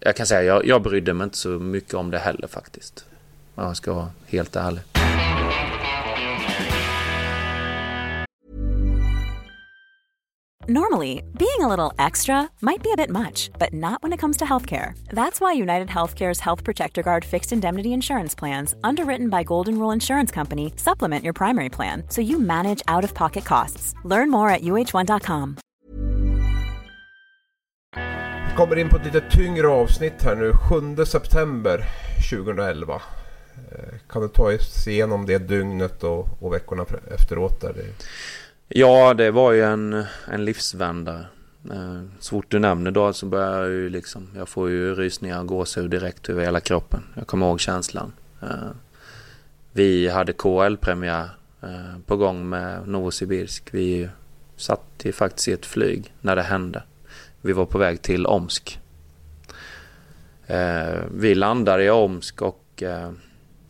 jag 0.00 0.16
kan 0.16 0.26
säga 0.26 0.42
jag, 0.42 0.66
jag 0.66 0.82
brydde 0.82 1.12
mig 1.12 1.24
inte 1.24 1.36
så 1.36 1.48
mycket 1.48 1.94
om 1.94 2.10
det 2.10 2.18
heller 2.18 2.48
faktiskt. 2.48 3.04
Om 3.54 3.64
jag 3.64 3.76
ska 3.76 3.92
vara 3.92 4.10
helt 4.26 4.56
ärlig. 4.56 4.97
Normally, 10.70 11.22
being 11.38 11.60
a 11.60 11.66
little 11.66 11.94
extra 11.98 12.50
might 12.60 12.82
be 12.82 12.92
a 12.92 12.96
bit 12.96 13.08
much, 13.08 13.50
but 13.58 13.72
not 13.72 14.02
when 14.02 14.12
it 14.12 14.18
comes 14.20 14.36
to 14.36 14.44
healthcare. 14.44 14.92
That's 15.14 15.40
why 15.40 15.54
United 15.54 15.88
Healthcare's 15.88 16.40
Health 16.40 16.62
Protector 16.62 17.02
Guard 17.02 17.24
fixed 17.24 17.52
indemnity 17.52 17.88
insurance 17.92 18.34
plans, 18.38 18.74
underwritten 18.84 19.30
by 19.30 19.44
Golden 19.44 19.78
Rule 19.78 19.94
Insurance 19.94 20.30
Company, 20.30 20.72
supplement 20.76 21.24
your 21.24 21.32
primary 21.32 21.70
plan 21.70 22.02
so 22.10 22.20
you 22.20 22.38
manage 22.38 22.82
out 22.86 23.04
of 23.04 23.14
pocket 23.14 23.44
costs. 23.44 23.94
Learn 24.04 24.30
more 24.30 24.50
at 24.50 24.60
uh1.com. 24.62 25.56
Vi 28.48 28.56
kommer 28.56 28.76
in 28.76 28.88
på 28.88 28.96
ett 28.96 29.04
lite 29.04 29.20
tyngre 29.30 29.68
avsnitt 29.68 30.22
här 30.22 30.36
nu, 30.36 30.52
7 30.96 31.04
september 31.04 31.84
2011. 32.30 33.02
Eh, 33.72 33.98
kan 34.08 34.22
du 34.22 34.28
ta 34.28 34.54
oss 34.54 34.88
igenom 34.88 35.26
det 35.26 35.38
dygnet 35.38 36.04
och, 36.04 36.28
och 36.40 36.52
veckorna 36.52 36.84
efteråt? 37.10 37.60
Där 37.60 37.72
det... 37.72 38.04
Ja, 38.70 39.14
det 39.14 39.30
var 39.30 39.52
ju 39.52 39.62
en, 39.62 40.04
en 40.26 40.44
livsvändare. 40.44 41.26
Eh, 41.70 42.02
så 42.18 42.30
fort 42.30 42.46
du 42.48 42.58
nämner 42.58 42.90
då 42.90 43.12
så 43.12 43.26
börjar 43.26 43.62
jag 43.62 43.70
ju 43.70 43.88
liksom, 43.88 44.28
jag 44.36 44.48
får 44.48 44.70
ju 44.70 44.94
rysningar 44.94 45.40
och 45.40 45.46
gåshud 45.46 45.90
direkt 45.90 46.28
över 46.28 46.44
hela 46.44 46.60
kroppen. 46.60 47.02
Jag 47.14 47.26
kommer 47.26 47.46
ihåg 47.46 47.60
känslan. 47.60 48.12
Eh, 48.42 48.70
vi 49.72 50.08
hade 50.08 50.32
KL-premiär 50.32 51.28
eh, 51.62 51.98
på 52.06 52.16
gång 52.16 52.48
med 52.48 52.88
Novosibirsk. 52.88 53.74
Vi 53.74 54.08
satt 54.56 54.84
ju 55.02 55.12
faktiskt 55.12 55.48
i 55.48 55.52
ett 55.52 55.66
flyg 55.66 56.14
när 56.20 56.36
det 56.36 56.42
hände. 56.42 56.82
Vi 57.40 57.52
var 57.52 57.66
på 57.66 57.78
väg 57.78 58.02
till 58.02 58.26
Omsk. 58.26 58.80
Vi 61.10 61.34
landade 61.34 61.84
i 61.84 61.90
Omsk 61.90 62.42
och 62.42 62.82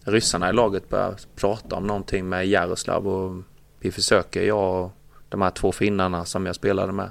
ryssarna 0.05 0.51
i 0.51 0.53
laget 0.53 0.88
började 0.88 1.16
prata 1.36 1.76
om 1.76 1.86
någonting 1.86 2.28
med 2.28 2.46
Jaroslav 2.46 3.09
och 3.09 3.42
vi 3.80 3.90
försöker, 3.90 4.42
jag 4.42 4.84
och 4.84 4.92
de 5.28 5.42
här 5.42 5.50
två 5.50 5.72
finnarna 5.72 6.24
som 6.24 6.46
jag 6.46 6.54
spelade 6.54 6.92
med, 6.92 7.10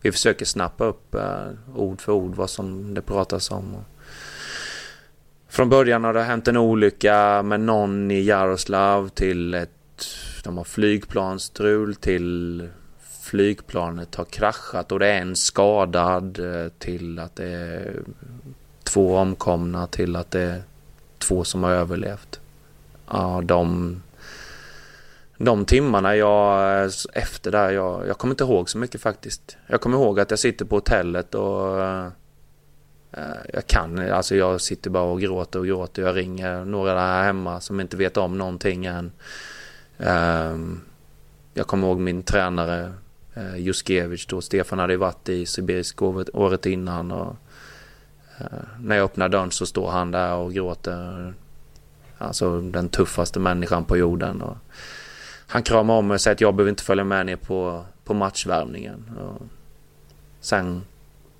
vi 0.00 0.12
försöker 0.12 0.44
snappa 0.44 0.84
upp 0.84 1.14
eh, 1.14 1.46
ord 1.74 2.00
för 2.00 2.12
ord 2.12 2.34
vad 2.34 2.50
som 2.50 2.94
det 2.94 3.02
pratas 3.02 3.50
om. 3.50 3.76
Från 5.48 5.68
början 5.68 6.04
har 6.04 6.14
det 6.14 6.22
hänt 6.22 6.48
en 6.48 6.56
olycka 6.56 7.42
med 7.42 7.60
någon 7.60 8.10
i 8.10 8.22
Jaroslav 8.22 9.08
till 9.08 9.54
ett, 9.54 9.70
de 10.44 10.56
har 10.56 10.64
flygplansstrul 10.64 11.94
till 11.94 12.68
flygplanet 13.20 14.14
har 14.14 14.24
kraschat 14.24 14.92
och 14.92 14.98
det 14.98 15.06
är 15.06 15.20
en 15.20 15.36
skadad 15.36 16.38
eh, 16.38 16.68
till 16.78 17.18
att 17.18 17.36
det 17.36 17.48
är 17.48 18.02
två 18.82 19.16
omkomna 19.16 19.86
till 19.86 20.16
att 20.16 20.30
det 20.30 20.40
är 20.40 20.62
två 21.18 21.44
som 21.44 21.62
har 21.62 21.70
överlevt. 21.70 22.40
Ja, 23.10 23.42
de 23.44 24.02
de 25.38 25.64
timmarna 25.64 26.16
jag, 26.16 26.90
efter 27.12 27.50
där, 27.50 27.70
jag, 27.70 28.08
jag 28.08 28.18
kommer 28.18 28.32
inte 28.32 28.44
ihåg 28.44 28.70
så 28.70 28.78
mycket 28.78 29.00
faktiskt. 29.00 29.56
Jag 29.66 29.80
kommer 29.80 29.98
ihåg 29.98 30.20
att 30.20 30.30
jag 30.30 30.38
sitter 30.38 30.64
på 30.64 30.76
hotellet 30.76 31.34
och 31.34 31.78
uh, 31.78 32.08
jag 33.52 33.66
kan, 33.66 33.98
alltså 34.12 34.36
jag 34.36 34.60
sitter 34.60 34.90
bara 34.90 35.02
och 35.04 35.20
gråter 35.20 35.58
och 35.58 35.66
gråter. 35.66 36.02
Jag 36.02 36.16
ringer 36.16 36.64
några 36.64 36.94
där 36.94 37.22
hemma 37.22 37.60
som 37.60 37.80
inte 37.80 37.96
vet 37.96 38.16
om 38.16 38.38
någonting 38.38 38.86
än. 38.86 39.12
Uh, 40.00 40.76
jag 41.54 41.66
kommer 41.66 41.88
ihåg 41.88 41.98
min 41.98 42.22
tränare 42.22 42.92
uh, 43.36 43.58
Juskevich 43.58 44.26
då. 44.26 44.40
Stefan 44.40 44.78
hade 44.78 44.92
ju 44.92 44.98
varit 44.98 45.28
i 45.28 45.46
Sibirisk 45.46 46.02
året, 46.02 46.28
året 46.32 46.66
innan 46.66 47.12
och 47.12 47.36
uh, 48.40 48.46
när 48.80 48.96
jag 48.96 49.04
öppnar 49.04 49.28
dörren 49.28 49.50
så 49.50 49.66
står 49.66 49.90
han 49.90 50.10
där 50.10 50.34
och 50.34 50.52
gråter. 50.52 51.34
Alltså 52.18 52.60
den 52.60 52.88
tuffaste 52.88 53.40
människan 53.40 53.84
på 53.84 53.96
jorden. 53.96 54.42
Och, 54.42 54.56
han 55.50 55.62
kramar 55.62 55.94
om 55.94 56.06
mig 56.06 56.14
och 56.14 56.20
säger 56.20 56.34
att 56.34 56.40
jag 56.40 56.54
behöver 56.54 56.70
inte 56.70 56.82
följa 56.82 57.04
med 57.04 57.26
ner 57.26 57.36
på, 57.36 57.84
på 58.04 58.14
matchvärmningen. 58.14 59.18
Och 59.18 59.42
sen 60.40 60.82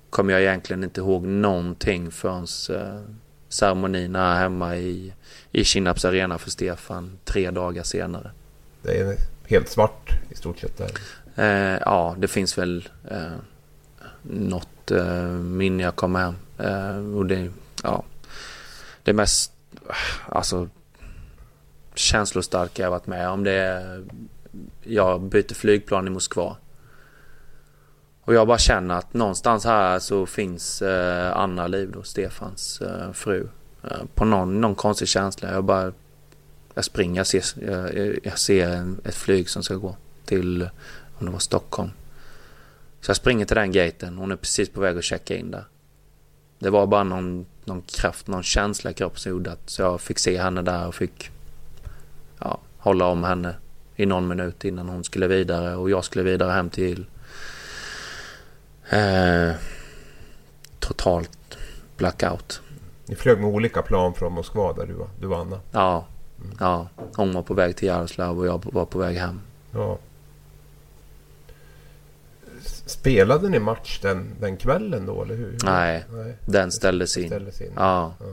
kommer 0.09 0.33
jag 0.33 0.41
egentligen 0.41 0.83
inte 0.83 1.01
ihåg 1.01 1.25
någonting 1.25 2.11
förrän 2.11 2.47
eh, 2.69 3.01
ceremonin 3.49 4.15
här 4.15 4.35
hemma 4.35 4.77
i, 4.77 5.13
i 5.51 5.63
Kinnarps 5.63 6.05
arena 6.05 6.37
för 6.37 6.49
Stefan 6.49 7.19
tre 7.25 7.51
dagar 7.51 7.83
senare. 7.83 8.31
Det 8.81 8.99
är 8.99 9.15
helt 9.45 9.69
svart 9.69 10.11
i 10.29 10.35
stort 10.35 10.59
sett 10.59 10.77
där. 10.77 10.91
Eh, 11.35 11.79
ja, 11.85 12.15
det 12.17 12.27
finns 12.27 12.57
väl 12.57 12.89
eh, 13.11 13.37
något 14.21 14.91
eh, 14.91 15.27
minne 15.29 15.83
jag 15.83 15.95
kommer 15.95 16.19
hem. 16.19 16.35
Eh, 16.57 17.17
och 17.17 17.25
det, 17.25 17.51
ja, 17.83 18.03
det 19.03 19.13
mest, 19.13 19.51
alltså 20.25 20.69
känslostarka 21.99 22.83
jag 22.83 22.91
varit 22.91 23.07
med 23.07 23.29
om. 23.29 23.43
Det 23.43 23.51
är, 23.51 24.03
jag 24.83 25.21
byter 25.21 25.53
flygplan 25.53 26.07
i 26.07 26.09
Moskva. 26.09 26.57
Och 28.21 28.33
jag 28.33 28.47
bara 28.47 28.57
känner 28.57 28.95
att 28.95 29.13
någonstans 29.13 29.65
här 29.65 29.99
så 29.99 30.25
finns 30.25 30.81
eh, 30.81 31.37
Anna 31.37 31.67
Liv 31.67 31.91
då, 31.91 32.03
Stefans 32.03 32.81
eh, 32.81 33.11
fru. 33.11 33.47
Eh, 33.83 33.97
på 34.15 34.25
någon, 34.25 34.61
någon 34.61 34.75
konstig 34.75 35.07
känsla. 35.07 35.51
Jag 35.51 35.63
bara... 35.63 35.93
Jag 36.73 36.85
springer, 36.85 37.19
jag 37.19 37.27
ser, 37.27 37.43
jag, 37.71 38.19
jag 38.23 38.39
ser 38.39 38.69
en, 38.69 39.01
ett 39.03 39.15
flyg 39.15 39.49
som 39.49 39.63
ska 39.63 39.75
gå 39.75 39.95
till, 40.25 40.69
om 41.19 41.25
det 41.25 41.31
var 41.31 41.39
Stockholm. 41.39 41.89
Så 43.01 43.09
jag 43.09 43.15
springer 43.15 43.45
till 43.45 43.55
den 43.55 43.71
gaten. 43.71 44.17
Hon 44.17 44.31
är 44.31 44.35
precis 44.35 44.69
på 44.69 44.81
väg 44.81 44.97
att 44.97 45.03
checka 45.03 45.37
in 45.37 45.51
där. 45.51 45.63
Det 46.59 46.69
var 46.69 46.87
bara 46.87 47.03
någon, 47.03 47.45
någon 47.65 47.81
kraft, 47.81 48.27
någon 48.27 48.43
känsla 48.43 48.91
i 48.91 48.93
kroppen 48.93 49.19
som 49.19 49.29
gjorde 49.29 49.51
att 49.51 49.69
så 49.69 49.81
jag 49.81 50.01
fick 50.01 50.19
se 50.19 50.41
henne 50.41 50.61
där 50.61 50.87
och 50.87 50.95
fick 50.95 51.31
ja, 52.39 52.59
hålla 52.77 53.05
om 53.05 53.23
henne 53.23 53.55
i 53.95 54.05
någon 54.05 54.27
minut 54.27 54.65
innan 54.65 54.89
hon 54.89 55.03
skulle 55.03 55.27
vidare 55.27 55.75
och 55.75 55.89
jag 55.89 56.03
skulle 56.03 56.23
vidare 56.23 56.51
hem 56.51 56.69
till 56.69 57.05
eh, 58.89 59.51
totalt 60.79 61.57
blackout. 61.97 62.61
Ni 63.05 63.15
flög 63.15 63.39
med 63.39 63.49
olika 63.49 63.81
plan 63.81 64.13
från 64.13 64.33
Moskva 64.33 64.73
där 64.73 64.85
du 64.85 64.93
var, 64.93 65.07
du 65.19 65.27
var 65.27 65.37
Anna? 65.41 65.59
Ja, 65.71 66.05
mm. 66.37 66.57
ja. 66.59 66.87
Hon 67.15 67.33
var 67.33 67.41
på 67.41 67.53
väg 67.53 67.75
till 67.75 67.87
Jaroslav 67.87 68.39
och 68.39 68.47
jag 68.47 68.65
var 68.73 68.85
på 68.85 68.99
väg 68.99 69.17
hem. 69.17 69.41
Ja. 69.71 69.97
Spelade 72.85 73.49
ni 73.49 73.59
match 73.59 73.99
den, 74.01 74.35
den 74.39 74.57
kvällen 74.57 75.05
då 75.05 75.23
eller 75.23 75.35
hur? 75.35 75.57
Nej, 75.63 76.05
Nej. 76.11 76.35
den 76.45 76.71
ställdes 76.71 77.17
in. 77.17 77.27
ställdes 77.27 77.61
in. 77.61 77.71
Ja. 77.75 78.13
ja. 78.19 78.25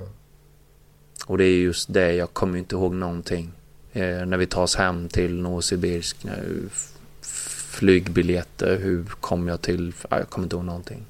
Och 1.27 1.39
det 1.39 1.45
är 1.45 1.59
just 1.59 1.93
det, 1.93 2.13
jag 2.13 2.33
kommer 2.33 2.59
inte 2.59 2.75
ihåg 2.75 2.95
någonting 2.95 3.53
när 3.97 4.37
vi 4.37 4.47
tar 4.47 4.63
oss 4.63 4.77
hem 4.77 5.09
till 5.09 5.43
Novosibirsk. 5.43 6.17
Flygbiljetter, 7.71 8.79
hur 8.79 9.05
kom 9.05 9.49
jag 9.49 9.63
till? 9.63 9.93
Jag 10.11 10.31
kommer 10.31 10.47
inte 10.47 10.57
ihåg 10.57 10.65
någonting. 10.65 11.05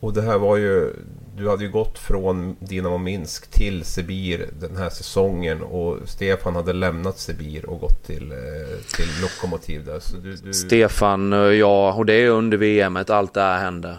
Och 0.00 0.12
det 0.12 0.22
här 0.22 0.38
var 0.38 0.56
ju... 0.56 0.92
Du 1.36 1.48
hade 1.48 1.64
ju 1.64 1.70
gått 1.70 1.98
från 1.98 2.56
Dinamo 2.60 2.98
Minsk 2.98 3.50
till 3.50 3.84
Sibir 3.84 4.48
den 4.60 4.76
här 4.76 4.90
säsongen 4.90 5.62
och 5.62 5.98
Stefan 6.04 6.56
hade 6.56 6.72
lämnat 6.72 7.18
Sibir 7.18 7.66
och 7.66 7.80
gått 7.80 8.04
till, 8.06 8.32
eh, 8.32 8.78
till 8.96 9.08
Lokomotiv 9.22 9.84
där. 9.84 10.02
Du, 10.22 10.36
du... 10.36 10.54
Stefan, 10.54 11.32
ja, 11.58 11.92
och 11.92 12.06
det 12.06 12.12
är 12.12 12.28
under 12.28 12.58
VM 12.58 12.96
allt 13.08 13.34
det 13.34 13.40
här 13.40 13.58
händer. 13.58 13.98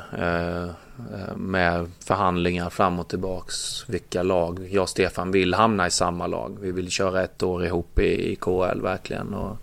Eh, 1.14 1.36
med 1.36 1.92
förhandlingar 2.00 2.70
fram 2.70 3.00
och 3.00 3.08
tillbaks. 3.08 3.90
Vilka 3.90 4.24
lag 4.24 4.68
jag 4.72 4.82
och 4.82 4.90
Stefan 4.90 5.32
vill 5.32 5.54
hamna 5.54 5.88
i 5.88 5.92
samma 5.92 6.28
lag. 6.28 6.58
Vi 6.62 6.72
vill 6.72 6.90
köra 6.90 7.24
ett 7.24 7.44
år 7.44 7.66
ihop 7.66 8.00
i, 8.00 8.32
i 8.32 8.36
KL 8.36 8.82
verkligen. 8.82 9.34
Och 9.34 9.58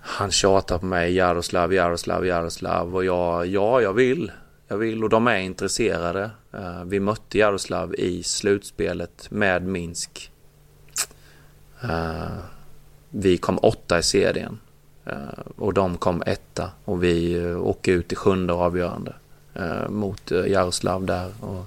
han 0.00 0.30
tjatar 0.30 0.78
på 0.78 0.86
mig, 0.86 1.14
Jaroslav, 1.14 1.74
Jaroslav, 1.74 2.26
Jaroslav. 2.26 2.96
Och 2.96 3.04
jag, 3.04 3.46
ja, 3.46 3.80
jag 3.80 3.92
vill. 3.92 4.32
Jag 4.68 4.76
vill 4.76 5.04
och 5.04 5.10
de 5.10 5.26
är 5.26 5.38
intresserade. 5.38 6.30
Eh, 6.52 6.84
vi 6.84 7.00
mötte 7.00 7.38
Jaroslav 7.38 7.94
i 7.94 8.22
slutspelet 8.22 9.30
med 9.30 9.62
Minsk. 9.62 10.32
Eh, 11.82 12.38
vi 13.10 13.36
kom 13.36 13.58
åtta 13.62 13.98
i 13.98 14.02
serien. 14.02 14.58
Och 15.56 15.74
de 15.74 15.96
kom 15.96 16.22
etta 16.26 16.70
och 16.84 17.04
vi 17.04 17.44
åker 17.54 17.92
ut 17.92 18.12
i 18.12 18.16
sjunde 18.16 18.52
avgörande 18.52 19.14
mot 19.88 20.30
Jaroslav 20.30 21.04
där. 21.04 21.32
Och, 21.40 21.66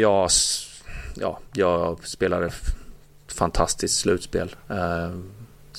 jag, 0.00 0.30
ja, 1.14 1.38
jag 1.52 2.06
spelade 2.06 2.50
fantastiskt 3.26 3.98
slutspel 3.98 4.54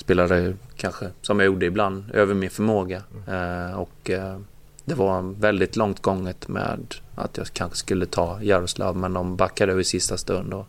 spelade 0.01 0.53
kanske, 0.75 1.09
som 1.21 1.39
jag 1.39 1.45
gjorde 1.45 1.65
ibland, 1.65 2.11
över 2.13 2.33
min 2.33 2.49
förmåga. 2.49 3.03
Mm. 3.27 3.75
och 3.75 4.09
eh, 4.09 4.39
det 4.85 4.95
var 4.95 5.21
väldigt 5.21 5.75
långt 5.75 6.01
gånget 6.01 6.47
med 6.47 6.95
att 7.15 7.37
jag 7.37 7.47
kanske 7.53 7.77
skulle 7.77 8.05
ta 8.05 8.43
Jaroslav, 8.43 8.97
men 8.97 9.13
de 9.13 9.35
backade 9.35 9.71
över 9.71 9.83
sista 9.83 10.17
stund. 10.17 10.53
Och 10.53 10.65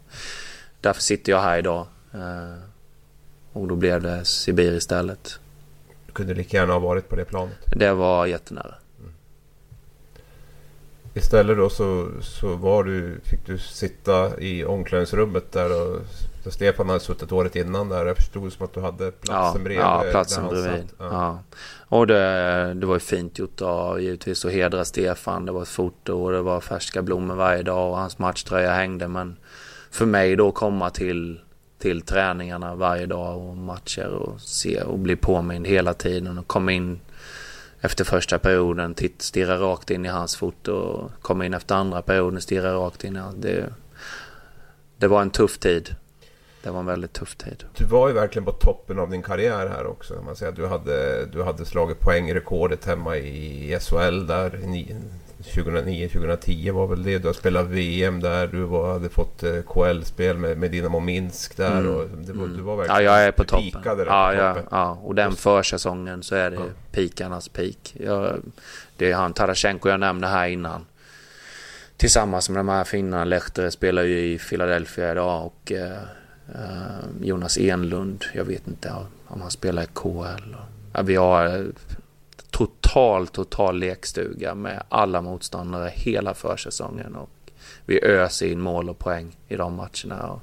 därför 0.80 1.02
sitter 1.02 1.32
jag 1.32 1.40
här 1.40 1.58
idag. 1.58 1.86
Eh, 2.14 2.58
och 3.52 3.68
då 3.68 3.76
blev 3.76 4.02
det 4.02 4.24
Sibir 4.24 4.72
istället. 4.72 5.38
Du 6.06 6.12
kunde 6.12 6.34
lika 6.34 6.56
gärna 6.56 6.72
ha 6.72 6.80
varit 6.80 7.08
på 7.08 7.16
det 7.16 7.24
planet. 7.24 7.56
Det 7.76 7.92
var 7.92 8.26
jättenära. 8.26 8.74
Istället 11.14 11.56
då 11.56 11.70
så, 11.70 12.08
så 12.20 12.56
var 12.56 12.84
du, 12.84 13.20
fick 13.24 13.46
du 13.46 13.58
sitta 13.58 14.40
i 14.40 14.64
omklädningsrummet 14.64 15.52
där 15.52 15.82
och 15.82 16.00
så 16.44 16.50
Stefan 16.50 16.88
hade 16.88 17.00
suttit 17.00 17.32
året 17.32 17.56
innan 17.56 17.88
där. 17.88 18.06
Jag 18.06 18.16
förstod 18.16 18.52
som 18.52 18.64
att 18.64 18.74
du 18.74 18.80
hade 18.80 19.10
platsen 19.12 19.60
ja, 19.60 19.64
bredvid. 19.64 19.78
Ja, 19.78 20.04
platsen 20.10 20.48
bredvid. 20.48 20.84
Ja. 20.98 21.04
ja. 21.10 21.38
Och 21.88 22.06
det, 22.06 22.74
det 22.74 22.86
var 22.86 22.94
ju 22.94 23.00
fint 23.00 23.38
gjort 23.38 23.62
av 23.62 24.00
givetvis 24.00 24.44
att 24.44 24.52
hedra 24.52 24.84
Stefan. 24.84 25.46
Det 25.46 25.52
var 25.52 25.62
ett 25.62 25.68
foto 25.68 26.12
och 26.12 26.32
det 26.32 26.42
var 26.42 26.60
färska 26.60 27.02
blommor 27.02 27.34
varje 27.34 27.62
dag 27.62 27.90
och 27.90 27.98
hans 27.98 28.18
matchtröja 28.18 28.72
hängde. 28.72 29.08
Men 29.08 29.36
för 29.90 30.06
mig 30.06 30.36
då 30.36 30.52
komma 30.52 30.90
till, 30.90 31.40
till 31.78 32.02
träningarna 32.02 32.74
varje 32.74 33.06
dag 33.06 33.48
och 33.48 33.56
matcher 33.56 34.08
och 34.08 34.40
se 34.40 34.82
och 34.82 34.98
bli 34.98 35.16
påmind 35.16 35.66
hela 35.66 35.94
tiden 35.94 36.38
och 36.38 36.46
komma 36.46 36.72
in 36.72 37.00
efter 37.84 38.04
första 38.04 38.38
perioden, 38.38 38.94
titt, 38.94 39.22
stirra 39.22 39.58
rakt 39.58 39.90
in 39.90 40.04
i 40.04 40.08
hans 40.08 40.36
fot 40.36 40.68
och 40.68 41.10
komma 41.22 41.46
in 41.46 41.54
efter 41.54 41.74
andra 41.74 42.02
perioden, 42.02 42.40
stirra 42.40 42.74
rakt 42.74 43.04
in 43.04 43.16
i 43.16 43.18
hans. 43.18 43.36
Det, 43.36 43.74
det 44.96 45.08
var 45.08 45.22
en 45.22 45.30
tuff 45.30 45.58
tid. 45.58 45.96
Det 46.62 46.70
var 46.70 46.80
en 46.80 46.86
väldigt 46.86 47.12
tuff 47.12 47.36
tid. 47.36 47.64
Du 47.76 47.84
var 47.84 48.08
ju 48.08 48.14
verkligen 48.14 48.44
på 48.44 48.52
toppen 48.52 48.98
av 48.98 49.10
din 49.10 49.22
karriär 49.22 49.68
här 49.68 49.86
också. 49.86 50.22
Man 50.24 50.36
säger. 50.36 50.52
Du, 50.52 50.66
hade, 50.66 51.26
du 51.26 51.42
hade 51.42 51.64
slagit 51.64 52.00
poängrekordet 52.00 52.84
hemma 52.84 53.16
i 53.16 53.78
SHL 53.80 54.26
där. 54.26 54.60
2009-2010 55.42 56.72
var 56.72 56.86
väl 56.86 57.02
det. 57.02 57.18
Du 57.18 57.26
har 57.26 57.34
spelat 57.34 57.66
VM 57.66 58.20
där. 58.20 58.46
Du 58.46 58.62
var, 58.62 58.92
hade 58.92 59.08
fått 59.08 59.42
eh, 59.42 59.62
KL-spel 59.62 60.38
med, 60.38 60.58
med 60.58 60.70
Dynamo 60.70 61.00
Minsk 61.00 61.56
där. 61.56 61.78
Mm. 61.78 61.94
Och 61.94 62.08
det 62.08 62.32
var, 62.32 62.46
du 62.46 62.62
var 62.62 62.76
verkligen 62.76 63.04
ja, 63.04 63.18
jag 63.18 63.24
är 63.24 63.32
på 63.32 63.44
toppen. 63.44 63.82
Där 63.96 64.06
ja, 64.06 64.34
ja, 64.34 64.56
ja, 64.70 64.98
och 65.02 65.14
den 65.14 65.32
försäsongen 65.32 66.22
så 66.22 66.34
är 66.34 66.50
det 66.50 66.56
ja. 66.56 66.62
pikarnas 66.92 67.48
peak. 67.48 67.94
Jag, 68.00 68.40
det 68.96 69.10
är 69.10 69.14
han 69.14 69.32
Tarasjenko 69.32 69.88
jag 69.88 70.00
nämnde 70.00 70.26
här 70.26 70.48
innan. 70.48 70.86
Tillsammans 71.96 72.48
med 72.48 72.58
de 72.58 72.68
här 72.68 72.84
finnarna. 72.84 73.24
Lehtere 73.24 73.70
spelar 73.70 74.02
ju 74.02 74.18
i 74.18 74.38
Philadelphia 74.38 75.12
idag 75.12 75.46
och 75.46 75.72
eh, 75.72 76.02
Eh, 76.54 77.26
Jonas 77.26 77.58
Enlund, 77.58 78.24
jag 78.34 78.44
vet 78.44 78.68
inte 78.68 78.92
om 79.26 79.40
han 79.40 79.50
spelar 79.50 79.82
i 79.82 79.86
KL. 79.94 80.56
Ja, 80.92 81.02
vi 81.02 81.16
har 81.16 81.66
total, 82.52 83.26
total 83.26 83.78
lekstuga 83.78 84.54
med 84.54 84.82
alla 84.88 85.22
motståndare 85.22 85.92
hela 85.94 86.34
försäsongen. 86.34 87.16
Och 87.16 87.30
vi 87.86 88.04
öser 88.04 88.46
in 88.46 88.60
mål 88.60 88.90
och 88.90 88.98
poäng 88.98 89.36
i 89.48 89.56
de 89.56 89.74
matcherna. 89.74 90.26
Och 90.26 90.42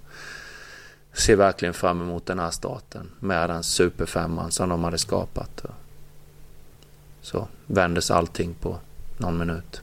ser 1.14 1.36
verkligen 1.36 1.74
fram 1.74 2.02
emot 2.02 2.26
den 2.26 2.40
här 2.40 2.52
starten 2.52 3.12
med 3.20 3.50
den 3.50 3.64
superfemman 3.64 4.52
som 4.52 4.70
de 4.70 4.84
hade 4.84 4.98
skapat. 4.98 5.66
Så 7.22 7.48
vändes 7.66 8.12
allting 8.12 8.54
på 8.54 8.80
någon 9.18 9.38
minut. 9.38 9.82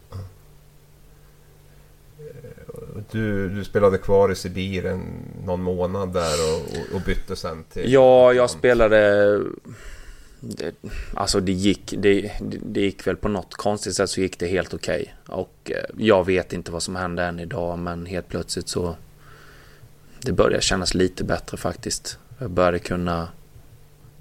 Du, 3.11 3.49
du 3.49 3.64
spelade 3.64 3.99
kvar 3.99 4.33
i 4.33 4.35
Sibir 4.35 4.87
en, 4.87 5.03
någon 5.45 5.62
månad 5.62 6.12
där 6.12 6.35
och, 6.53 6.95
och, 6.95 7.01
bytte 7.07 7.37
sen 7.37 7.64
till... 7.64 7.93
Ja, 7.93 8.33
jag 8.33 8.51
spelade 8.51 9.41
alltså 11.14 11.41
det 11.41 11.53
gick, 11.53 11.95
det, 11.99 12.32
det, 12.62 12.80
gick 12.80 13.07
väl 13.07 13.16
på 13.16 13.28
något 13.28 13.55
konstigt 13.55 13.95
sätt 13.95 14.11
så 14.11 14.20
gick 14.20 14.39
det 14.39 14.47
helt 14.47 14.74
okej. 14.74 15.14
Okay. 15.24 15.39
Och 15.39 15.70
eh, 15.70 15.84
jag 15.99 16.26
vet 16.26 16.53
inte 16.53 16.72
vad 16.72 16.82
som 16.82 16.97
hände 16.97 17.24
än 17.24 17.41
idag 17.41 17.78
men 17.78 18.07
helt 18.07 18.28
plötsligt 18.28 18.68
så... 18.68 18.97
Det 20.20 20.32
började 20.32 20.62
kännas 20.62 20.95
lite 20.95 21.24
bättre 21.24 21.57
faktiskt. 21.57 22.18
Jag 22.39 22.51
började 22.51 22.78
kunna 22.78 23.28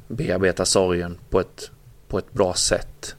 bearbeta 0.07 0.65
sorgen 0.65 1.17
på 1.29 1.39
ett, 1.39 1.71
på 2.07 2.17
ett 2.17 2.33
bra 2.33 2.53
sätt. 2.53 3.15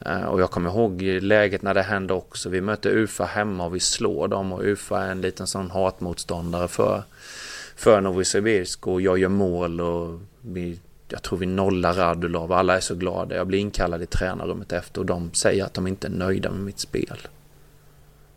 Eh, 0.00 0.24
och 0.24 0.40
jag 0.40 0.50
kommer 0.50 0.70
ihåg 0.70 1.02
läget 1.02 1.62
när 1.62 1.74
det 1.74 1.82
hände 1.82 2.14
också. 2.14 2.48
Vi 2.48 2.60
mötte 2.60 2.88
UFA 2.88 3.24
hemma 3.24 3.64
och 3.64 3.74
vi 3.74 3.80
slår 3.80 4.28
dem 4.28 4.52
och 4.52 4.62
UFA 4.64 5.04
är 5.04 5.10
en 5.10 5.20
liten 5.20 5.46
sån 5.46 5.70
hatmotståndare 5.70 6.68
för, 6.68 7.02
för 7.76 8.00
Novosibirsk 8.00 8.86
och 8.86 9.00
jag 9.00 9.18
gör 9.18 9.28
mål 9.28 9.80
och 9.80 10.20
vi, 10.40 10.80
jag 11.08 11.22
tror 11.22 11.38
vi 11.38 11.46
nollar 11.46 11.94
Radulov. 11.94 12.52
Alla 12.52 12.76
är 12.76 12.80
så 12.80 12.94
glada. 12.94 13.36
Jag 13.36 13.46
blir 13.46 13.58
inkallad 13.58 14.02
i 14.02 14.06
tränarrummet 14.06 14.72
efter 14.72 15.00
och 15.00 15.06
de 15.06 15.34
säger 15.34 15.64
att 15.64 15.74
de 15.74 15.86
inte 15.86 16.06
är 16.06 16.10
nöjda 16.10 16.50
med 16.50 16.60
mitt 16.60 16.78
spel. 16.78 17.18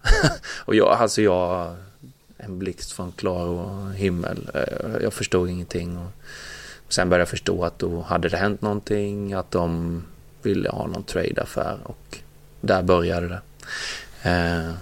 och 0.66 0.76
jag, 0.76 0.88
alltså 0.88 1.22
jag, 1.22 1.76
en 2.38 2.60
blixt 2.60 2.92
från 2.92 3.12
klar 3.12 3.92
himmel. 3.92 4.50
Eh, 4.54 5.04
jag 5.04 5.14
förstod 5.14 5.50
ingenting. 5.50 5.98
Och 5.98 6.94
sen 6.94 7.10
började 7.10 7.22
jag 7.22 7.30
förstå 7.30 7.64
att 7.64 7.80
då 7.80 8.02
hade 8.02 8.30
det 8.30 8.38
hänt 8.38 8.62
någonting, 8.62 9.34
att 9.34 9.52
de 9.52 10.04
ville 10.42 10.70
ha 10.70 10.88
någon 10.88 11.04
trade-affär 11.04 11.78
och 11.84 12.18
där 12.62 12.84
började 12.84 13.28
det. 13.28 13.42
Eh, 14.30 14.74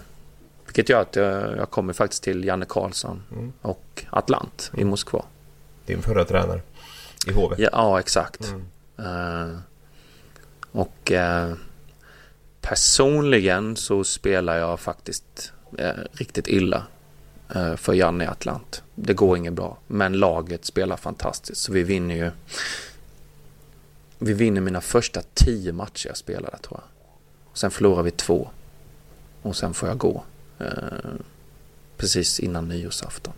vilket 0.65 0.89
gör 0.89 1.01
att 1.01 1.15
jag, 1.15 1.57
jag 1.57 1.69
kommer 1.69 1.93
faktiskt 1.93 2.23
till 2.23 2.45
Janne 2.45 2.65
Karlsson 2.69 3.23
mm. 3.31 3.53
och 3.61 4.05
Atlant 4.09 4.71
i 4.77 4.83
Moskva. 4.83 5.25
Din 5.85 6.01
förra 6.01 6.25
tränare 6.25 6.61
i 7.25 7.31
HV? 7.31 7.55
Ja, 7.57 7.69
ja 7.71 7.99
exakt. 7.99 8.41
Mm. 8.47 8.65
Eh, 8.97 9.59
och 10.71 11.11
eh, 11.11 11.53
personligen 12.61 13.75
så 13.75 14.03
spelar 14.03 14.57
jag 14.57 14.79
faktiskt 14.79 15.53
eh, 15.77 15.91
riktigt 16.11 16.47
illa 16.47 16.83
för 17.77 17.93
Janne 17.93 18.23
i 18.23 18.27
Atlant. 18.27 18.83
Det 18.95 19.13
går 19.13 19.37
inget 19.37 19.53
bra, 19.53 19.77
men 19.87 20.13
laget 20.13 20.65
spelar 20.65 20.97
fantastiskt. 20.97 21.61
Så 21.61 21.71
vi 21.71 21.83
vinner 21.83 22.15
ju 22.15 22.31
vi 24.19 24.33
vinner 24.33 24.61
mina 24.61 24.81
första 24.81 25.21
tio 25.33 25.73
matcher 25.73 26.07
jag 26.07 26.17
spelade 26.17 26.57
tror 26.57 26.79
jag. 26.79 27.07
Sen 27.57 27.71
förlorar 27.71 28.03
vi 28.03 28.11
två. 28.11 28.49
Och 29.41 29.55
sen 29.55 29.73
får 29.73 29.89
jag 29.89 29.97
gå. 29.97 30.23
Precis 31.97 32.39
innan 32.39 32.67
nyårsafton. 32.67 33.33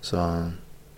Så 0.00 0.50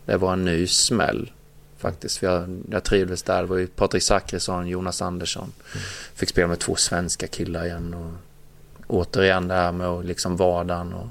det 0.05 0.17
var 0.17 0.33
en 0.33 0.45
ny 0.45 0.67
smäll 0.67 1.31
faktiskt. 1.79 2.19
För 2.19 2.27
jag, 2.27 2.63
jag 2.71 2.85
trivdes 2.85 3.23
där. 3.23 3.41
Det 3.41 3.49
var 3.49 3.57
ju 3.57 3.67
Patrik 3.67 4.03
Zackrisson, 4.03 4.69
Jonas 4.69 5.03
Andersson. 5.03 5.53
Mm. 5.73 5.85
Fick 6.15 6.29
spela 6.29 6.49
med 6.49 6.59
två 6.59 6.77
svenska 6.77 7.27
killar 7.27 7.65
igen. 7.65 7.95
Och 7.95 8.13
återigen 8.87 9.49
det 9.49 9.55
här 9.55 9.73
med 9.73 9.87
att 9.87 10.05
liksom 10.05 10.37
vardagen 10.37 10.93
och 10.93 11.07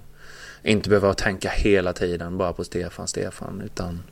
inte 0.64 0.90
behöva 0.90 1.14
tänka 1.14 1.50
hela 1.50 1.94
tiden 1.94 2.38
bara 2.38 2.54
på 2.54 2.64
Stefan, 2.64 3.08
Stefan. 3.08 3.62
Utan 3.66 4.04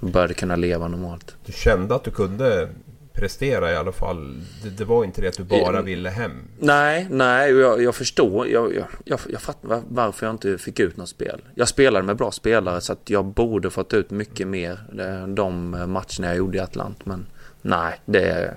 började 0.00 0.34
kunna 0.34 0.56
leva 0.56 0.88
normalt. 0.88 1.36
Du 1.46 1.52
kände 1.52 1.94
att 1.94 2.04
du 2.04 2.10
kunde 2.10 2.68
prestera 3.14 3.72
i 3.72 3.76
alla 3.76 3.92
fall? 3.92 4.40
Det, 4.62 4.70
det 4.70 4.84
var 4.84 5.04
inte 5.04 5.20
det 5.20 5.28
att 5.28 5.36
du 5.36 5.44
bara 5.44 5.82
ville 5.82 6.10
hem? 6.10 6.48
Nej, 6.58 7.06
nej, 7.10 7.52
jag, 7.52 7.82
jag 7.82 7.94
förstår. 7.94 8.48
Jag, 8.48 8.74
jag, 8.74 8.86
jag, 9.04 9.20
jag 9.28 9.42
fattar 9.42 9.82
varför 9.88 10.26
jag 10.26 10.34
inte 10.34 10.58
fick 10.58 10.80
ut 10.80 10.96
något 10.96 11.08
spel. 11.08 11.40
Jag 11.54 11.68
spelade 11.68 12.06
med 12.06 12.16
bra 12.16 12.30
spelare 12.30 12.80
så 12.80 12.92
att 12.92 13.10
jag 13.10 13.24
borde 13.24 13.70
fått 13.70 13.94
ut 13.94 14.10
mycket 14.10 14.46
mer 14.48 14.78
de 15.26 15.70
matcherna 15.70 16.26
jag 16.26 16.36
gjorde 16.36 16.58
i 16.58 16.60
Atlant. 16.60 17.06
Men 17.06 17.26
nej, 17.62 18.00
det... 18.04 18.54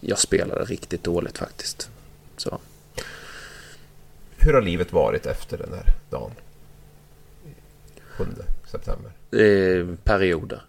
jag 0.00 0.18
spelade 0.18 0.64
riktigt 0.64 1.04
dåligt 1.04 1.38
faktiskt. 1.38 1.90
Så. 2.36 2.58
Hur 4.38 4.52
har 4.54 4.62
livet 4.62 4.92
varit 4.92 5.26
efter 5.26 5.58
den 5.58 5.72
här 5.72 5.94
dagen? 6.10 6.30
7 8.16 8.24
september. 8.66 9.12
Eh, 9.30 9.96
perioder. 10.04 10.62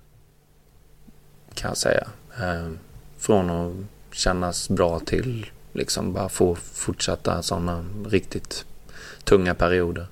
Kan 1.54 1.70
jag 1.70 1.78
säga. 1.78 2.08
Eh, 2.40 2.72
från 3.18 3.50
att 3.50 3.74
kännas 4.12 4.70
bra 4.70 5.00
till 5.00 5.46
liksom 5.74 6.14
bara 6.14 6.30
få 6.30 6.56
fortsätta 6.56 7.42
sådana 7.42 7.86
riktigt 8.06 8.66
tunga 9.24 9.54
perioder. 9.54 10.08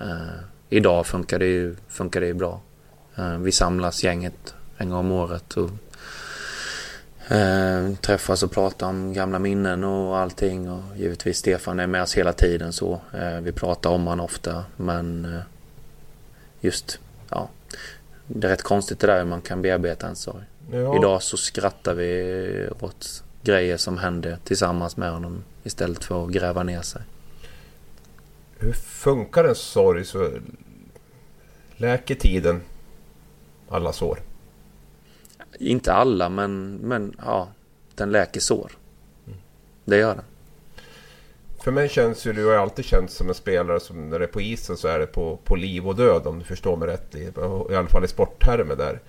Eh, 0.00 0.40
idag 0.68 1.06
funkar 1.06 1.38
det 1.38 1.46
ju, 1.46 1.76
funkar 1.88 2.20
det 2.20 2.26
ju 2.26 2.34
bra. 2.34 2.60
Eh, 3.16 3.38
vi 3.38 3.52
samlas 3.52 4.04
gänget 4.04 4.54
en 4.76 4.90
gång 4.90 4.98
om 4.98 5.12
året 5.12 5.56
och 5.56 5.70
eh, 7.32 7.94
träffas 7.94 8.42
och 8.42 8.52
pratar 8.52 8.86
om 8.86 9.12
gamla 9.12 9.38
minnen 9.38 9.84
och 9.84 10.18
allting. 10.18 10.70
Och 10.70 10.96
givetvis 10.96 11.38
Stefan 11.38 11.80
är 11.80 11.86
med 11.86 12.02
oss 12.02 12.14
hela 12.14 12.32
tiden 12.32 12.72
så. 12.72 13.00
Eh, 13.14 13.40
vi 13.40 13.52
pratar 13.52 13.90
om 13.90 14.06
honom 14.06 14.24
ofta 14.24 14.64
men 14.76 15.24
eh, 15.24 15.40
just, 16.60 16.98
ja. 17.30 17.48
Det 18.26 18.46
är 18.46 18.50
rätt 18.50 18.62
konstigt 18.62 18.98
det 18.98 19.06
där 19.06 19.18
hur 19.18 19.24
man 19.24 19.40
kan 19.40 19.62
bearbeta 19.62 20.06
en 20.06 20.16
sorg. 20.16 20.44
Ja. 20.72 20.96
Idag 20.96 21.22
så 21.22 21.36
skrattar 21.36 21.94
vi 21.94 22.68
åt 22.80 23.24
grejer 23.42 23.76
som 23.76 23.98
hände 23.98 24.38
tillsammans 24.44 24.96
med 24.96 25.12
honom 25.12 25.44
istället 25.62 26.04
för 26.04 26.24
att 26.24 26.30
gräva 26.30 26.62
ner 26.62 26.82
sig. 26.82 27.02
Hur 28.58 28.72
funkar 28.72 29.44
en 29.44 29.54
sorg? 29.54 30.04
Så 30.04 30.30
läker 31.76 32.14
tiden 32.14 32.60
alla 33.68 33.92
sår? 33.92 34.18
Inte 35.58 35.92
alla, 35.92 36.28
men, 36.28 36.74
men 36.74 37.16
ja, 37.24 37.48
den 37.94 38.12
läker 38.12 38.40
sår. 38.40 38.72
Mm. 39.26 39.38
Det 39.84 39.96
gör 39.96 40.14
den. 40.14 40.24
För 41.64 41.72
mig 41.72 41.88
känns 41.88 42.26
ju, 42.26 42.32
du 42.32 42.46
har 42.46 42.54
alltid 42.54 42.84
känts 42.84 43.14
som 43.14 43.28
en 43.28 43.34
spelare 43.34 43.80
som 43.80 44.10
när 44.10 44.18
det 44.18 44.24
är 44.24 44.28
på 44.28 44.40
isen 44.40 44.76
så 44.76 44.88
är 44.88 44.98
det 44.98 45.06
på, 45.06 45.38
på 45.44 45.56
liv 45.56 45.88
och 45.88 45.96
död 45.96 46.26
om 46.26 46.38
du 46.38 46.44
förstår 46.44 46.76
mig 46.76 46.88
rätt. 46.88 47.14
I, 47.14 47.22
i 47.70 47.76
alla 47.76 47.88
fall 47.88 48.04
i 48.04 48.08
sporttermer 48.08 48.76
där. 48.76 49.00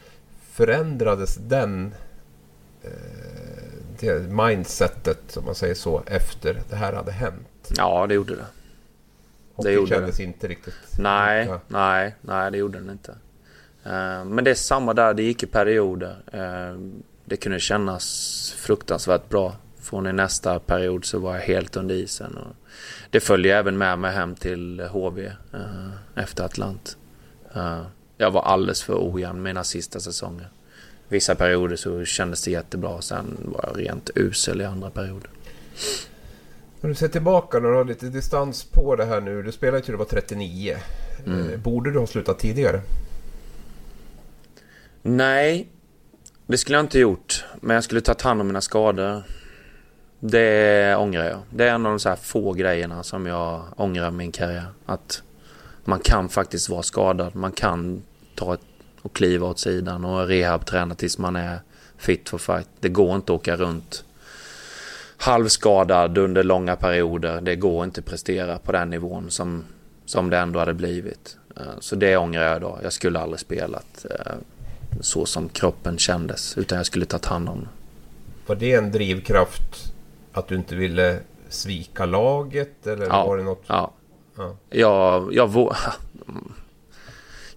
Förändrades 0.59 1.35
den 1.35 1.93
eh, 2.83 2.91
det 3.99 4.31
mindsetet, 4.31 5.37
om 5.37 5.45
man 5.45 5.55
säger 5.55 5.75
så, 5.75 6.03
efter 6.05 6.61
det 6.69 6.75
här 6.75 6.93
hade 6.93 7.11
hänt? 7.11 7.71
Ja, 7.77 8.07
det 8.07 8.13
gjorde 8.13 8.35
det. 8.35 8.45
Hockey 9.55 9.69
det 9.69 9.75
gjorde 9.75 9.87
kändes 9.87 10.17
det. 10.17 10.23
inte 10.23 10.47
riktigt... 10.47 10.75
Nej, 10.99 11.45
ja. 11.45 11.61
nej, 11.67 12.15
nej, 12.21 12.51
det 12.51 12.57
gjorde 12.57 12.79
den 12.79 12.89
inte. 12.89 13.11
Uh, 13.85 14.25
men 14.25 14.43
det 14.43 14.51
är 14.51 14.55
samma 14.55 14.93
där, 14.93 15.13
det 15.13 15.23
gick 15.23 15.43
i 15.43 15.45
perioder. 15.45 16.15
Uh, 16.33 16.79
det 17.25 17.37
kunde 17.37 17.59
kännas 17.59 18.55
fruktansvärt 18.57 19.29
bra. 19.29 19.55
Från 19.81 20.07
i 20.07 20.13
nästa 20.13 20.59
period 20.59 21.05
så 21.05 21.19
var 21.19 21.35
jag 21.35 21.41
helt 21.41 21.75
under 21.75 21.95
isen. 21.95 22.37
Och 22.37 22.55
det 23.09 23.19
följde 23.19 23.49
även 23.49 23.77
med 23.77 23.99
mig 23.99 24.11
hem 24.11 24.35
till 24.35 24.79
HV 24.79 25.21
uh, 25.21 25.31
eh, 25.53 26.23
efter 26.23 26.43
Atlant. 26.43 26.97
Jag 28.21 28.31
var 28.31 28.41
alldeles 28.41 28.83
för 28.83 29.13
ojämn 29.13 29.41
mina 29.41 29.63
sista 29.63 29.99
säsonger. 29.99 30.49
Vissa 31.07 31.35
perioder 31.35 31.75
så 31.75 32.05
kändes 32.05 32.43
det 32.43 32.51
jättebra. 32.51 33.01
Sen 33.01 33.37
var 33.45 33.69
jag 33.73 33.85
rent 33.85 34.09
usel 34.15 34.61
i 34.61 34.65
andra 34.65 34.89
perioder. 34.89 35.29
När 36.81 36.89
du 36.89 36.95
ser 36.95 37.07
tillbaka 37.07 37.59
du 37.59 37.67
har 37.67 37.85
lite 37.85 38.05
distans 38.05 38.63
på 38.63 38.95
det 38.95 39.05
här 39.05 39.21
nu. 39.21 39.43
Du 39.43 39.51
spelade 39.51 39.83
till 39.83 39.91
du 39.91 39.97
var 39.97 40.05
39. 40.05 40.77
Mm. 41.25 41.49
Eh, 41.49 41.59
borde 41.59 41.91
du 41.91 41.99
ha 41.99 42.07
slutat 42.07 42.39
tidigare? 42.39 42.81
Nej, 45.01 45.67
det 46.47 46.57
skulle 46.57 46.77
jag 46.77 46.83
inte 46.83 46.99
gjort. 46.99 47.45
Men 47.61 47.73
jag 47.73 47.83
skulle 47.83 48.01
tagit 48.01 48.21
hand 48.21 48.41
om 48.41 48.47
mina 48.47 48.61
skador. 48.61 49.23
Det 50.19 50.95
ångrar 50.95 51.25
jag. 51.25 51.39
Det 51.49 51.63
är 51.67 51.73
en 51.73 51.85
av 51.85 51.91
de 51.91 51.99
så 51.99 52.09
här 52.09 52.15
få 52.15 52.53
grejerna 52.53 53.03
som 53.03 53.25
jag 53.25 53.63
ångrar 53.75 54.11
min 54.11 54.31
karriär. 54.31 54.65
Att 54.85 55.23
man 55.83 55.99
kan 55.99 56.29
faktiskt 56.29 56.69
vara 56.69 56.83
skadad. 56.83 57.35
Man 57.35 57.51
kan 57.51 58.03
ta 58.39 58.53
ett 58.53 58.61
och 59.01 59.13
kliva 59.13 59.47
åt 59.47 59.59
sidan 59.59 60.05
och 60.05 60.27
rehabträna 60.27 60.95
tills 60.95 61.17
man 61.17 61.35
är 61.35 61.59
fit 61.97 62.29
for 62.29 62.37
fight. 62.37 62.69
Det 62.79 62.89
går 62.89 63.15
inte 63.15 63.33
att 63.33 63.39
åka 63.39 63.55
runt 63.55 64.03
halvskadad 65.17 66.17
under 66.17 66.43
långa 66.43 66.75
perioder. 66.75 67.41
Det 67.41 67.55
går 67.55 67.83
inte 67.83 67.99
att 67.99 68.05
prestera 68.05 68.57
på 68.57 68.71
den 68.71 68.89
nivån 68.89 69.31
som, 69.31 69.63
som 70.05 70.29
det 70.29 70.37
ändå 70.37 70.59
hade 70.59 70.73
blivit. 70.73 71.37
Eh, 71.57 71.63
så 71.79 71.95
det 71.95 72.17
ångrar 72.17 72.43
jag 72.43 72.61
då. 72.61 72.79
Jag 72.83 72.93
skulle 72.93 73.19
aldrig 73.19 73.39
spelat 73.39 74.05
eh, 74.09 74.33
så 75.01 75.25
som 75.25 75.49
kroppen 75.49 75.97
kändes. 75.97 76.57
Utan 76.57 76.77
jag 76.77 76.85
skulle 76.85 77.05
tagit 77.05 77.25
hand 77.25 77.49
om 77.49 77.67
Var 78.47 78.55
det 78.55 78.73
en 78.73 78.91
drivkraft 78.91 79.93
att 80.33 80.47
du 80.47 80.55
inte 80.55 80.75
ville 80.75 81.19
svika 81.49 82.05
laget? 82.05 82.87
Eller 82.87 83.05
ja, 83.05 83.25
var 83.25 83.37
det 83.37 83.43
något? 83.43 83.63
Ja. 83.67 83.91
ja. 84.37 84.55
Jag, 84.69 85.33
jag, 85.33 85.49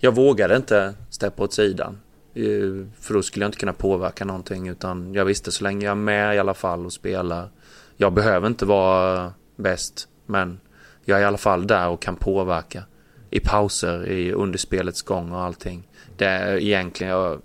jag 0.05 0.15
vågade 0.15 0.57
inte 0.57 0.95
steppa 1.11 1.43
åt 1.43 1.53
sidan. 1.53 1.99
Eh, 2.35 2.87
för 3.01 3.15
då 3.15 3.23
skulle 3.23 3.45
jag 3.45 3.49
inte 3.49 3.59
kunna 3.59 3.73
påverka 3.73 4.25
någonting 4.25 4.69
utan 4.69 5.15
jag 5.15 5.25
visste 5.25 5.53
så 5.53 5.65
länge 5.65 5.85
jag 5.85 5.91
är 5.91 5.95
med 5.95 6.37
i 6.37 6.39
alla 6.39 6.55
fall 6.55 6.87
och 6.87 6.93
spelar. 6.93 7.49
Jag 7.97 8.13
behöver 8.13 8.47
inte 8.47 8.65
vara 8.65 9.33
bäst 9.57 10.09
men 10.27 10.61
jag 11.05 11.19
är 11.19 11.23
i 11.23 11.25
alla 11.25 11.39
fall 11.39 11.67
där 11.67 11.89
och 11.89 12.03
kan 12.03 12.17
påverka. 12.17 12.85
I 13.31 13.41
pauser, 13.41 14.09
i 14.09 14.33
under 14.33 14.59
spelets 14.59 15.03
gång 15.03 15.33
och 15.33 15.41
allting. 15.41 15.89
Det 16.17 16.27
är 16.27 16.57
egentligen 16.57 17.13
jag, 17.13 17.43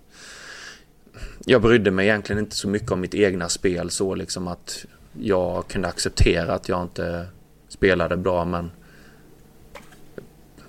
jag 1.45 1.61
brydde 1.61 1.91
mig 1.91 2.07
egentligen 2.07 2.39
inte 2.39 2.55
så 2.55 2.67
mycket 2.67 2.91
om 2.91 2.99
mitt 2.99 3.15
egna 3.15 3.49
spel 3.49 3.89
så 3.89 4.15
liksom 4.15 4.47
att 4.47 4.85
jag 5.13 5.67
kunde 5.67 5.87
acceptera 5.87 6.53
att 6.53 6.69
jag 6.69 6.81
inte 6.81 7.25
spelade 7.69 8.17
bra 8.17 8.45
men 8.45 8.71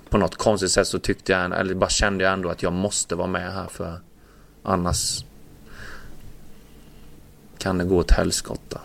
på 0.09 0.17
något 0.17 0.37
konstigt 0.37 0.71
sätt 0.71 0.87
så 0.87 0.99
tyckte 0.99 1.31
jag, 1.31 1.59
eller 1.59 1.75
bara 1.75 1.89
kände 1.89 2.23
jag 2.23 2.33
ändå 2.33 2.49
att 2.49 2.63
jag 2.63 2.73
måste 2.73 3.15
vara 3.15 3.27
med 3.27 3.53
här 3.53 3.67
för 3.67 3.99
annars 4.63 5.23
kan 7.57 7.77
det 7.77 7.83
gå 7.83 7.97
åt 7.97 8.11
helskotta. 8.11 8.81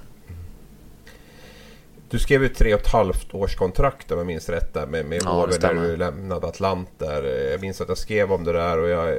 Du 2.11 2.18
skrev 2.18 2.43
ju 2.43 2.49
tre 2.49 2.75
och 2.75 2.81
ett 2.81 2.87
halvt 2.87 3.35
års 3.35 3.57
kontrakt 3.57 4.11
om 4.11 4.18
jag 4.18 4.27
minns 4.27 4.49
rätt 4.49 4.75
där 4.75 4.87
med, 4.87 5.07
med 5.07 5.22
ja, 5.25 5.31
HV 5.31 5.59
när 5.61 5.75
du 5.75 5.97
lämnade 5.97 6.47
Atlant 6.47 6.89
där. 6.99 7.22
Jag 7.51 7.61
minns 7.61 7.81
att 7.81 7.89
jag 7.89 7.99
skrev 7.99 8.33
om 8.33 8.45
det 8.45 8.53
där 8.53 8.79
och 8.79 8.89
jag, 8.89 9.18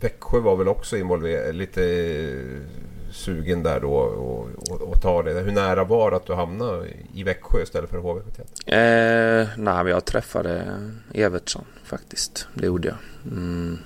Växjö 0.00 0.40
var 0.40 0.56
väl 0.56 0.68
också 0.68 0.96
involverad, 0.96 1.54
lite 1.54 1.82
sugen 3.12 3.62
där 3.62 3.80
då 3.80 3.94
och, 3.94 4.48
och, 4.70 4.82
och 4.82 5.00
ta 5.02 5.22
det. 5.22 5.40
Hur 5.40 5.52
nära 5.52 5.84
var 5.84 6.10
det 6.10 6.16
att 6.16 6.26
du 6.26 6.34
hamnade 6.34 6.88
i 7.14 7.22
Växjö 7.22 7.62
istället 7.62 7.90
för 7.90 7.98
HV71? 7.98 8.40
Eh, 8.66 9.48
nej, 9.56 9.86
jag 9.86 10.04
träffade 10.04 10.80
Evertsson 11.14 11.64
faktiskt. 11.84 12.48
Det 12.54 12.66
gjorde 12.66 12.88
jag. 12.88 12.96
Mm. 13.32 13.78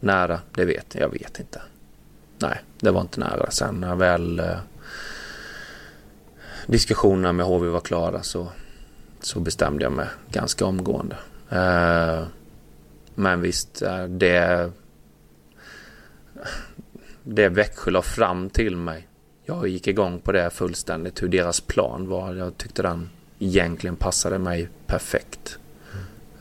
Nära, 0.00 0.40
det 0.54 0.64
vet 0.64 0.94
jag. 0.94 1.02
Jag 1.02 1.12
vet 1.12 1.40
inte. 1.40 1.62
Nej, 2.38 2.60
det 2.80 2.90
var 2.90 3.00
inte 3.00 3.20
nära. 3.20 3.50
Sen 3.50 3.80
när 3.80 3.94
väl 3.94 4.38
eh, 4.38 4.58
diskussionerna 6.66 7.32
med 7.32 7.46
HV 7.46 7.68
var 7.68 7.80
klara 7.80 8.22
så, 8.22 8.48
så 9.20 9.40
bestämde 9.40 9.84
jag 9.84 9.92
mig 9.92 10.06
ganska 10.30 10.64
omgående. 10.64 11.16
Eh, 11.50 12.24
men 13.14 13.40
visst, 13.40 13.82
eh, 13.82 14.04
det 14.04 14.70
det 17.30 17.48
Växjö 17.48 17.90
la 17.90 18.02
fram 18.02 18.50
till 18.50 18.76
mig. 18.76 19.08
Jag 19.44 19.68
gick 19.68 19.86
igång 19.86 20.20
på 20.20 20.32
det 20.32 20.50
fullständigt, 20.50 21.22
hur 21.22 21.28
deras 21.28 21.60
plan 21.60 22.08
var. 22.08 22.34
Jag 22.34 22.56
tyckte 22.56 22.82
den 22.82 23.10
egentligen 23.38 23.96
passade 23.96 24.38
mig 24.38 24.68
perfekt. 24.86 25.58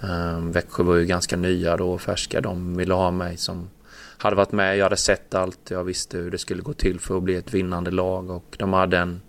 Mm. 0.01 0.51
Växjö 0.51 0.83
var 0.83 0.95
ju 0.95 1.05
ganska 1.05 1.37
nya 1.37 1.77
då 1.77 1.91
och 1.91 2.01
färska. 2.01 2.41
De 2.41 2.77
ville 2.77 2.93
ha 2.93 3.11
mig 3.11 3.37
som 3.37 3.69
hade 4.17 4.35
varit 4.35 4.51
med. 4.51 4.77
Jag 4.77 4.85
hade 4.85 4.97
sett 4.97 5.33
allt. 5.33 5.59
Jag 5.69 5.83
visste 5.83 6.17
hur 6.17 6.31
det 6.31 6.37
skulle 6.37 6.61
gå 6.61 6.73
till 6.73 6.99
för 6.99 7.17
att 7.17 7.23
bli 7.23 7.35
ett 7.35 7.53
vinnande 7.53 7.91
lag 7.91 8.29
och 8.29 8.55
de 8.59 8.73
hade 8.73 8.97
en 8.97 9.21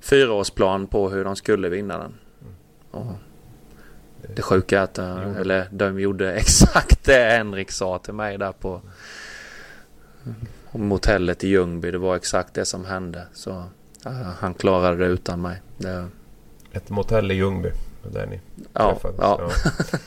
fyraårsplan 0.00 0.86
på 0.86 1.10
hur 1.10 1.24
de 1.24 1.36
skulle 1.36 1.68
vinna 1.68 1.98
den. 1.98 2.14
Mm. 2.42 2.54
Och 2.90 3.14
det 4.34 4.42
sjuka 4.42 4.80
är 4.80 4.84
att, 4.84 4.98
eller 4.98 5.68
de 5.70 6.00
gjorde 6.00 6.32
exakt 6.34 7.04
det 7.04 7.30
Henrik 7.30 7.70
sa 7.70 7.98
till 7.98 8.14
mig 8.14 8.38
där 8.38 8.52
på 8.52 8.82
motellet 10.72 11.44
i 11.44 11.48
Ljungby. 11.48 11.90
Det 11.90 11.98
var 11.98 12.16
exakt 12.16 12.54
det 12.54 12.64
som 12.64 12.84
hände. 12.84 13.26
Så 13.32 13.50
uh, 14.06 14.12
han 14.38 14.54
klarade 14.54 14.96
det 14.96 15.06
utan 15.06 15.42
mig. 15.42 15.62
Det... 15.76 16.08
Ett 16.72 16.90
motell 16.90 17.30
i 17.30 17.34
Ljungby. 17.34 17.70
Där 18.12 18.26
ni 18.26 18.40
ja, 18.72 18.92
träffades. 18.92 19.18
Ja. 19.20 19.50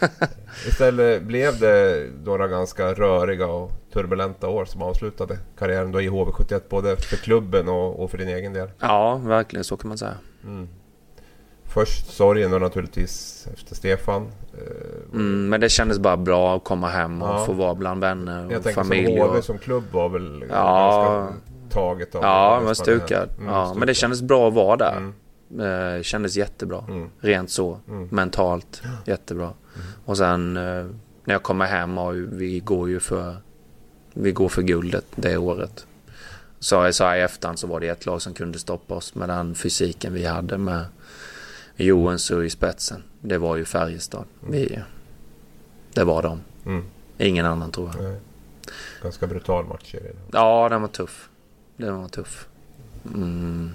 ja. 0.01 0.07
Istället 0.67 1.23
blev 1.23 1.59
det 1.59 2.09
några 2.23 2.47
ganska 2.47 2.93
röriga 2.93 3.47
och 3.47 3.71
turbulenta 3.93 4.47
år 4.47 4.65
som 4.65 4.81
avslutade 4.81 5.39
karriären 5.57 5.91
då 5.91 6.01
i 6.01 6.09
HV71. 6.09 6.61
Både 6.69 6.97
för 6.97 7.15
klubben 7.15 7.69
och, 7.69 8.03
och 8.03 8.11
för 8.11 8.17
din 8.17 8.27
egen 8.27 8.53
del. 8.53 8.69
Ja, 8.79 9.15
verkligen 9.15 9.63
så 9.63 9.77
kan 9.77 9.87
man 9.87 9.97
säga. 9.97 10.17
Mm. 10.43 10.69
Först 11.63 12.13
sorgen 12.13 12.53
och 12.53 12.61
naturligtvis 12.61 13.47
efter 13.53 13.75
Stefan. 13.75 14.31
Eh, 14.53 15.13
mm, 15.13 15.49
men 15.49 15.61
det 15.61 15.69
kändes 15.69 15.99
bara 15.99 16.17
bra 16.17 16.55
att 16.55 16.63
komma 16.63 16.87
hem 16.87 17.21
och 17.21 17.29
ja. 17.29 17.45
få 17.45 17.53
vara 17.53 17.75
bland 17.75 18.01
vänner 18.01 18.45
och 18.45 18.51
jag 18.51 18.73
familj. 18.73 19.11
Jag 19.11 19.27
HV 19.27 19.41
som 19.41 19.57
klubb 19.57 19.83
var 19.91 20.09
väl 20.09 20.45
ja, 20.49 21.09
ganska 21.09 21.39
taget 21.69 22.15
av 22.15 22.23
Ja, 22.23 22.55
som 22.57 22.63
hade 22.63 22.75
stukad. 22.75 23.29
Mm, 23.37 23.53
ja, 23.53 23.73
men 23.73 23.79
det 23.79 23.83
stukad. 23.83 23.95
kändes 23.95 24.21
bra 24.21 24.47
att 24.47 24.53
vara 24.53 24.77
där. 24.77 24.97
Mm. 24.97 25.95
Eh, 25.97 26.01
kändes 26.01 26.35
jättebra. 26.35 26.85
Mm. 26.87 27.09
Rent 27.19 27.49
så. 27.49 27.79
Mm. 27.87 28.07
Mentalt. 28.11 28.81
Jättebra. 29.05 29.53
Och 30.05 30.17
sen 30.17 30.57
eh, 30.57 30.85
när 31.23 31.33
jag 31.35 31.43
kommer 31.43 31.65
hem 31.65 31.97
och 31.97 32.15
vi 32.15 32.59
går 32.59 32.89
ju 32.89 32.99
för 32.99 33.35
vi 34.13 34.31
går 34.31 34.49
för 34.49 34.61
guldet 34.61 35.05
det 35.15 35.37
året. 35.37 35.85
Så 36.59 36.93
sa 36.93 37.17
i 37.17 37.21
efterhand 37.21 37.59
så 37.59 37.67
var 37.67 37.79
det 37.79 37.87
ett 37.87 38.05
lag 38.05 38.21
som 38.21 38.33
kunde 38.33 38.59
stoppa 38.59 38.95
oss 38.95 39.15
med 39.15 39.29
den 39.29 39.55
fysiken 39.55 40.13
vi 40.13 40.25
hade 40.25 40.57
med 40.57 40.85
Johansson 41.75 42.45
i 42.45 42.49
spetsen. 42.49 43.03
Det 43.21 43.37
var 43.37 43.55
ju 43.55 43.65
Färjestad. 43.65 44.25
Vi, 44.39 44.79
det 45.93 46.03
var 46.03 46.21
de. 46.21 46.41
Mm. 46.65 46.85
Ingen 47.17 47.45
annan 47.45 47.71
tror 47.71 47.91
jag. 47.95 48.03
Nej. 48.03 48.19
Ganska 49.03 49.27
brutal 49.27 49.65
match 49.65 49.91
det. 49.91 50.13
Ja, 50.31 50.69
den 50.69 50.81
var 50.81 50.87
tuff. 50.87 51.29
Den 51.77 51.97
var 52.01 52.07
tuff. 52.07 52.47
Mm. 53.05 53.71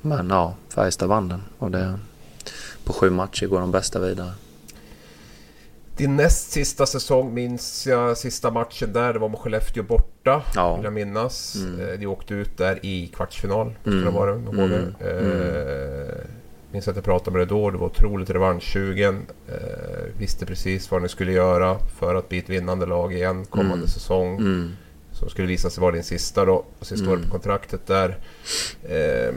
Men 0.00 0.30
ja, 0.30 0.54
Färjestad 0.68 1.08
vann 1.08 1.28
den. 1.28 1.42
Och 1.58 1.70
det, 1.70 1.98
på 2.84 2.92
sju 2.92 3.10
matcher 3.10 3.46
går 3.46 3.60
de 3.60 3.70
bästa 3.70 3.98
vidare. 4.00 4.32
Din 5.96 6.16
näst 6.16 6.50
sista 6.50 6.86
säsong 6.86 7.34
minns 7.34 7.86
jag 7.86 8.18
sista 8.18 8.50
matchen 8.50 8.92
där. 8.92 9.12
Det 9.12 9.18
var 9.18 9.28
mot 9.28 9.40
Skellefteå 9.40 9.82
borta. 9.82 10.42
Ja. 10.54 10.76
Vill 10.76 10.84
jag 10.84 10.92
minnas. 10.92 11.54
Mm. 11.56 11.80
Eh, 11.80 11.98
Ni 11.98 12.06
åkte 12.06 12.34
ut 12.34 12.58
där 12.58 12.86
i 12.86 13.06
kvartsfinal. 13.06 13.74
Mm. 13.86 14.00
det 14.04 14.10
ha 14.10 14.18
varit. 14.20 14.36
Mm. 14.36 14.58
Mm. 14.60 14.90
Eh, 15.00 16.14
minns 16.74 16.88
att 16.88 16.96
jag 16.96 17.04
pratade 17.04 17.30
med 17.30 17.40
dig 17.40 17.46
då. 17.58 17.70
Du 17.70 17.78
var 17.78 17.86
otroligt 17.86 18.30
revanschsugen. 18.30 19.26
Eh, 19.48 20.18
visste 20.18 20.46
precis 20.46 20.90
vad 20.90 21.02
ni 21.02 21.08
skulle 21.08 21.32
göra 21.32 21.78
för 21.98 22.14
att 22.14 22.28
bli 22.28 22.38
ett 22.38 22.48
vinnande 22.50 22.86
lag 22.86 23.12
igen 23.12 23.44
kommande 23.44 23.74
Mm. 23.74 23.88
säsong. 23.88 24.38
Mm. 24.38 24.72
Som 25.12 25.28
skulle 25.30 25.48
visa 25.48 25.70
sig 25.70 25.80
vara 25.80 25.92
din 25.92 26.04
sista 26.04 26.44
då. 26.44 26.64
Och 26.78 26.86
sista 26.86 27.06
Mm. 27.06 27.12
året 27.18 27.24
på 27.24 27.30
kontraktet 27.30 27.86
där. 27.86 28.18
Ehm, 28.88 29.34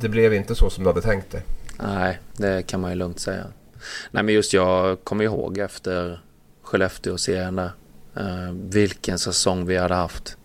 det 0.00 0.08
blev 0.08 0.34
inte 0.34 0.54
så 0.54 0.70
som 0.70 0.84
du 0.84 0.90
hade 0.90 1.02
tänkt 1.02 1.30
dig. 1.32 1.42
Nej, 1.82 2.18
det 2.36 2.66
kan 2.66 2.80
man 2.80 2.90
ju 2.90 2.96
lugnt 2.96 3.20
säga. 3.20 3.44
Nej, 4.10 4.22
men 4.22 4.34
just 4.34 4.52
jag 4.52 5.04
kommer 5.04 5.24
ihåg 5.24 5.58
efter 5.58 6.20
Skellefteå-serien 6.62 7.56
där. 7.56 7.70
Eh, 8.16 8.52
vilken 8.52 9.18
säsong 9.18 9.66
vi 9.66 9.76
hade 9.76 9.94
haft. 9.94 10.36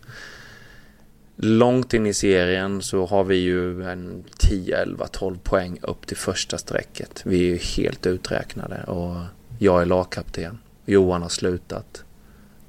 Långt 1.42 1.94
in 1.94 2.06
i 2.06 2.14
serien 2.14 2.82
så 2.82 3.06
har 3.06 3.24
vi 3.24 3.36
ju 3.36 3.84
en 3.84 4.24
10, 4.38 4.78
11, 4.78 5.08
12 5.08 5.38
poäng 5.38 5.80
upp 5.82 6.08
till 6.08 6.18
första 6.18 6.58
strecket. 6.58 7.22
Vi 7.26 7.36
är 7.38 7.48
ju 7.48 7.58
helt 7.58 8.06
uträknade 8.06 8.84
och 8.84 9.16
jag 9.60 9.82
är 9.82 9.86
lagkapten. 9.86 10.60
Johan 10.86 11.22
har 11.22 11.30
slutat. 11.30 12.04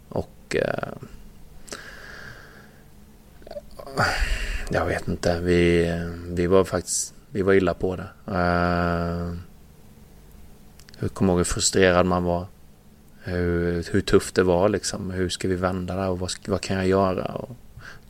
Och... 0.08 0.56
Eh, 0.56 0.88
jag 4.70 4.86
vet 4.86 5.08
inte. 5.08 5.40
Vi, 5.40 5.92
vi 6.26 6.46
var 6.46 6.64
faktiskt... 6.64 7.14
Vi 7.30 7.42
var 7.42 7.52
illa 7.52 7.74
på 7.74 7.96
det. 7.96 8.08
Eh, 8.26 9.34
jag 10.98 11.14
kommer 11.14 11.32
ihåg 11.32 11.38
hur 11.38 11.44
frustrerad 11.44 12.06
man 12.06 12.24
var. 12.24 12.46
Hur, 13.22 13.92
hur 13.92 14.00
tufft 14.00 14.34
det 14.34 14.42
var 14.42 14.68
liksom. 14.68 15.10
Hur 15.10 15.28
ska 15.28 15.48
vi 15.48 15.56
vända 15.56 15.94
det 15.94 16.00
här 16.00 16.10
och 16.10 16.18
vad, 16.18 16.30
vad 16.46 16.60
kan 16.60 16.76
jag 16.76 16.86
göra? 16.86 17.24
Och 17.24 17.56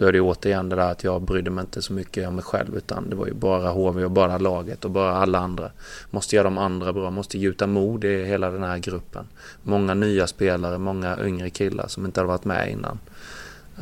då 0.01 0.07
är 0.07 0.13
det 0.13 0.21
återigen 0.21 0.69
det 0.69 0.77
där 0.77 0.91
att 0.91 1.05
jag 1.05 1.23
brydde 1.23 1.51
mig 1.51 1.63
inte 1.63 1.83
så 1.83 1.93
mycket 1.93 2.29
om 2.29 2.35
mig 2.35 2.45
själv 2.45 2.77
utan 2.77 3.11
det 3.11 3.17
var 3.17 3.27
ju 3.27 3.35
bara 3.35 3.71
HV 3.71 4.05
och 4.05 4.11
bara 4.11 4.39
laget 4.39 4.85
och 4.85 4.91
bara 4.91 5.13
alla 5.13 5.39
andra. 5.39 5.71
Måste 6.11 6.37
göra 6.37 6.45
de 6.45 6.59
andra 6.59 6.93
bra, 6.93 7.11
måste 7.11 7.39
gjuta 7.39 7.67
mod 7.67 8.05
i 8.05 8.25
hela 8.25 8.51
den 8.51 8.63
här 8.63 8.79
gruppen. 8.79 9.27
Många 9.63 9.95
nya 9.95 10.27
spelare, 10.27 10.79
många 10.79 11.19
yngre 11.25 11.51
killar 11.51 11.89
som 11.89 12.07
inte 12.07 12.21
hade 12.21 12.29
varit 12.29 12.45
med 12.45 12.71
innan. 12.71 12.99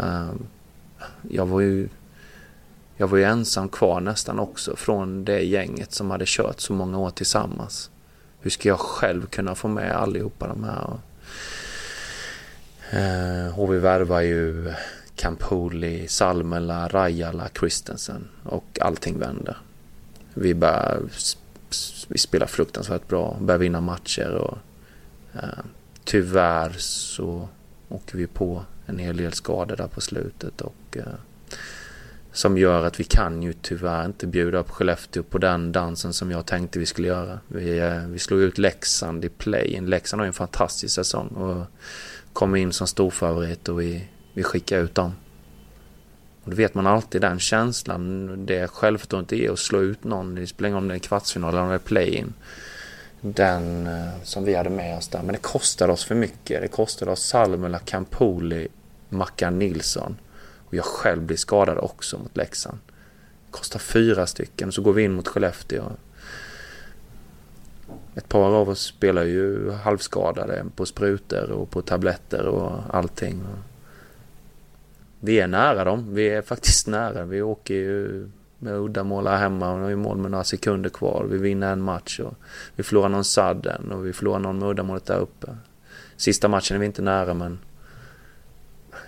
Ehm, 0.01 0.47
jag 1.29 1.47
var 1.47 1.61
ju 1.61 1.89
jag 2.97 3.09
var 3.09 3.19
ju 3.19 3.25
ensam 3.25 3.69
kvar 3.69 4.01
nästan 4.01 4.39
också 4.39 4.77
från 4.77 5.25
det 5.25 5.41
gänget 5.41 5.93
som 5.93 6.11
hade 6.11 6.25
kört 6.27 6.61
så 6.61 6.73
många 6.73 6.99
år 6.99 7.11
tillsammans. 7.11 7.91
Hur 8.41 8.51
ska 8.51 8.69
jag 8.69 8.81
själv 8.81 9.27
kunna 9.27 9.55
få 9.55 9.69
med 9.69 9.93
allihopa 9.93 10.47
de 10.47 10.65
här? 10.65 10.99
Ehm, 12.91 13.53
HV 13.53 13.79
värvar 13.79 14.21
ju 14.21 14.75
Campoli, 15.19 16.09
Salmela, 16.09 16.89
Rajala, 16.89 17.49
Christensen 17.59 18.29
och 18.43 18.79
allting 18.81 19.19
vänder. 19.19 19.57
Vi 20.35 20.55
börjar, 20.55 21.01
vi 22.09 22.19
spelar 22.19 22.47
fruktansvärt 22.47 23.09
bra, 23.09 23.37
börjar 23.41 23.59
vinna 23.59 23.81
matcher 23.81 24.31
och 24.31 24.59
eh, 25.35 25.65
tyvärr 26.05 26.73
så 26.79 27.49
åker 27.89 28.19
vi 28.19 28.27
på 28.27 28.65
en 28.87 28.99
hel 28.99 29.17
del 29.17 29.33
skador 29.33 29.77
där 29.77 29.87
på 29.87 30.01
slutet 30.01 30.61
och 30.61 30.97
eh, 30.97 31.03
som 32.33 32.59
gör 32.59 32.85
att 32.85 33.01
vi 33.01 33.05
kan 33.05 33.43
ju 33.43 33.53
tyvärr 33.53 34.05
inte 34.05 34.27
bjuda 34.27 34.59
upp 34.59 34.71
Skellefteå 34.71 35.23
på 35.23 35.39
den 35.39 35.73
dansen 35.73 36.13
som 36.13 36.31
jag 36.31 36.47
tänkte 36.47 36.79
vi 36.79 36.87
skulle 36.87 37.09
göra. 37.09 37.41
Vi, 37.49 37.79
eh, 37.79 38.07
vi 38.07 38.19
slog 38.19 38.41
ut 38.41 38.59
Leksand 38.59 39.25
i 39.25 39.29
play. 39.29 39.81
Leksand 39.81 40.21
har 40.21 40.25
ju 40.27 40.29
en 40.29 40.33
fantastisk 40.33 40.95
säsong 40.95 41.29
och 41.29 41.67
kom 42.33 42.57
in 42.57 42.73
som 42.73 42.87
storfavorit 42.87 43.69
och 43.69 43.81
vi, 43.81 44.09
vi 44.39 44.45
skickar 44.45 44.79
ut 44.79 44.95
dem. 44.95 45.13
Och 46.45 46.51
då 46.51 46.57
vet 46.57 46.75
man 46.75 46.87
alltid 46.87 47.21
den 47.21 47.39
känslan, 47.39 48.47
det 48.47 48.71
självförtroendet 48.71 49.33
är 49.33 49.51
att 49.51 49.59
slå 49.59 49.81
ut 49.81 50.05
någon, 50.05 50.35
det 50.35 50.47
spelar 50.47 50.69
ingen 50.69 50.77
roll 50.77 50.83
om 50.83 50.89
det 50.89 50.93
är 50.93 50.97
en 50.97 51.01
kvartsfinal 51.01 51.51
eller 51.51 51.63
om 51.63 51.69
det 51.69 51.75
är 51.75 51.79
play-in. 51.79 52.35
Den 53.21 53.87
eh, 53.87 54.23
som 54.23 54.45
vi 54.45 54.55
hade 54.55 54.71
med 54.71 54.99
oss 54.99 55.09
där, 55.09 55.23
men 55.23 55.33
det 55.33 55.39
kostade 55.39 55.93
oss 55.93 56.05
för 56.05 56.15
mycket. 56.15 56.61
Det 56.61 56.69
kostade 56.69 57.11
oss 57.11 57.23
Salmela, 57.23 57.79
Campoli, 57.79 58.69
Mackan 59.09 59.59
Nilsson. 59.59 60.17
Och 60.67 60.75
jag 60.75 60.85
själv 60.85 61.23
blir 61.23 61.37
skadad 61.37 61.79
också 61.79 62.19
mot 62.19 62.37
Leksand. 62.37 62.79
Det 62.87 63.51
Kostar 63.51 63.79
fyra 63.79 64.27
stycken. 64.27 64.73
Så 64.73 64.83
går 64.83 64.93
vi 64.93 65.03
in 65.03 65.13
mot 65.13 65.29
Skellefteå. 65.29 65.85
Ett 68.15 68.29
par 68.29 68.55
av 68.55 68.69
oss 68.69 68.81
spelar 68.81 69.25
ju 69.25 69.73
halvskadade 69.73 70.65
på 70.77 70.87
sprutor 70.87 71.51
och 71.51 71.71
på 71.71 71.83
tabletter 71.83 72.47
och 72.47 72.73
allting. 72.91 73.43
Vi 75.21 75.41
är 75.41 75.47
nära 75.47 75.85
dem. 75.85 76.15
Vi 76.15 76.29
är 76.29 76.43
faktiskt 76.43 76.87
nära. 76.87 77.25
Vi 77.25 77.43
åker 77.43 77.75
ju 77.75 78.29
med 78.59 78.75
uddamål 78.75 79.27
här 79.27 79.37
hemma 79.37 79.73
och 79.73 79.91
ju 79.91 79.97
mål 79.97 80.17
med 80.17 80.31
några 80.31 80.45
sekunder 80.45 80.91
kvar. 80.91 81.27
Vi 81.31 81.39
vinner 81.39 81.73
en 81.73 81.83
match 81.83 82.21
och 82.21 82.35
vi 82.77 82.83
förlorar 82.83 83.09
någon 83.09 83.25
sadden 83.25 83.93
och 83.93 84.07
vi 84.07 84.13
förlorar 84.13 84.39
någon 84.39 84.59
med 84.59 84.69
uddamålet 84.69 85.07
där 85.07 85.19
uppe. 85.19 85.57
Sista 86.17 86.49
matchen 86.49 86.75
är 86.75 86.79
vi 86.81 86.87
inte 86.87 87.03
nära 87.03 87.35
men 87.35 87.59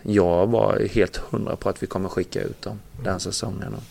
jag 0.02 0.46
var 0.46 0.78
helt 0.90 1.16
hundra 1.16 1.56
på 1.56 1.68
att 1.68 1.82
vi 1.82 1.86
kommer 1.86 2.08
skicka 2.08 2.42
ut 2.42 2.62
dem 2.62 2.80
den 3.04 3.20
säsongen. 3.20 3.74
Och 3.74 3.82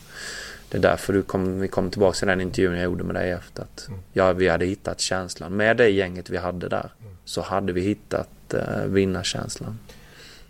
det 0.70 0.78
är 0.78 0.82
därför 0.82 1.14
du 1.14 1.22
kom, 1.22 1.60
vi 1.60 1.68
kom 1.68 1.90
tillbaka 1.92 2.16
till 2.16 2.28
den 2.28 2.42
intervjun 2.42 2.74
jag 2.74 2.84
gjorde 2.84 3.04
med 3.04 3.16
dig 3.16 3.32
efter 3.32 3.64
att 3.64 3.86
Mm. 3.88 4.00
ja, 4.14 4.34
vi 4.34 4.48
hade 4.48 4.66
hittat 4.66 5.00
känslan. 5.00 5.56
Med 5.56 5.78
det 5.78 5.90
gänget 5.90 6.30
vi 6.30 6.38
hade 6.38 6.70
där 6.70 6.90
så 7.26 7.42
hade 7.42 7.74
vi 7.74 7.82
hittat 7.82 8.54
eh, 8.54 8.84
vinnarkänslan. 8.86 9.80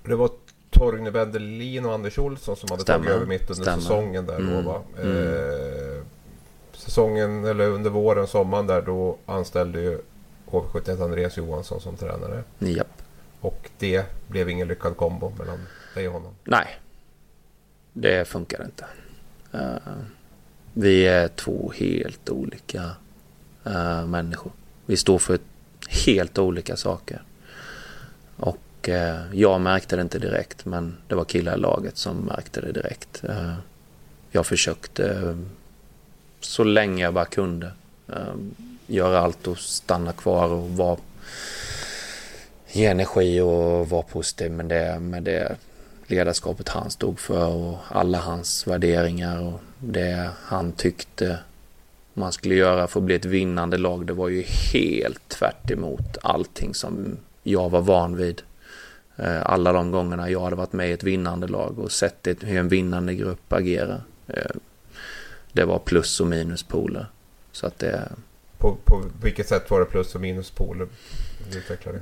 Det 0.05 0.15
var 0.15 0.30
Torgny 0.70 1.09
Wendelin 1.09 1.86
och 1.86 1.93
Anders 1.93 2.17
Olsson 2.20 2.55
som 2.55 2.70
hade 2.72 2.82
Stämmer. 2.82 3.05
tagit 3.05 3.15
över 3.15 3.26
mitt 3.26 3.41
under 3.49 3.63
Stämmer. 3.63 3.82
säsongen 3.82 4.26
där 4.26 4.36
Mm. 4.39 4.53
då 4.53 4.61
va? 4.72 4.82
Mm. 5.01 5.17
Eh, 5.17 6.01
säsongen, 6.74 7.45
eller 7.45 7.67
under 7.70 7.89
våren, 7.89 8.28
sommaren 8.28 8.67
där 8.67 8.82
då 8.82 9.17
anställde 9.26 9.82
ju 9.82 10.01
HV71 10.45 11.03
Andreas 11.03 11.38
Johansson 11.38 11.82
som 11.82 11.97
tränare. 11.97 12.43
Japp. 12.59 13.01
Och 13.41 13.70
det 13.78 14.05
blev 14.28 14.49
ingen 14.49 14.67
lyckad 14.67 14.97
kombo 14.97 15.34
mellan 15.39 15.59
dig 15.95 16.07
och 16.07 16.13
honom. 16.13 16.32
Nej, 16.43 16.67
det 17.93 18.28
funkar 18.28 18.65
inte. 18.65 18.86
Eh, 19.53 19.93
vi 20.74 21.07
är 21.07 21.28
två 21.28 21.72
helt 21.76 22.30
olika 22.30 22.91
eh, 23.65 24.05
människor. 24.07 24.51
Vi 24.86 24.97
står 24.97 25.20
för 25.20 25.39
helt 26.05 26.38
olika 26.38 26.76
saker. 26.76 27.22
Och 28.38 28.57
eh, 28.88 29.34
jag 29.34 29.61
märkte 29.61 29.95
det 29.95 30.01
inte 30.01 30.19
direkt, 30.19 30.65
men 30.65 30.97
det 31.07 31.15
var 31.15 31.25
killar 31.25 31.57
i 31.57 31.59
laget 31.59 31.97
som 31.97 32.17
märkte 32.17 32.61
det 32.61 32.71
direkt. 32.71 33.23
Eh, 33.23 33.53
jag 34.32 34.45
försökte 34.45 35.09
eh, 35.09 35.38
så 36.39 36.63
länge 36.63 37.03
jag 37.03 37.13
bara 37.13 37.25
kunde 37.25 37.71
eh, 38.07 38.36
göra 38.88 39.19
allt 39.19 39.47
och 39.47 39.57
stanna 39.57 40.13
kvar 40.13 40.49
och 40.49 40.69
vara 40.69 40.97
ge 42.71 42.86
energi 42.86 43.39
och 43.41 43.89
vara 43.89 44.01
positiv 44.01 44.51
med 44.51 44.65
det, 44.65 44.99
med 44.99 45.23
det 45.23 45.55
ledarskapet 46.07 46.69
han 46.69 46.89
stod 46.89 47.19
för 47.19 47.47
och 47.47 47.77
alla 47.88 48.17
hans 48.17 48.67
värderingar 48.67 49.41
och 49.41 49.59
det 49.80 50.30
han 50.43 50.71
tyckte 50.71 51.38
man 52.13 52.32
skulle 52.32 52.55
göra 52.55 52.88
för 52.88 52.99
att 52.99 53.03
bli 53.03 53.15
ett 53.15 53.25
vinnande 53.25 53.77
lag. 53.77 54.05
Det 54.05 54.13
var 54.13 54.30
ju 54.30 54.41
helt 54.73 55.30
tvärt 55.30 55.71
emot 55.71 56.17
allting 56.21 56.73
som 56.73 57.17
jag 57.43 57.69
var 57.69 57.82
van 57.82 58.15
vid. 58.15 58.41
Eh, 59.20 59.41
Alla 59.45 59.74
de 59.74 59.91
gångerna 59.91 60.30
jag 60.30 60.39
hade 60.41 60.55
varit 60.55 60.74
med 60.74 60.89
i 60.89 60.93
ett 60.93 61.03
vinnande 61.03 61.47
lag 61.47 61.80
och 61.80 61.91
sett 61.91 62.24
det- 62.24 62.43
hur 62.43 62.59
en 62.59 62.70
vinnande 62.70 63.15
grupp 63.15 63.53
agerar. 63.53 64.01
Eh, 64.28 64.51
Det 65.53 65.65
var 65.65 65.80
plus 65.80 66.20
och 66.20 66.28
minuspoler. 66.28 67.05
Så 67.51 67.67
att 67.67 67.80
det, 67.80 68.09
På, 68.57 68.78
på 68.86 69.03
vilket 69.24 69.47
sätt 69.47 69.70
var 69.72 69.80
det 69.80 69.86
plus 69.86 70.15
och 70.15 70.22
minuspoler? 70.22 70.88
Utveckla 71.55 71.91
det. 71.91 72.01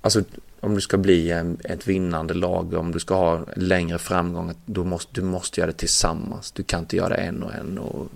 Alltså 0.00 0.22
om 0.60 0.74
du 0.74 0.80
ska 0.80 0.96
bli 0.96 1.30
en, 1.30 1.58
ett 1.64 1.86
vinnande 1.88 2.34
lag, 2.34 2.74
om 2.74 2.92
du 2.92 3.00
ska 3.00 3.14
ha 3.14 3.46
längre 3.56 3.98
framgång, 3.98 4.52
då 4.66 4.84
måste, 4.84 5.12
du 5.14 5.22
måste 5.22 5.60
göra 5.60 5.70
det 5.70 5.76
tillsammans. 5.78 6.52
Du 6.52 6.62
kan 6.62 6.80
inte 6.80 6.96
göra 6.96 7.08
det 7.08 7.14
en 7.14 7.42
och 7.42 7.54
en 7.54 7.78
och, 7.78 8.08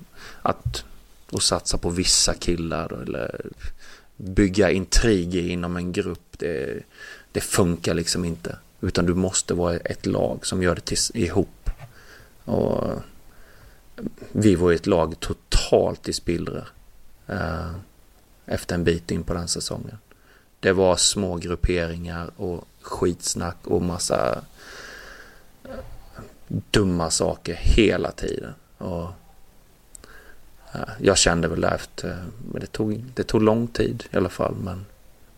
att, 0.43 0.85
och 1.31 1.43
satsa 1.43 1.79
på 1.79 1.91
vissa 1.91 2.35
killar 2.35 3.03
eller 3.03 3.41
bygga 4.19 4.71
intriger 4.71 5.43
inom 5.43 5.77
en 5.77 5.93
grupp. 5.93 6.39
Det, 6.39 6.83
det 7.33 7.41
funkar 7.41 7.95
liksom 7.95 8.25
inte. 8.25 8.57
Utan 8.81 9.07
du 9.07 9.15
måste 9.15 9.55
vara 9.55 9.77
ett 9.77 10.07
lag 10.07 10.47
som 10.47 10.63
gör 10.63 10.75
det 10.75 10.81
tills, 10.81 11.11
ihop. 11.15 11.71
Och 12.45 12.85
vi 14.33 14.55
var 14.55 14.73
ett 14.73 14.87
lag 14.87 15.21
totalt 15.21 16.09
i 16.09 16.13
spillror. 16.13 16.69
Eh, 17.27 17.71
efter 18.47 18.75
en 18.75 18.85
bit 18.85 19.11
in 19.11 19.23
på 19.23 19.35
den 19.35 19.49
säsongen. 19.49 19.99
Det 20.61 20.73
var 20.73 20.97
små 20.97 21.37
grupperingar 21.37 22.31
och 22.37 22.65
skitsnack 22.81 23.57
och 23.65 23.83
massa 23.83 24.43
eh, 25.65 25.71
dumma 26.71 27.11
saker 27.11 27.55
hela 27.55 28.11
tiden. 28.11 28.53
Och 28.79 29.09
jag 30.99 31.19
kände 31.19 31.49
väl 31.49 31.65
efter, 31.65 32.17
men 32.53 32.61
det 32.61 32.67
tog, 32.67 33.05
det 33.15 33.23
tog 33.23 33.43
lång 33.43 33.67
tid 33.67 34.05
i 34.11 34.17
alla 34.17 34.29
fall, 34.29 34.55
men 34.65 34.87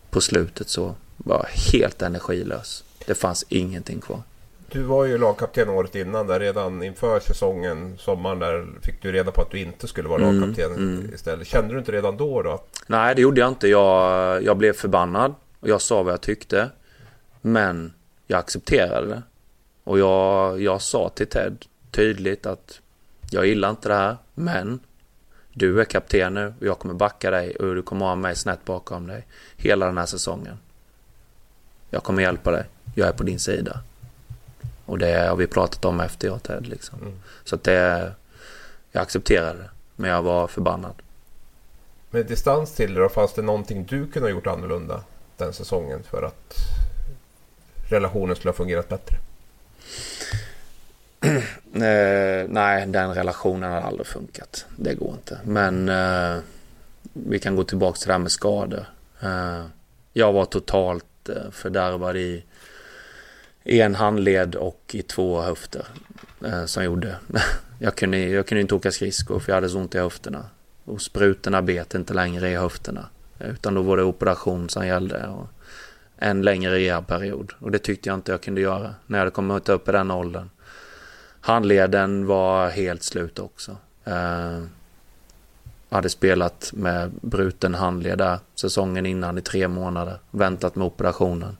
på 0.09 0.21
slutet 0.21 0.69
så 0.69 0.95
var 1.17 1.35
jag 1.35 1.71
helt 1.71 2.01
energilös. 2.01 2.83
Det 3.05 3.15
fanns 3.15 3.45
ingenting 3.49 4.01
kvar. 4.01 4.21
Du 4.71 4.81
var 4.81 5.05
ju 5.05 5.17
lagkapten 5.17 5.69
året 5.69 5.95
innan 5.95 6.27
där 6.27 6.39
redan 6.39 6.83
inför 6.83 7.19
säsongen, 7.19 7.97
sommaren 7.97 8.39
där 8.39 8.65
fick 8.81 9.01
du 9.01 9.11
reda 9.11 9.31
på 9.31 9.41
att 9.41 9.51
du 9.51 9.59
inte 9.59 9.87
skulle 9.87 10.09
vara 10.09 10.21
mm, 10.21 10.39
lagkapten 10.39 10.71
mm. 10.71 11.13
istället. 11.13 11.47
Kände 11.47 11.73
du 11.73 11.79
inte 11.79 11.91
redan 11.91 12.17
då 12.17 12.41
då? 12.41 12.63
Nej, 12.87 13.15
det 13.15 13.21
gjorde 13.21 13.41
jag 13.41 13.47
inte. 13.47 13.67
Jag, 13.67 14.43
jag 14.43 14.57
blev 14.57 14.73
förbannad 14.73 15.35
och 15.59 15.69
jag 15.69 15.81
sa 15.81 16.03
vad 16.03 16.13
jag 16.13 16.21
tyckte. 16.21 16.69
Men 17.41 17.93
jag 18.27 18.39
accepterade 18.39 19.07
det. 19.07 19.21
Och 19.83 19.99
jag, 19.99 20.61
jag 20.61 20.81
sa 20.81 21.09
till 21.09 21.27
Ted 21.27 21.65
tydligt 21.91 22.45
att 22.45 22.79
jag 23.31 23.47
gillar 23.47 23.69
inte 23.69 23.89
det 23.89 23.95
här, 23.95 24.17
men 24.33 24.79
du 25.53 25.81
är 25.81 25.85
kapten 25.85 26.33
nu 26.33 26.53
och 26.59 26.65
jag 26.65 26.79
kommer 26.79 26.93
backa 26.93 27.31
dig 27.31 27.55
och 27.55 27.75
du 27.75 27.81
kommer 27.81 28.05
ha 28.05 28.15
mig 28.15 28.35
snett 28.35 28.65
bakom 28.65 29.07
dig 29.07 29.25
hela 29.57 29.85
den 29.85 29.97
här 29.97 30.05
säsongen. 30.05 30.57
Jag 31.89 32.03
kommer 32.03 32.21
hjälpa 32.21 32.51
dig. 32.51 32.65
Jag 32.95 33.07
är 33.07 33.13
på 33.13 33.23
din 33.23 33.39
sida. 33.39 33.79
Och 34.85 34.97
det 34.97 35.27
har 35.29 35.35
vi 35.35 35.47
pratat 35.47 35.85
om 35.85 35.99
efter 35.99 36.27
jag 36.27 36.43
Ted 36.43 36.67
liksom. 36.67 36.99
Mm. 37.01 37.19
Så 37.43 37.55
att 37.55 37.63
det, 37.63 38.13
jag 38.91 39.01
accepterade 39.01 39.59
det. 39.59 39.69
Men 39.95 40.09
jag 40.09 40.21
var 40.21 40.47
förbannad. 40.47 40.93
Med 42.09 42.25
distans 42.25 42.75
till 42.75 42.93
det 42.93 43.01
då, 43.01 43.09
fanns 43.09 43.33
det 43.33 43.41
någonting 43.41 43.85
du 43.85 44.07
kunde 44.07 44.29
ha 44.29 44.35
gjort 44.35 44.47
annorlunda 44.47 45.03
den 45.37 45.53
säsongen 45.53 46.03
för 46.03 46.23
att 46.23 46.55
relationen 47.89 48.35
skulle 48.35 48.49
ha 48.49 48.57
fungerat 48.57 48.89
bättre? 48.89 49.15
eh, 51.73 52.47
nej, 52.49 52.87
den 52.87 53.13
relationen 53.13 53.71
har 53.71 53.81
aldrig 53.81 54.07
funkat. 54.07 54.65
Det 54.75 54.93
går 54.93 55.13
inte. 55.13 55.39
Men 55.43 55.89
eh, 55.89 56.39
vi 57.13 57.39
kan 57.39 57.55
gå 57.55 57.63
tillbaka 57.63 57.97
till 57.97 58.07
det 58.07 58.13
här 58.13 58.19
med 58.19 58.31
skador. 58.31 58.85
Eh, 59.21 59.65
jag 60.13 60.33
var 60.33 60.45
totalt 60.45 61.29
eh, 61.29 61.51
fördärvad 61.51 62.17
i 62.17 62.43
en 63.63 63.95
handled 63.95 64.55
och 64.55 64.81
i 64.91 65.01
två 65.01 65.41
höfter 65.41 65.85
eh, 66.45 66.65
som 66.65 66.83
gjorde. 66.83 67.15
jag, 67.79 67.95
kunde, 67.95 68.17
jag 68.17 68.47
kunde 68.47 68.61
inte 68.61 68.75
åka 68.75 68.91
skridskor 68.91 69.39
för 69.39 69.51
jag 69.51 69.55
hade 69.55 69.69
så 69.69 69.77
ont 69.77 69.95
i 69.95 69.99
höfterna. 69.99 70.45
Och 70.85 71.01
sprutorna 71.01 71.61
bet 71.61 71.95
inte 71.95 72.13
längre 72.13 72.49
i 72.49 72.55
höfterna. 72.55 73.09
Utan 73.39 73.73
då 73.73 73.81
var 73.81 73.97
det 73.97 74.03
operation 74.03 74.69
som 74.69 74.87
gällde. 74.87 75.27
Och 75.27 75.47
en 76.17 76.41
längre 76.41 76.75
rehabperiod. 76.75 77.53
Och 77.59 77.71
det 77.71 77.79
tyckte 77.79 78.09
jag 78.09 78.17
inte 78.17 78.31
jag 78.31 78.41
kunde 78.41 78.61
göra 78.61 78.95
när 79.07 79.17
jag 79.17 79.21
hade 79.21 79.31
kommit 79.31 79.69
upp 79.69 79.89
i 79.89 79.91
den 79.91 80.11
åldern. 80.11 80.49
Handleden 81.41 82.25
var 82.25 82.69
helt 82.69 83.03
slut 83.03 83.39
också. 83.39 83.71
Uh, 84.07 84.63
hade 85.89 86.09
spelat 86.09 86.71
med 86.73 87.11
bruten 87.21 87.75
handled 87.75 88.17
där 88.17 88.39
säsongen 88.55 89.05
innan 89.05 89.37
i 89.37 89.41
tre 89.41 89.67
månader. 89.67 90.19
Väntat 90.31 90.75
med 90.75 90.87
operationen. 90.87 91.57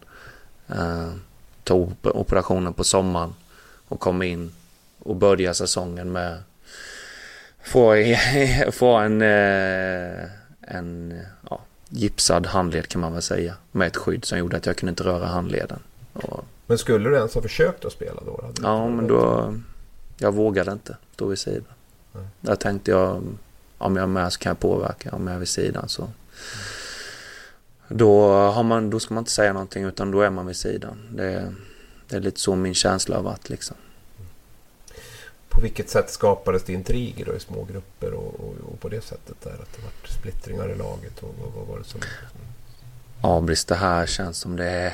Uh, 0.69 1.13
tog 1.63 1.93
operationen 2.03 2.73
på 2.73 2.83
sommaren 2.83 3.33
och 3.87 3.99
kom 3.99 4.21
in 4.21 4.51
och 4.99 5.15
började 5.15 5.53
säsongen 5.53 6.11
med 6.11 6.37
få, 7.63 7.95
få 8.71 8.95
en, 8.95 9.21
uh, 9.21 10.29
en 10.61 11.21
ja, 11.49 11.61
gipsad 11.89 12.45
handled 12.45 12.87
kan 12.87 13.01
man 13.01 13.13
väl 13.13 13.21
säga. 13.21 13.55
Med 13.71 13.87
ett 13.87 13.97
skydd 13.97 14.25
som 14.25 14.37
gjorde 14.37 14.57
att 14.57 14.65
jag 14.65 14.77
kunde 14.77 14.89
inte 14.89 15.03
röra 15.03 15.25
handleden. 15.25 15.79
Och, 16.13 16.45
men 16.67 16.77
skulle 16.77 17.09
du 17.09 17.15
ens 17.15 17.33
ha 17.33 17.41
försökt 17.41 17.85
att 17.85 17.91
spela 17.91 18.21
då? 18.25 18.51
Ja, 18.61 18.89
men 18.89 19.07
då... 19.07 19.53
Jag 20.21 20.33
vågade 20.33 20.71
inte 20.71 20.97
stå 21.13 21.27
vid 21.27 21.39
sidan. 21.39 21.73
Nej. 22.11 22.25
Där 22.41 22.55
tänkte 22.55 22.91
jag, 22.91 23.23
om 23.77 23.95
jag 23.95 24.03
är 24.03 24.07
med 24.07 24.33
så 24.33 24.39
kan 24.39 24.49
jag 24.49 24.59
påverka. 24.59 25.11
Om 25.11 25.27
jag 25.27 25.35
är 25.35 25.39
vid 25.39 25.47
sidan 25.47 25.89
så... 25.89 26.01
Mm. 26.01 26.13
Då, 27.87 28.27
har 28.31 28.63
man, 28.63 28.89
då 28.89 28.99
ska 28.99 29.13
man 29.13 29.21
inte 29.21 29.31
säga 29.31 29.53
någonting 29.53 29.83
utan 29.83 30.11
då 30.11 30.21
är 30.21 30.29
man 30.29 30.45
vid 30.45 30.55
sidan. 30.55 30.97
Det, 31.15 31.53
det 32.07 32.15
är 32.15 32.19
lite 32.19 32.39
så 32.39 32.55
min 32.55 32.73
känsla 32.73 33.15
har 33.15 33.23
varit 33.23 33.49
liksom. 33.49 33.77
På 35.49 35.61
vilket 35.61 35.89
sätt 35.89 36.09
skapades 36.09 36.63
det 36.63 36.73
intriger 36.73 37.25
då 37.25 37.35
i 37.35 37.39
små 37.39 37.63
grupper 37.63 38.13
och, 38.13 38.39
och, 38.39 38.55
och 38.71 38.79
på 38.79 38.89
det 38.89 39.01
sättet 39.01 39.35
där? 39.43 39.51
Att 39.51 39.73
det 39.75 39.81
var 39.81 39.91
splittringar 40.19 40.71
i 40.71 40.75
laget 40.75 41.23
och 41.23 41.35
vad, 41.41 41.53
vad 41.53 41.67
var 41.67 41.77
det 41.77 41.85
som... 41.85 42.01
Abris, 43.21 43.65
det 43.65 43.75
här 43.75 44.05
känns 44.05 44.37
som 44.37 44.55
det 44.55 44.69
är 44.69 44.93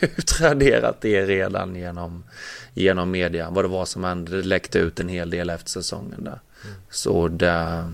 utraderat 0.00 1.00
det 1.00 1.26
redan 1.26 1.76
genom, 1.76 2.24
genom 2.78 3.10
media. 3.10 3.50
Vad 3.50 3.64
det 3.64 3.68
var 3.68 3.84
som 3.84 4.04
hände. 4.04 4.36
Det 4.36 4.42
läckte 4.42 4.78
ut 4.78 5.00
en 5.00 5.08
hel 5.08 5.30
del 5.30 5.50
efter 5.50 5.70
säsongen 5.70 6.24
där. 6.24 6.40
Mm. 6.64 6.76
Så 6.90 7.28
det, 7.28 7.92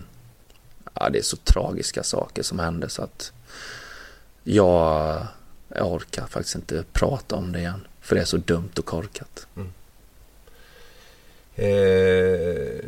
ja, 0.94 1.10
det 1.10 1.18
är 1.18 1.22
så 1.22 1.36
tragiska 1.36 2.02
saker 2.02 2.42
som 2.42 2.58
hände 2.58 2.88
så 2.88 3.02
att 3.02 3.32
jag, 4.42 5.26
jag 5.68 5.92
orkar 5.92 6.26
faktiskt 6.26 6.54
inte 6.54 6.84
prata 6.92 7.36
om 7.36 7.52
det 7.52 7.58
igen. 7.58 7.86
För 8.00 8.14
det 8.14 8.20
är 8.20 8.26
så 8.26 8.36
dumt 8.36 8.70
och 8.78 8.84
korkat. 8.84 9.46
Mm. 9.56 9.72
Eh, 11.56 12.84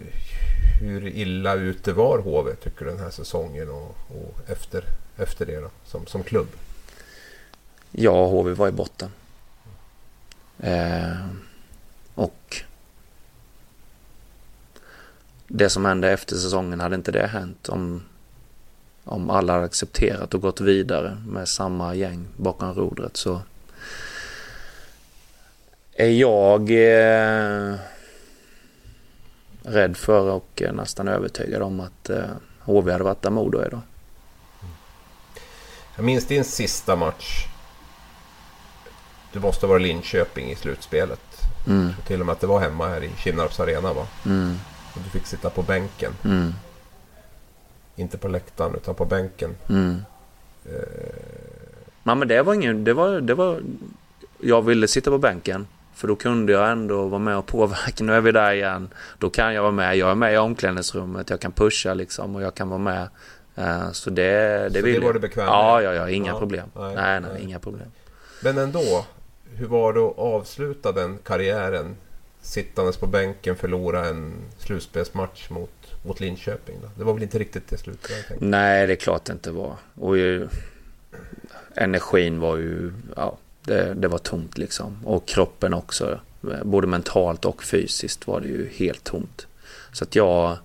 hur 0.80 1.07
illa 1.07 1.55
ute 1.55 1.92
var 1.92 2.18
HV 2.18 2.55
tycker 2.55 2.84
du 2.84 2.90
den 2.90 3.01
här 3.01 3.11
säsongen 3.11 3.68
och, 3.68 3.97
och 4.09 4.51
efter, 4.51 4.84
efter 5.16 5.47
det 5.47 5.61
då, 5.61 5.70
som, 5.84 6.07
som 6.07 6.22
klubb? 6.22 6.49
Ja, 7.90 8.26
HV 8.26 8.55
var 8.55 8.68
i 8.68 8.72
botten. 8.72 9.11
Eh, 10.59 11.26
och 12.16 12.62
det 15.48 15.70
som 15.70 15.84
hände 15.84 16.10
efter 16.10 16.36
säsongen, 16.36 16.80
hade 16.80 16.94
inte 16.94 17.12
det 17.12 17.26
hänt 17.26 17.68
om, 17.68 18.02
om 19.04 19.30
alla 19.30 19.52
hade 19.52 19.64
accepterat 19.64 20.34
och 20.34 20.40
gått 20.40 20.60
vidare 20.60 21.22
med 21.26 21.48
samma 21.48 21.94
gäng 21.94 22.26
bakom 22.36 22.74
rodret 22.74 23.16
så 23.16 23.40
är 25.92 26.10
jag 26.10 26.70
eh, 26.70 27.74
rädd 29.62 29.96
för 29.96 30.30
och 30.30 30.62
nästan 30.72 31.08
övertygad 31.08 31.62
om 31.62 31.80
att 31.80 32.10
eh, 32.10 32.24
HV 32.60 32.92
hade 32.92 33.04
varit 33.04 33.22
där 33.22 33.30
Modo 33.30 33.58
är 33.58 33.70
då. 33.70 33.80
Jag 35.96 36.04
minns 36.04 36.26
din 36.26 36.44
sista 36.44 36.96
match. 36.96 37.46
Du 39.32 39.40
måste 39.40 39.66
vara 39.66 39.78
Linköping 39.78 40.50
i 40.50 40.56
slutspelet. 40.56 41.36
Mm. 41.66 41.92
Till 42.06 42.20
och 42.20 42.26
med 42.26 42.32
att 42.32 42.40
det 42.40 42.46
var 42.46 42.60
hemma 42.60 42.88
här 42.88 43.04
i 43.04 43.10
Kinnarps 43.18 43.60
arena 43.60 43.92
va? 43.92 44.06
Mm. 44.26 44.54
Och 44.94 45.00
du 45.04 45.10
fick 45.10 45.26
sitta 45.26 45.50
på 45.50 45.62
bänken. 45.62 46.12
Mm. 46.24 46.52
Inte 47.96 48.18
på 48.18 48.28
läktaren 48.28 48.74
utan 48.74 48.94
på 48.94 49.04
bänken. 49.04 49.50
Mm. 49.68 50.02
Eh... 50.64 50.72
Ja, 52.02 52.14
men 52.14 52.28
det 52.28 52.42
var 52.42 52.54
ingen... 52.54 52.84
Det 52.84 52.92
var, 52.92 53.20
det 53.20 53.34
var... 53.34 53.60
Jag 54.40 54.62
ville 54.62 54.88
sitta 54.88 55.10
på 55.10 55.18
bänken. 55.18 55.66
För 55.94 56.08
då 56.08 56.16
kunde 56.16 56.52
jag 56.52 56.70
ändå 56.70 57.06
vara 57.06 57.18
med 57.18 57.36
och 57.36 57.46
påverka. 57.46 58.04
Nu 58.04 58.12
är 58.12 58.20
vi 58.20 58.32
där 58.32 58.52
igen. 58.52 58.88
Då 59.18 59.30
kan 59.30 59.54
jag 59.54 59.62
vara 59.62 59.72
med. 59.72 59.96
Jag 59.96 60.10
är 60.10 60.14
med 60.14 60.34
i 60.34 60.36
omklädningsrummet. 60.36 61.30
Jag 61.30 61.40
kan 61.40 61.52
pusha 61.52 61.94
liksom 61.94 62.36
och 62.36 62.42
jag 62.42 62.54
kan 62.54 62.68
vara 62.68 62.78
med. 62.78 63.08
Uh, 63.58 63.92
så 63.92 64.10
det, 64.10 64.22
det 64.68 64.78
så 64.78 64.84
vill 64.84 65.00
det 65.00 65.06
var 65.06 65.12
du 65.12 65.18
bekväm 65.18 65.44
med? 65.44 65.52
Ja, 65.52 65.82
ja, 65.82 65.94
ja. 65.94 66.10
Inga 66.10 66.32
ja, 66.32 66.38
problem. 66.38 66.68
Nej, 66.74 66.94
nej, 66.94 67.20
nej, 67.20 67.42
inga 67.42 67.58
problem. 67.58 67.88
Men 68.42 68.58
ändå. 68.58 69.04
Hur 69.59 69.66
var 69.66 69.92
det 69.92 70.00
att 70.00 70.18
avsluta 70.18 70.92
den 70.92 71.18
karriären? 71.24 71.96
Sittandes 72.40 72.96
på 72.96 73.07
bänken, 73.07 73.57
förlora 73.57 74.07
en 74.07 74.34
slutspelsmatch 74.59 75.50
mot, 75.50 75.70
mot 76.02 76.20
Linköping. 76.20 76.76
Då? 76.82 76.88
Det 76.98 77.04
var 77.04 77.12
väl 77.12 77.22
inte 77.22 77.38
riktigt 77.38 77.68
det 77.68 77.78
slutet? 77.78 78.40
Nej, 78.40 78.86
det 78.86 78.92
är 78.92 78.96
klart 78.96 79.24
det 79.24 79.32
inte 79.32 79.50
var. 79.50 79.76
Och 79.94 80.18
ju, 80.18 80.48
energin 81.74 82.40
var 82.40 82.57
ju... 82.57 82.92
Ja, 83.16 83.38
det, 83.62 83.94
det, 83.94 84.09
var 84.09 84.18
tomt 84.18 84.59
liksom. 84.59 84.98
Och 85.04 85.28
kroppen 85.28 85.74
också. 85.74 86.20
Både 86.62 86.86
mentalt 86.86 87.44
och 87.44 87.62
fysiskt 87.62 88.26
var 88.26 88.40
det 88.40 88.48
ju 88.48 88.68
helt 88.68 89.04
tomt. 89.04 89.46
Så 89.92 90.04
att 90.04 90.14
jag 90.14 90.59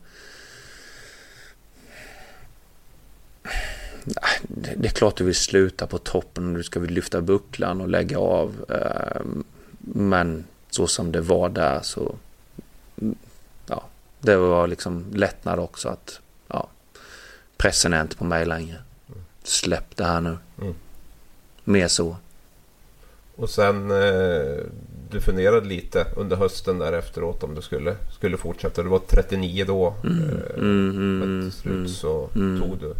det 4.48 4.88
är 4.88 4.92
klart 4.92 5.18
du 5.18 5.24
vill 5.24 5.36
sluta 5.36 5.88
på 5.88 5.98
toppen 5.98 6.52
och 6.52 6.58
du 6.58 6.64
ska 6.64 6.80
vill 6.80 6.94
lyfta 6.94 7.22
bucklan 7.22 7.82
och 7.82 7.90
lägga 7.90 8.20
av. 8.20 8.66
Eh, 8.70 9.22
men 9.80 10.44
så 10.70 10.88
som 10.88 11.12
det 11.12 11.22
var 11.22 11.50
där 11.50 11.80
så... 11.82 12.16
Ja, 13.68 13.84
det 14.20 14.36
var 14.36 14.68
liksom 14.68 15.06
lättnad 15.14 15.60
också 15.60 15.90
att... 15.90 16.20
Ja, 16.48 16.68
pressen 17.58 17.94
är 17.94 18.02
inte 18.02 18.16
på 18.16 18.24
mig 18.24 18.46
längre. 18.46 18.78
Släpp 19.44 19.96
det 19.96 20.04
här 20.04 20.22
nu. 20.22 20.38
Mm. 20.62 20.74
Mer 21.64 21.88
så. 21.88 22.16
Och 23.36 23.50
sen 23.50 23.92
eh, 23.92 24.64
du 25.10 25.22
funderade 25.22 25.68
lite 25.68 26.06
under 26.18 26.36
hösten 26.36 26.80
där 26.80 26.94
efteråt 26.94 27.44
om 27.44 27.56
du 27.56 27.62
skulle, 27.62 27.96
skulle 28.12 28.38
fortsätta. 28.38 28.84
Du 28.84 28.90
var 28.90 29.02
39 29.08 29.66
då. 29.68 29.96
Mm, 30.04 30.30
Eh, 30.30 30.58
mm, 30.58 31.20
men 31.20 31.24
mm, 31.24 31.52
till 31.52 31.60
slut 31.60 31.74
mm. 31.74 31.88
så 31.88 32.30
mm. 32.36 32.62
tog 32.62 32.80
du. 32.80 32.96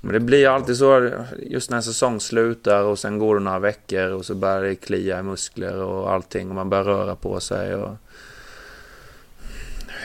Men 0.00 0.12
det 0.12 0.20
blir 0.20 0.48
alltid 0.48 0.76
så 0.76 1.10
just 1.42 1.70
när 1.70 1.80
säsong 1.80 2.20
slutar 2.20 2.82
och 2.82 2.98
sen 2.98 3.18
går 3.18 3.34
det 3.34 3.40
några 3.40 3.58
veckor 3.58 4.10
och 4.10 4.24
så 4.24 4.34
börjar 4.34 4.62
det 4.62 4.74
klia 4.74 5.18
i 5.18 5.22
muskler 5.22 5.76
och 5.76 6.12
allting 6.12 6.48
och 6.48 6.54
man 6.54 6.70
börjar 6.70 6.84
röra 6.84 7.16
på 7.16 7.40
sig 7.40 7.74
och 7.74 7.96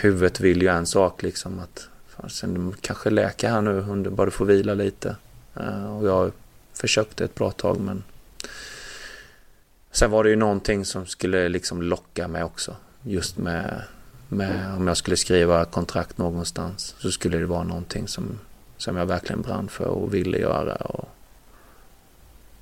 huvudet 0.02 0.40
vill 0.40 0.62
ju 0.62 0.68
en 0.68 0.86
sak 0.86 1.24
liksom 1.24 1.60
att 1.60 1.90
fan, 2.08 2.30
sen 2.30 2.76
kanske 2.82 3.10
läka 3.10 3.50
här 3.50 3.62
nu 3.62 3.80
under 3.80 4.12
bara 4.12 4.26
du 4.26 4.32
får 4.32 4.46
vila 4.46 4.74
lite. 4.74 5.16
Eh, 5.56 5.98
och 5.98 6.08
jag 6.08 6.32
försökte 6.74 7.26
ett 7.26 7.36
bra 7.36 7.52
tag 7.52 7.80
men 7.80 8.04
sen 9.92 10.12
var 10.12 10.24
det 10.24 10.30
ju 10.30 10.36
någonting 10.36 10.86
som 10.86 11.06
skulle 11.06 11.50
liksom 11.50 11.82
locka 11.82 12.28
mig 12.28 12.44
också 12.44 12.76
just 13.02 13.38
med, 13.38 13.82
med 14.28 14.76
om 14.78 14.88
jag 14.88 14.98
skulle 14.98 15.18
skriva 15.18 15.66
kontrakt 15.66 16.18
någonstans 16.18 16.96
så 17.00 17.12
skulle 17.12 17.38
det 17.38 17.46
vara 17.46 17.64
någonting 17.64 18.08
som 18.08 18.40
som 18.78 18.98
jag 18.98 19.06
verkligen 19.06 19.42
brann 19.42 19.68
för 19.68 19.86
och 19.86 20.14
ville 20.14 20.38
göra. 20.38 20.76
Och... 20.76 21.10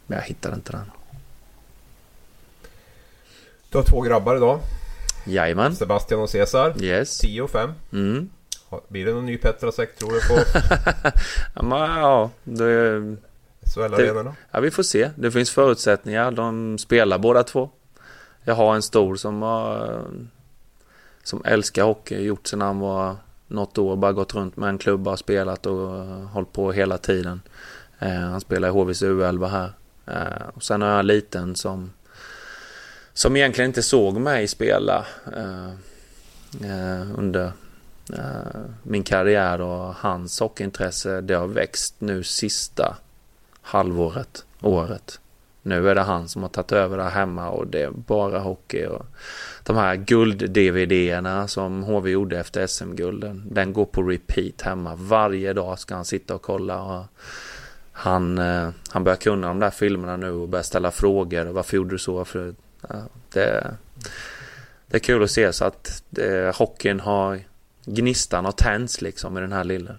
Men 0.07 0.17
jag 0.17 0.25
hittade 0.25 0.55
inte 0.55 0.71
den. 0.71 0.91
Du 3.69 3.77
har 3.77 3.85
två 3.85 4.01
grabbar 4.01 4.35
idag. 4.35 4.59
Jajamän. 5.25 5.75
Sebastian 5.75 6.21
och 6.21 6.29
Cesar. 6.29 6.83
Yes. 6.83 7.17
10 7.17 7.41
och 7.41 7.49
5. 7.49 7.71
Mm. 7.91 8.29
Blir 8.87 9.05
det 9.05 9.13
någon 9.13 9.25
ny 9.25 9.37
Petrasek 9.37 9.95
tror 9.95 10.11
du 10.11 10.19
på 10.19 10.33
ja, 11.55 11.61
men, 11.61 11.79
ja, 11.79 12.29
det, 12.43 12.99
SHL-arenorna? 13.75 14.35
ja, 14.51 14.59
vi 14.59 14.71
får 14.71 14.83
se. 14.83 15.09
Det 15.15 15.31
finns 15.31 15.51
förutsättningar. 15.51 16.31
De 16.31 16.77
spelar 16.77 17.17
båda 17.17 17.43
två. 17.43 17.69
Jag 18.43 18.55
har 18.55 18.75
en 18.75 18.81
stor 18.81 19.15
som 19.15 19.41
har, 19.41 20.01
som 21.23 21.45
älskar 21.45 21.83
hockey. 21.83 22.15
Gjort 22.15 22.47
sedan 22.47 22.61
han 22.61 22.79
var 22.79 23.15
något 23.53 23.77
år. 23.77 23.95
Bara 23.95 24.13
gått 24.13 24.35
runt 24.35 24.57
med 24.57 24.69
en 24.69 24.77
klubba 24.77 25.11
och 25.11 25.19
spelat 25.19 25.65
och 25.65 25.97
eh, 25.97 26.05
hållit 26.05 26.53
på 26.53 26.71
hela 26.71 26.97
tiden. 26.97 27.41
Eh, 27.99 28.11
han 28.11 28.41
spelar 28.41 28.67
i 28.67 28.71
HVs 28.71 29.03
U11 29.03 29.47
här. 29.47 29.71
Eh, 30.05 30.47
och 30.53 30.63
sen 30.63 30.81
har 30.81 30.89
jag 30.89 30.99
en 30.99 31.07
liten 31.07 31.55
som 31.55 31.91
som 33.13 33.35
egentligen 33.35 33.69
inte 33.69 33.83
såg 33.83 34.19
mig 34.19 34.47
spela 34.47 35.05
under 37.15 37.51
min 38.83 39.03
karriär 39.03 39.61
och 39.61 39.95
hans 39.95 40.39
hockeyintresse 40.39 41.21
det 41.21 41.33
har 41.33 41.47
växt 41.47 41.95
nu 41.99 42.23
sista 42.23 42.97
halvåret, 43.61 44.45
året. 44.61 45.19
Nu 45.63 45.89
är 45.89 45.95
det 45.95 46.01
han 46.01 46.29
som 46.29 46.41
har 46.41 46.49
tagit 46.49 46.71
över 46.71 46.97
där 46.97 47.09
hemma 47.09 47.49
och 47.49 47.67
det 47.67 47.81
är 47.81 47.91
bara 47.91 48.39
hockey. 48.39 48.85
Och 48.85 49.05
de 49.63 49.75
här 49.75 49.95
guld-DVD-erna 49.95 51.47
som 51.47 51.83
HV 51.83 52.09
gjorde 52.09 52.39
efter 52.39 52.67
SM-gulden, 52.67 53.43
den 53.51 53.73
går 53.73 53.85
på 53.85 54.01
repeat 54.03 54.61
hemma. 54.61 54.95
Varje 54.95 55.53
dag 55.53 55.79
ska 55.79 55.95
han 55.95 56.05
sitta 56.05 56.35
och 56.35 56.41
kolla. 56.41 56.81
Och 56.81 57.05
han, 57.91 58.37
eh, 58.37 58.69
han 58.89 59.03
börjar 59.03 59.17
kunna 59.17 59.47
de 59.47 59.59
där 59.59 59.69
filmerna 59.69 60.17
nu 60.17 60.31
och 60.31 60.49
börjar 60.49 60.63
ställa 60.63 60.91
frågor. 60.91 61.45
Varför 61.45 61.77
gjorde 61.77 61.89
du 61.89 61.99
så? 61.99 62.25
För, 62.25 62.53
Ja, 62.89 62.95
det, 63.33 63.77
det 64.87 64.97
är 64.97 64.99
kul 64.99 65.23
att 65.23 65.31
se 65.31 65.53
så 65.53 65.65
att 65.65 66.03
eh, 66.17 66.57
hockeyn 66.57 66.99
har 66.99 67.39
gnistan 67.85 68.45
och 68.45 68.57
tänds 68.57 69.01
liksom 69.01 69.37
i 69.37 69.41
den 69.41 69.53
här 69.53 69.63
lilla. 69.63 69.95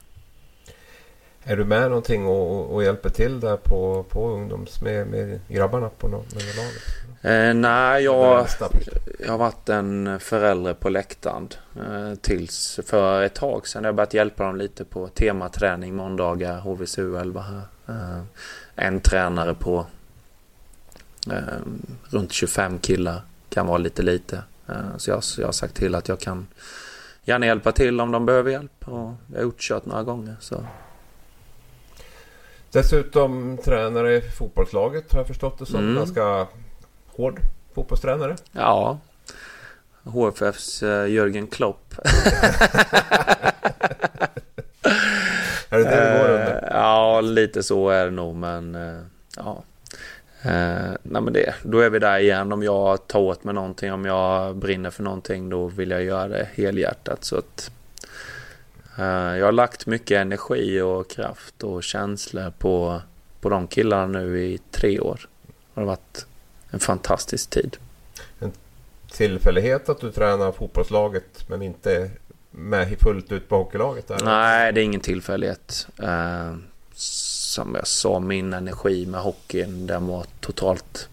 Är 1.47 1.57
du 1.57 1.65
med 1.65 1.89
någonting 1.89 2.27
och, 2.27 2.75
och 2.75 2.85
hjälper 2.85 3.09
till 3.09 3.41
där 3.41 3.57
på, 3.57 4.05
på 4.09 4.29
ungdoms 4.31 4.81
med, 4.81 5.07
med 5.07 5.41
grabbarna 5.49 5.89
på 5.89 6.09
med 6.09 6.23
laget? 6.57 6.83
Eh, 7.23 7.55
nej, 7.55 8.05
jag, 8.05 8.47
jag 9.19 9.31
har 9.31 9.39
varit 9.39 9.69
en 9.69 10.21
förälder 10.21 10.75
på 10.75 10.89
läktaren 10.89 11.49
eh, 11.77 12.15
tills 12.15 12.81
för 12.87 13.23
ett 13.23 13.35
tag 13.35 13.67
sedan. 13.67 13.85
Jag 13.85 13.89
har 13.89 13.95
börjat 13.95 14.15
hjälpa 14.15 14.45
dem 14.45 14.57
lite 14.57 14.85
på 14.85 15.09
tematräning 15.09 15.95
måndagar, 15.95 16.61
HVCU 16.61 17.17
11 17.17 17.41
här. 17.41 17.63
Eh, 17.89 18.23
en 18.77 19.01
tränare 19.01 19.55
på 19.55 19.87
eh, 21.31 21.39
runt 22.11 22.33
25 22.33 22.79
killar 22.79 23.23
kan 23.49 23.67
vara 23.67 23.79
lite 23.79 24.03
lite. 24.03 24.43
Eh, 24.69 24.97
så 24.97 25.11
jag, 25.11 25.23
jag 25.39 25.47
har 25.47 25.53
sagt 25.53 25.75
till 25.75 25.95
att 25.95 26.09
jag 26.09 26.21
kan 26.21 26.47
gärna 27.25 27.47
hjälpa 27.47 27.73
till 27.73 28.01
om 28.01 28.11
de 28.13 28.27
behöver 28.27 28.51
hjälp. 28.51 28.89
Och 28.89 29.13
jag 29.27 29.37
har 29.37 29.43
gjort 29.43 29.61
kört 29.61 29.87
några 29.87 30.03
gånger. 30.03 30.37
Så. 30.41 30.67
Dessutom 32.75 33.59
tränare 33.65 34.17
i 34.17 34.21
fotbollslaget 34.21 35.13
har 35.13 35.21
jag 35.21 35.27
förstått 35.27 35.59
det 35.59 35.67
som. 35.67 35.81
Mm. 35.81 35.95
Ganska 35.95 36.47
hård 37.07 37.41
fotbollstränare. 37.75 38.37
Ja, 38.53 38.99
HFFs 40.05 40.83
eh, 40.83 41.07
Jörgen 41.07 41.47
Klopp. 41.47 41.95
Är 45.69 45.79
det 45.79 45.85
det 45.85 45.91
det 45.91 46.19
går 46.19 46.35
under? 46.35 46.63
Eh, 46.63 46.69
Ja, 46.71 47.21
lite 47.21 47.63
så 47.63 47.89
är 47.89 48.05
det 48.05 48.11
nog, 48.11 48.35
men 48.35 48.75
eh, 48.75 49.01
ja. 49.37 49.63
Nej 51.03 51.23
men 51.23 51.33
det, 51.33 51.55
då 51.63 51.79
är 51.79 51.91
vi 51.91 51.99
där 51.99 52.19
igen. 52.19 52.53
Om 52.53 52.63
jag 52.63 53.07
tar 53.07 53.21
åt 53.21 53.45
mig 53.45 53.55
någonting, 53.55 53.93
om 53.93 54.05
jag 54.05 54.57
brinner 54.57 54.91
för 54.91 55.03
någonting, 55.03 55.49
då 55.49 55.67
vill 55.67 55.91
jag 55.91 56.03
göra 56.03 56.29
det 56.29 56.49
helhjärtat. 56.55 57.25
Så 57.25 57.39
att, 57.39 57.71
jag 58.99 59.45
har 59.45 59.53
lagt 59.53 59.87
mycket 59.87 60.17
energi 60.21 60.81
och 60.81 61.11
kraft 61.11 61.63
och 61.63 61.83
känslor 61.83 62.53
på, 62.59 63.03
på 63.41 63.49
de 63.49 63.67
killarna 63.67 64.07
nu 64.07 64.45
i 64.45 64.59
tre 64.71 65.01
år. 65.01 65.29
Det 65.75 65.81
har 65.81 65.87
varit 65.87 66.27
en 66.71 66.81
fantastisk 66.81 67.51
tid. 67.51 67.77
Tillfällighet 69.13 69.89
att 69.89 70.01
du 70.01 70.13
tränar 70.13 70.53
fotbollslaget 70.53 71.49
men 71.49 71.63
inte 71.63 72.11
med 72.51 72.99
fullt 73.01 73.33
ut 73.33 73.49
på 73.49 73.57
hockeylaget? 73.57 74.09
Där. 74.09 74.21
Nej, 74.25 74.73
det 74.73 74.81
är 74.81 74.85
ingen 74.85 75.01
tillfällighet. 75.01 75.87
Eh, 76.03 76.57
som 76.95 77.75
jag 77.75 77.87
sa, 77.87 78.21
min 78.21 78.53
energi 78.53 79.07
med 79.07 79.21
hockeyn, 79.21 79.87
den 79.87 80.07
var 80.07 80.27
totalt 80.41 81.09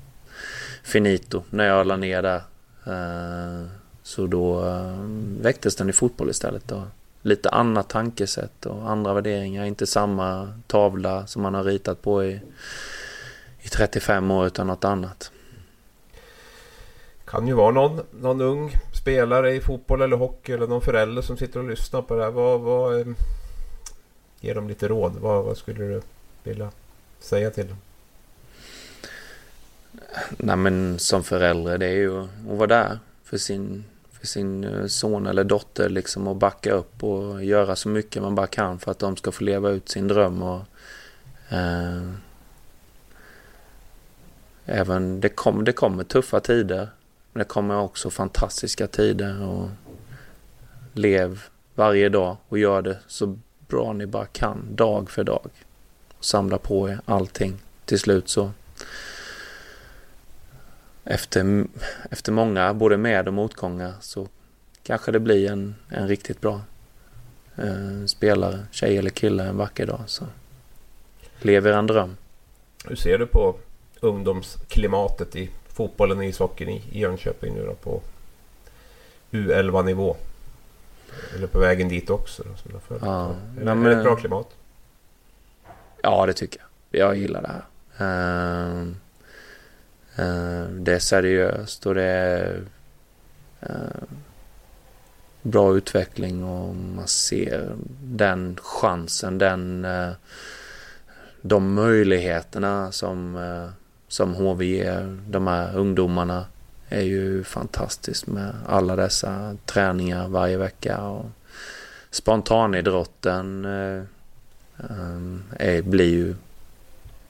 finito 0.84 1.44
när 1.50 1.68
jag 1.68 1.88
la 1.88 1.98
ner 1.98 2.22
där. 2.22 2.42
Eh, 2.86 3.68
så 4.04 4.28
då 4.28 4.68
eh, 4.68 4.98
väcktes 5.42 5.76
den 5.76 5.90
i 5.90 5.94
fotboll 5.94 6.30
istället. 6.30 6.72
Lite 7.22 7.50
annat 7.50 7.90
tankesätt 7.90 8.66
och 8.66 8.90
andra 8.90 9.14
värderingar. 9.14 9.66
Inte 9.66 9.88
samma 9.88 10.54
tavla 10.68 11.28
som 11.28 11.42
man 11.42 11.54
har 11.54 11.64
ritat 11.64 12.02
på 12.02 12.24
i, 12.24 12.42
i 13.62 13.68
35 13.68 14.32
år 14.32 14.48
utan 14.48 14.68
något 14.68 14.86
annat. 14.86 15.32
kan 17.26 17.48
ju 17.48 17.54
vara 17.54 17.72
någon, 17.72 18.02
någon 18.12 18.42
ung 18.42 18.72
spelare 18.94 19.54
i 19.54 19.62
fotboll 19.62 20.02
eller 20.02 20.18
hockey 20.18 20.52
eller 20.54 20.68
någon 20.68 20.82
förälder 20.82 21.22
som 21.22 21.38
sitter 21.38 21.60
och 21.60 21.70
lyssnar 21.70 22.02
på 22.02 22.16
det 22.16 22.24
här. 22.24 22.32
Vad, 22.32 22.62
vad, 22.62 23.00
eh, 23.00 23.08
ge 24.40 24.54
dem 24.54 24.68
lite 24.68 24.88
råd. 24.88 25.14
Vad, 25.20 25.44
vad 25.44 25.58
skulle 25.58 25.84
du 25.84 26.02
vilja 26.44 26.72
säga 27.20 27.52
till 27.52 27.68
dem? 27.68 27.78
Nej 30.38 30.56
men 30.56 31.00
som 31.00 31.24
förälder 31.24 31.78
det 31.78 31.86
är 31.86 31.96
ju 31.96 32.22
att 32.22 32.30
vara 32.48 32.68
där 32.68 33.00
för 33.24 33.38
sin, 33.38 33.84
sin 34.24 34.64
eh, 34.64 34.86
son 34.86 35.28
eller 35.28 35.44
dotter 35.44 35.90
liksom 35.90 36.28
och 36.28 36.36
backa 36.36 36.72
upp 36.72 37.04
och 37.04 37.44
göra 37.44 37.76
så 37.76 37.90
mycket 37.90 38.22
man 38.22 38.36
bara 38.36 38.48
kan 38.48 38.80
för 38.80 38.92
att 38.92 39.00
de 39.00 39.18
ska 39.18 39.32
få 39.32 39.44
leva 39.44 39.70
ut 39.70 39.90
sin 39.90 40.08
dröm 40.08 40.44
och 40.44 40.62
eh, 41.50 42.12
även 44.66 45.22
det, 45.22 45.30
kom, 45.30 45.64
det 45.64 45.72
kommer 45.72 46.04
tuffa 46.04 46.40
tider 46.40 46.90
men 47.34 47.40
det 47.40 47.46
kommer 47.46 47.78
också 47.78 48.10
fantastiska 48.10 48.88
tider 48.88 49.44
och 49.48 49.70
lev 50.94 51.44
varje 51.76 52.10
dag 52.10 52.38
och 52.50 52.58
gör 52.58 52.82
det 52.82 52.98
så 53.08 53.38
bra 53.68 53.94
ni 53.94 54.06
bara 54.06 54.26
kan 54.26 54.76
dag 54.76 55.10
för 55.10 55.24
dag. 55.24 55.50
Och 56.18 56.26
samla 56.26 56.58
på 56.58 56.90
er 56.90 57.00
allting. 57.06 57.60
Till 57.86 58.00
slut 58.00 58.30
så 58.30 58.52
efter, 61.12 61.66
efter 62.10 62.32
många 62.32 62.74
både 62.74 62.98
med 62.98 63.28
och 63.28 63.34
motgångar 63.34 63.94
så 64.00 64.28
kanske 64.84 65.12
det 65.12 65.20
blir 65.20 65.52
en, 65.52 65.76
en 65.90 66.08
riktigt 66.08 66.42
bra 66.42 66.62
eh, 67.56 68.06
spelare, 68.06 68.60
tjej 68.72 68.98
eller 68.98 69.10
kille 69.10 69.44
en 69.44 69.58
vacker 69.58 69.86
dag. 69.86 70.02
Så 70.06 70.26
lever 71.40 71.74
en 71.74 71.88
dröm. 71.88 72.18
Hur 72.86 72.96
ser 72.96 73.18
du 73.18 73.26
på 73.28 73.56
ungdomsklimatet 74.00 75.36
i 75.36 75.50
fotbollen 75.68 76.18
och 76.18 76.26
ishockeyn 76.26 76.70
i 76.70 77.00
Jönköping 77.00 77.54
nu 77.54 77.66
då 77.66 77.74
på 77.74 78.02
U11-nivå? 79.32 80.16
Eller 81.36 81.48
på 81.48 81.60
vägen 81.60 81.90
dit 81.90 82.10
också 82.10 82.44
då, 82.44 82.56
som. 82.56 82.98
Ja, 83.02 83.36
är, 83.58 83.62
är 83.62 83.76
men- 83.76 83.84
det 83.84 83.98
ett 83.98 84.04
bra 84.04 84.16
klimat? 84.16 84.48
Ja, 86.04 86.26
det 86.26 86.34
tycker 86.34 86.62
jag. 86.92 87.02
jag 87.02 87.18
gillar 87.18 87.42
det 87.42 87.52
här. 87.98 88.82
Uh, 88.82 88.88
Eh, 90.16 90.64
det 90.64 90.94
är 90.94 91.00
seriöst 91.00 91.86
och 91.86 91.96
det 91.96 92.04
är 92.04 92.62
eh, 93.62 94.04
bra 95.42 95.76
utveckling 95.78 96.44
och 96.44 96.76
man 96.76 97.08
ser 97.08 97.76
den 98.04 98.58
chansen, 98.62 99.38
den, 99.38 99.86
eh, 99.86 100.12
de 101.42 101.74
möjligheterna 101.74 102.92
som, 102.92 103.40
som 104.08 104.34
HV 104.34 104.66
ger 104.66 105.20
de 105.28 105.48
här 105.48 105.78
ungdomarna 105.78 106.46
är 106.90 107.02
ju 107.02 107.44
fantastiskt 107.44 108.28
med 108.28 108.56
alla 108.68 108.96
dessa 108.96 109.58
träningar 109.66 110.28
varje 110.28 110.58
vecka 110.58 111.02
och 111.02 111.26
spontanidrotten 112.12 113.66
är, 115.58 115.82
blir 115.82 116.10
ju 116.10 116.36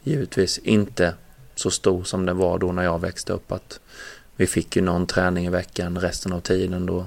givetvis 0.04 0.58
inte 0.58 1.14
så 1.62 1.72
stor 1.72 2.04
som 2.04 2.26
den 2.26 2.38
var 2.38 2.58
då 2.58 2.72
när 2.72 2.84
jag 2.84 3.02
växte 3.02 3.34
upp. 3.34 3.52
Att 3.52 3.80
vi 4.36 4.48
fick 4.48 4.76
ju 4.76 4.82
någon 4.82 5.08
träning 5.08 5.46
i 5.46 5.50
veckan 5.50 5.98
resten 5.98 6.34
av 6.34 6.40
tiden 6.40 6.86
då. 6.86 7.06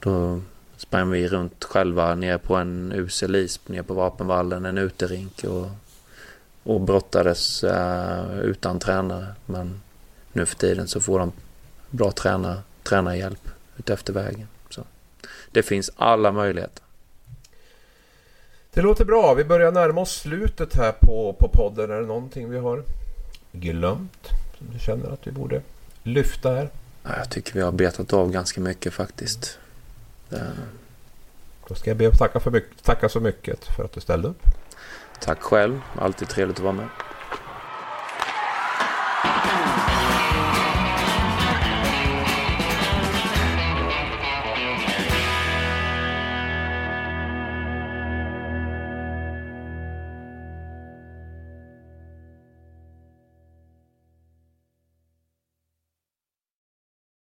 Då 0.00 0.40
sprang 0.76 1.10
vi 1.10 1.28
runt 1.28 1.64
själva 1.64 2.14
ner 2.14 2.38
på 2.38 2.56
en 2.56 2.92
usel 2.92 3.36
is 3.36 3.60
ner 3.66 3.82
på 3.82 3.94
Vapenvallen, 3.94 4.64
en 4.64 4.78
uterink 4.78 5.44
och, 5.44 5.66
och 6.62 6.80
brottades 6.80 7.64
uh, 7.64 8.40
utan 8.40 8.78
tränare. 8.78 9.26
Men 9.46 9.80
nu 10.32 10.46
för 10.46 10.56
tiden 10.56 10.88
så 10.88 11.00
får 11.00 11.18
de 11.18 11.32
bra 11.90 12.12
tränare, 12.12 12.58
tränarhjälp 12.82 13.48
utefter 13.76 14.12
vägen. 14.12 14.48
Så 14.70 14.84
det 15.50 15.62
finns 15.62 15.90
alla 15.96 16.32
möjligheter. 16.32 16.82
Det 18.72 18.82
låter 18.82 19.04
bra. 19.04 19.34
Vi 19.34 19.44
börjar 19.44 19.72
närma 19.72 20.00
oss 20.00 20.20
slutet 20.20 20.74
här 20.74 20.92
på, 20.92 21.36
på 21.38 21.48
podden. 21.48 21.90
Är 21.90 22.00
det 22.00 22.06
någonting 22.06 22.50
vi 22.50 22.58
har 22.58 22.84
glömt? 23.52 24.28
Som 24.58 24.66
du 24.72 24.78
känner 24.78 25.10
att 25.10 25.26
vi 25.26 25.30
borde 25.30 25.62
lyfta 26.02 26.50
här? 26.50 26.70
Jag 27.02 27.30
tycker 27.30 27.54
vi 27.54 27.60
har 27.60 27.72
betat 27.72 28.12
av 28.12 28.30
ganska 28.30 28.60
mycket 28.60 28.92
faktiskt. 28.92 29.58
Då 31.68 31.74
ska 31.74 31.90
jag 31.90 31.96
be 31.96 32.08
att 32.08 32.18
tacka, 32.18 32.40
för 32.40 32.50
mycket, 32.50 32.82
tacka 32.82 33.08
så 33.08 33.20
mycket 33.20 33.64
för 33.64 33.84
att 33.84 33.92
du 33.92 34.00
ställde 34.00 34.28
upp. 34.28 34.42
Tack 35.20 35.42
själv. 35.42 35.80
Alltid 35.98 36.28
trevligt 36.28 36.56
att 36.56 36.62
vara 36.62 36.72
med. 36.72 36.88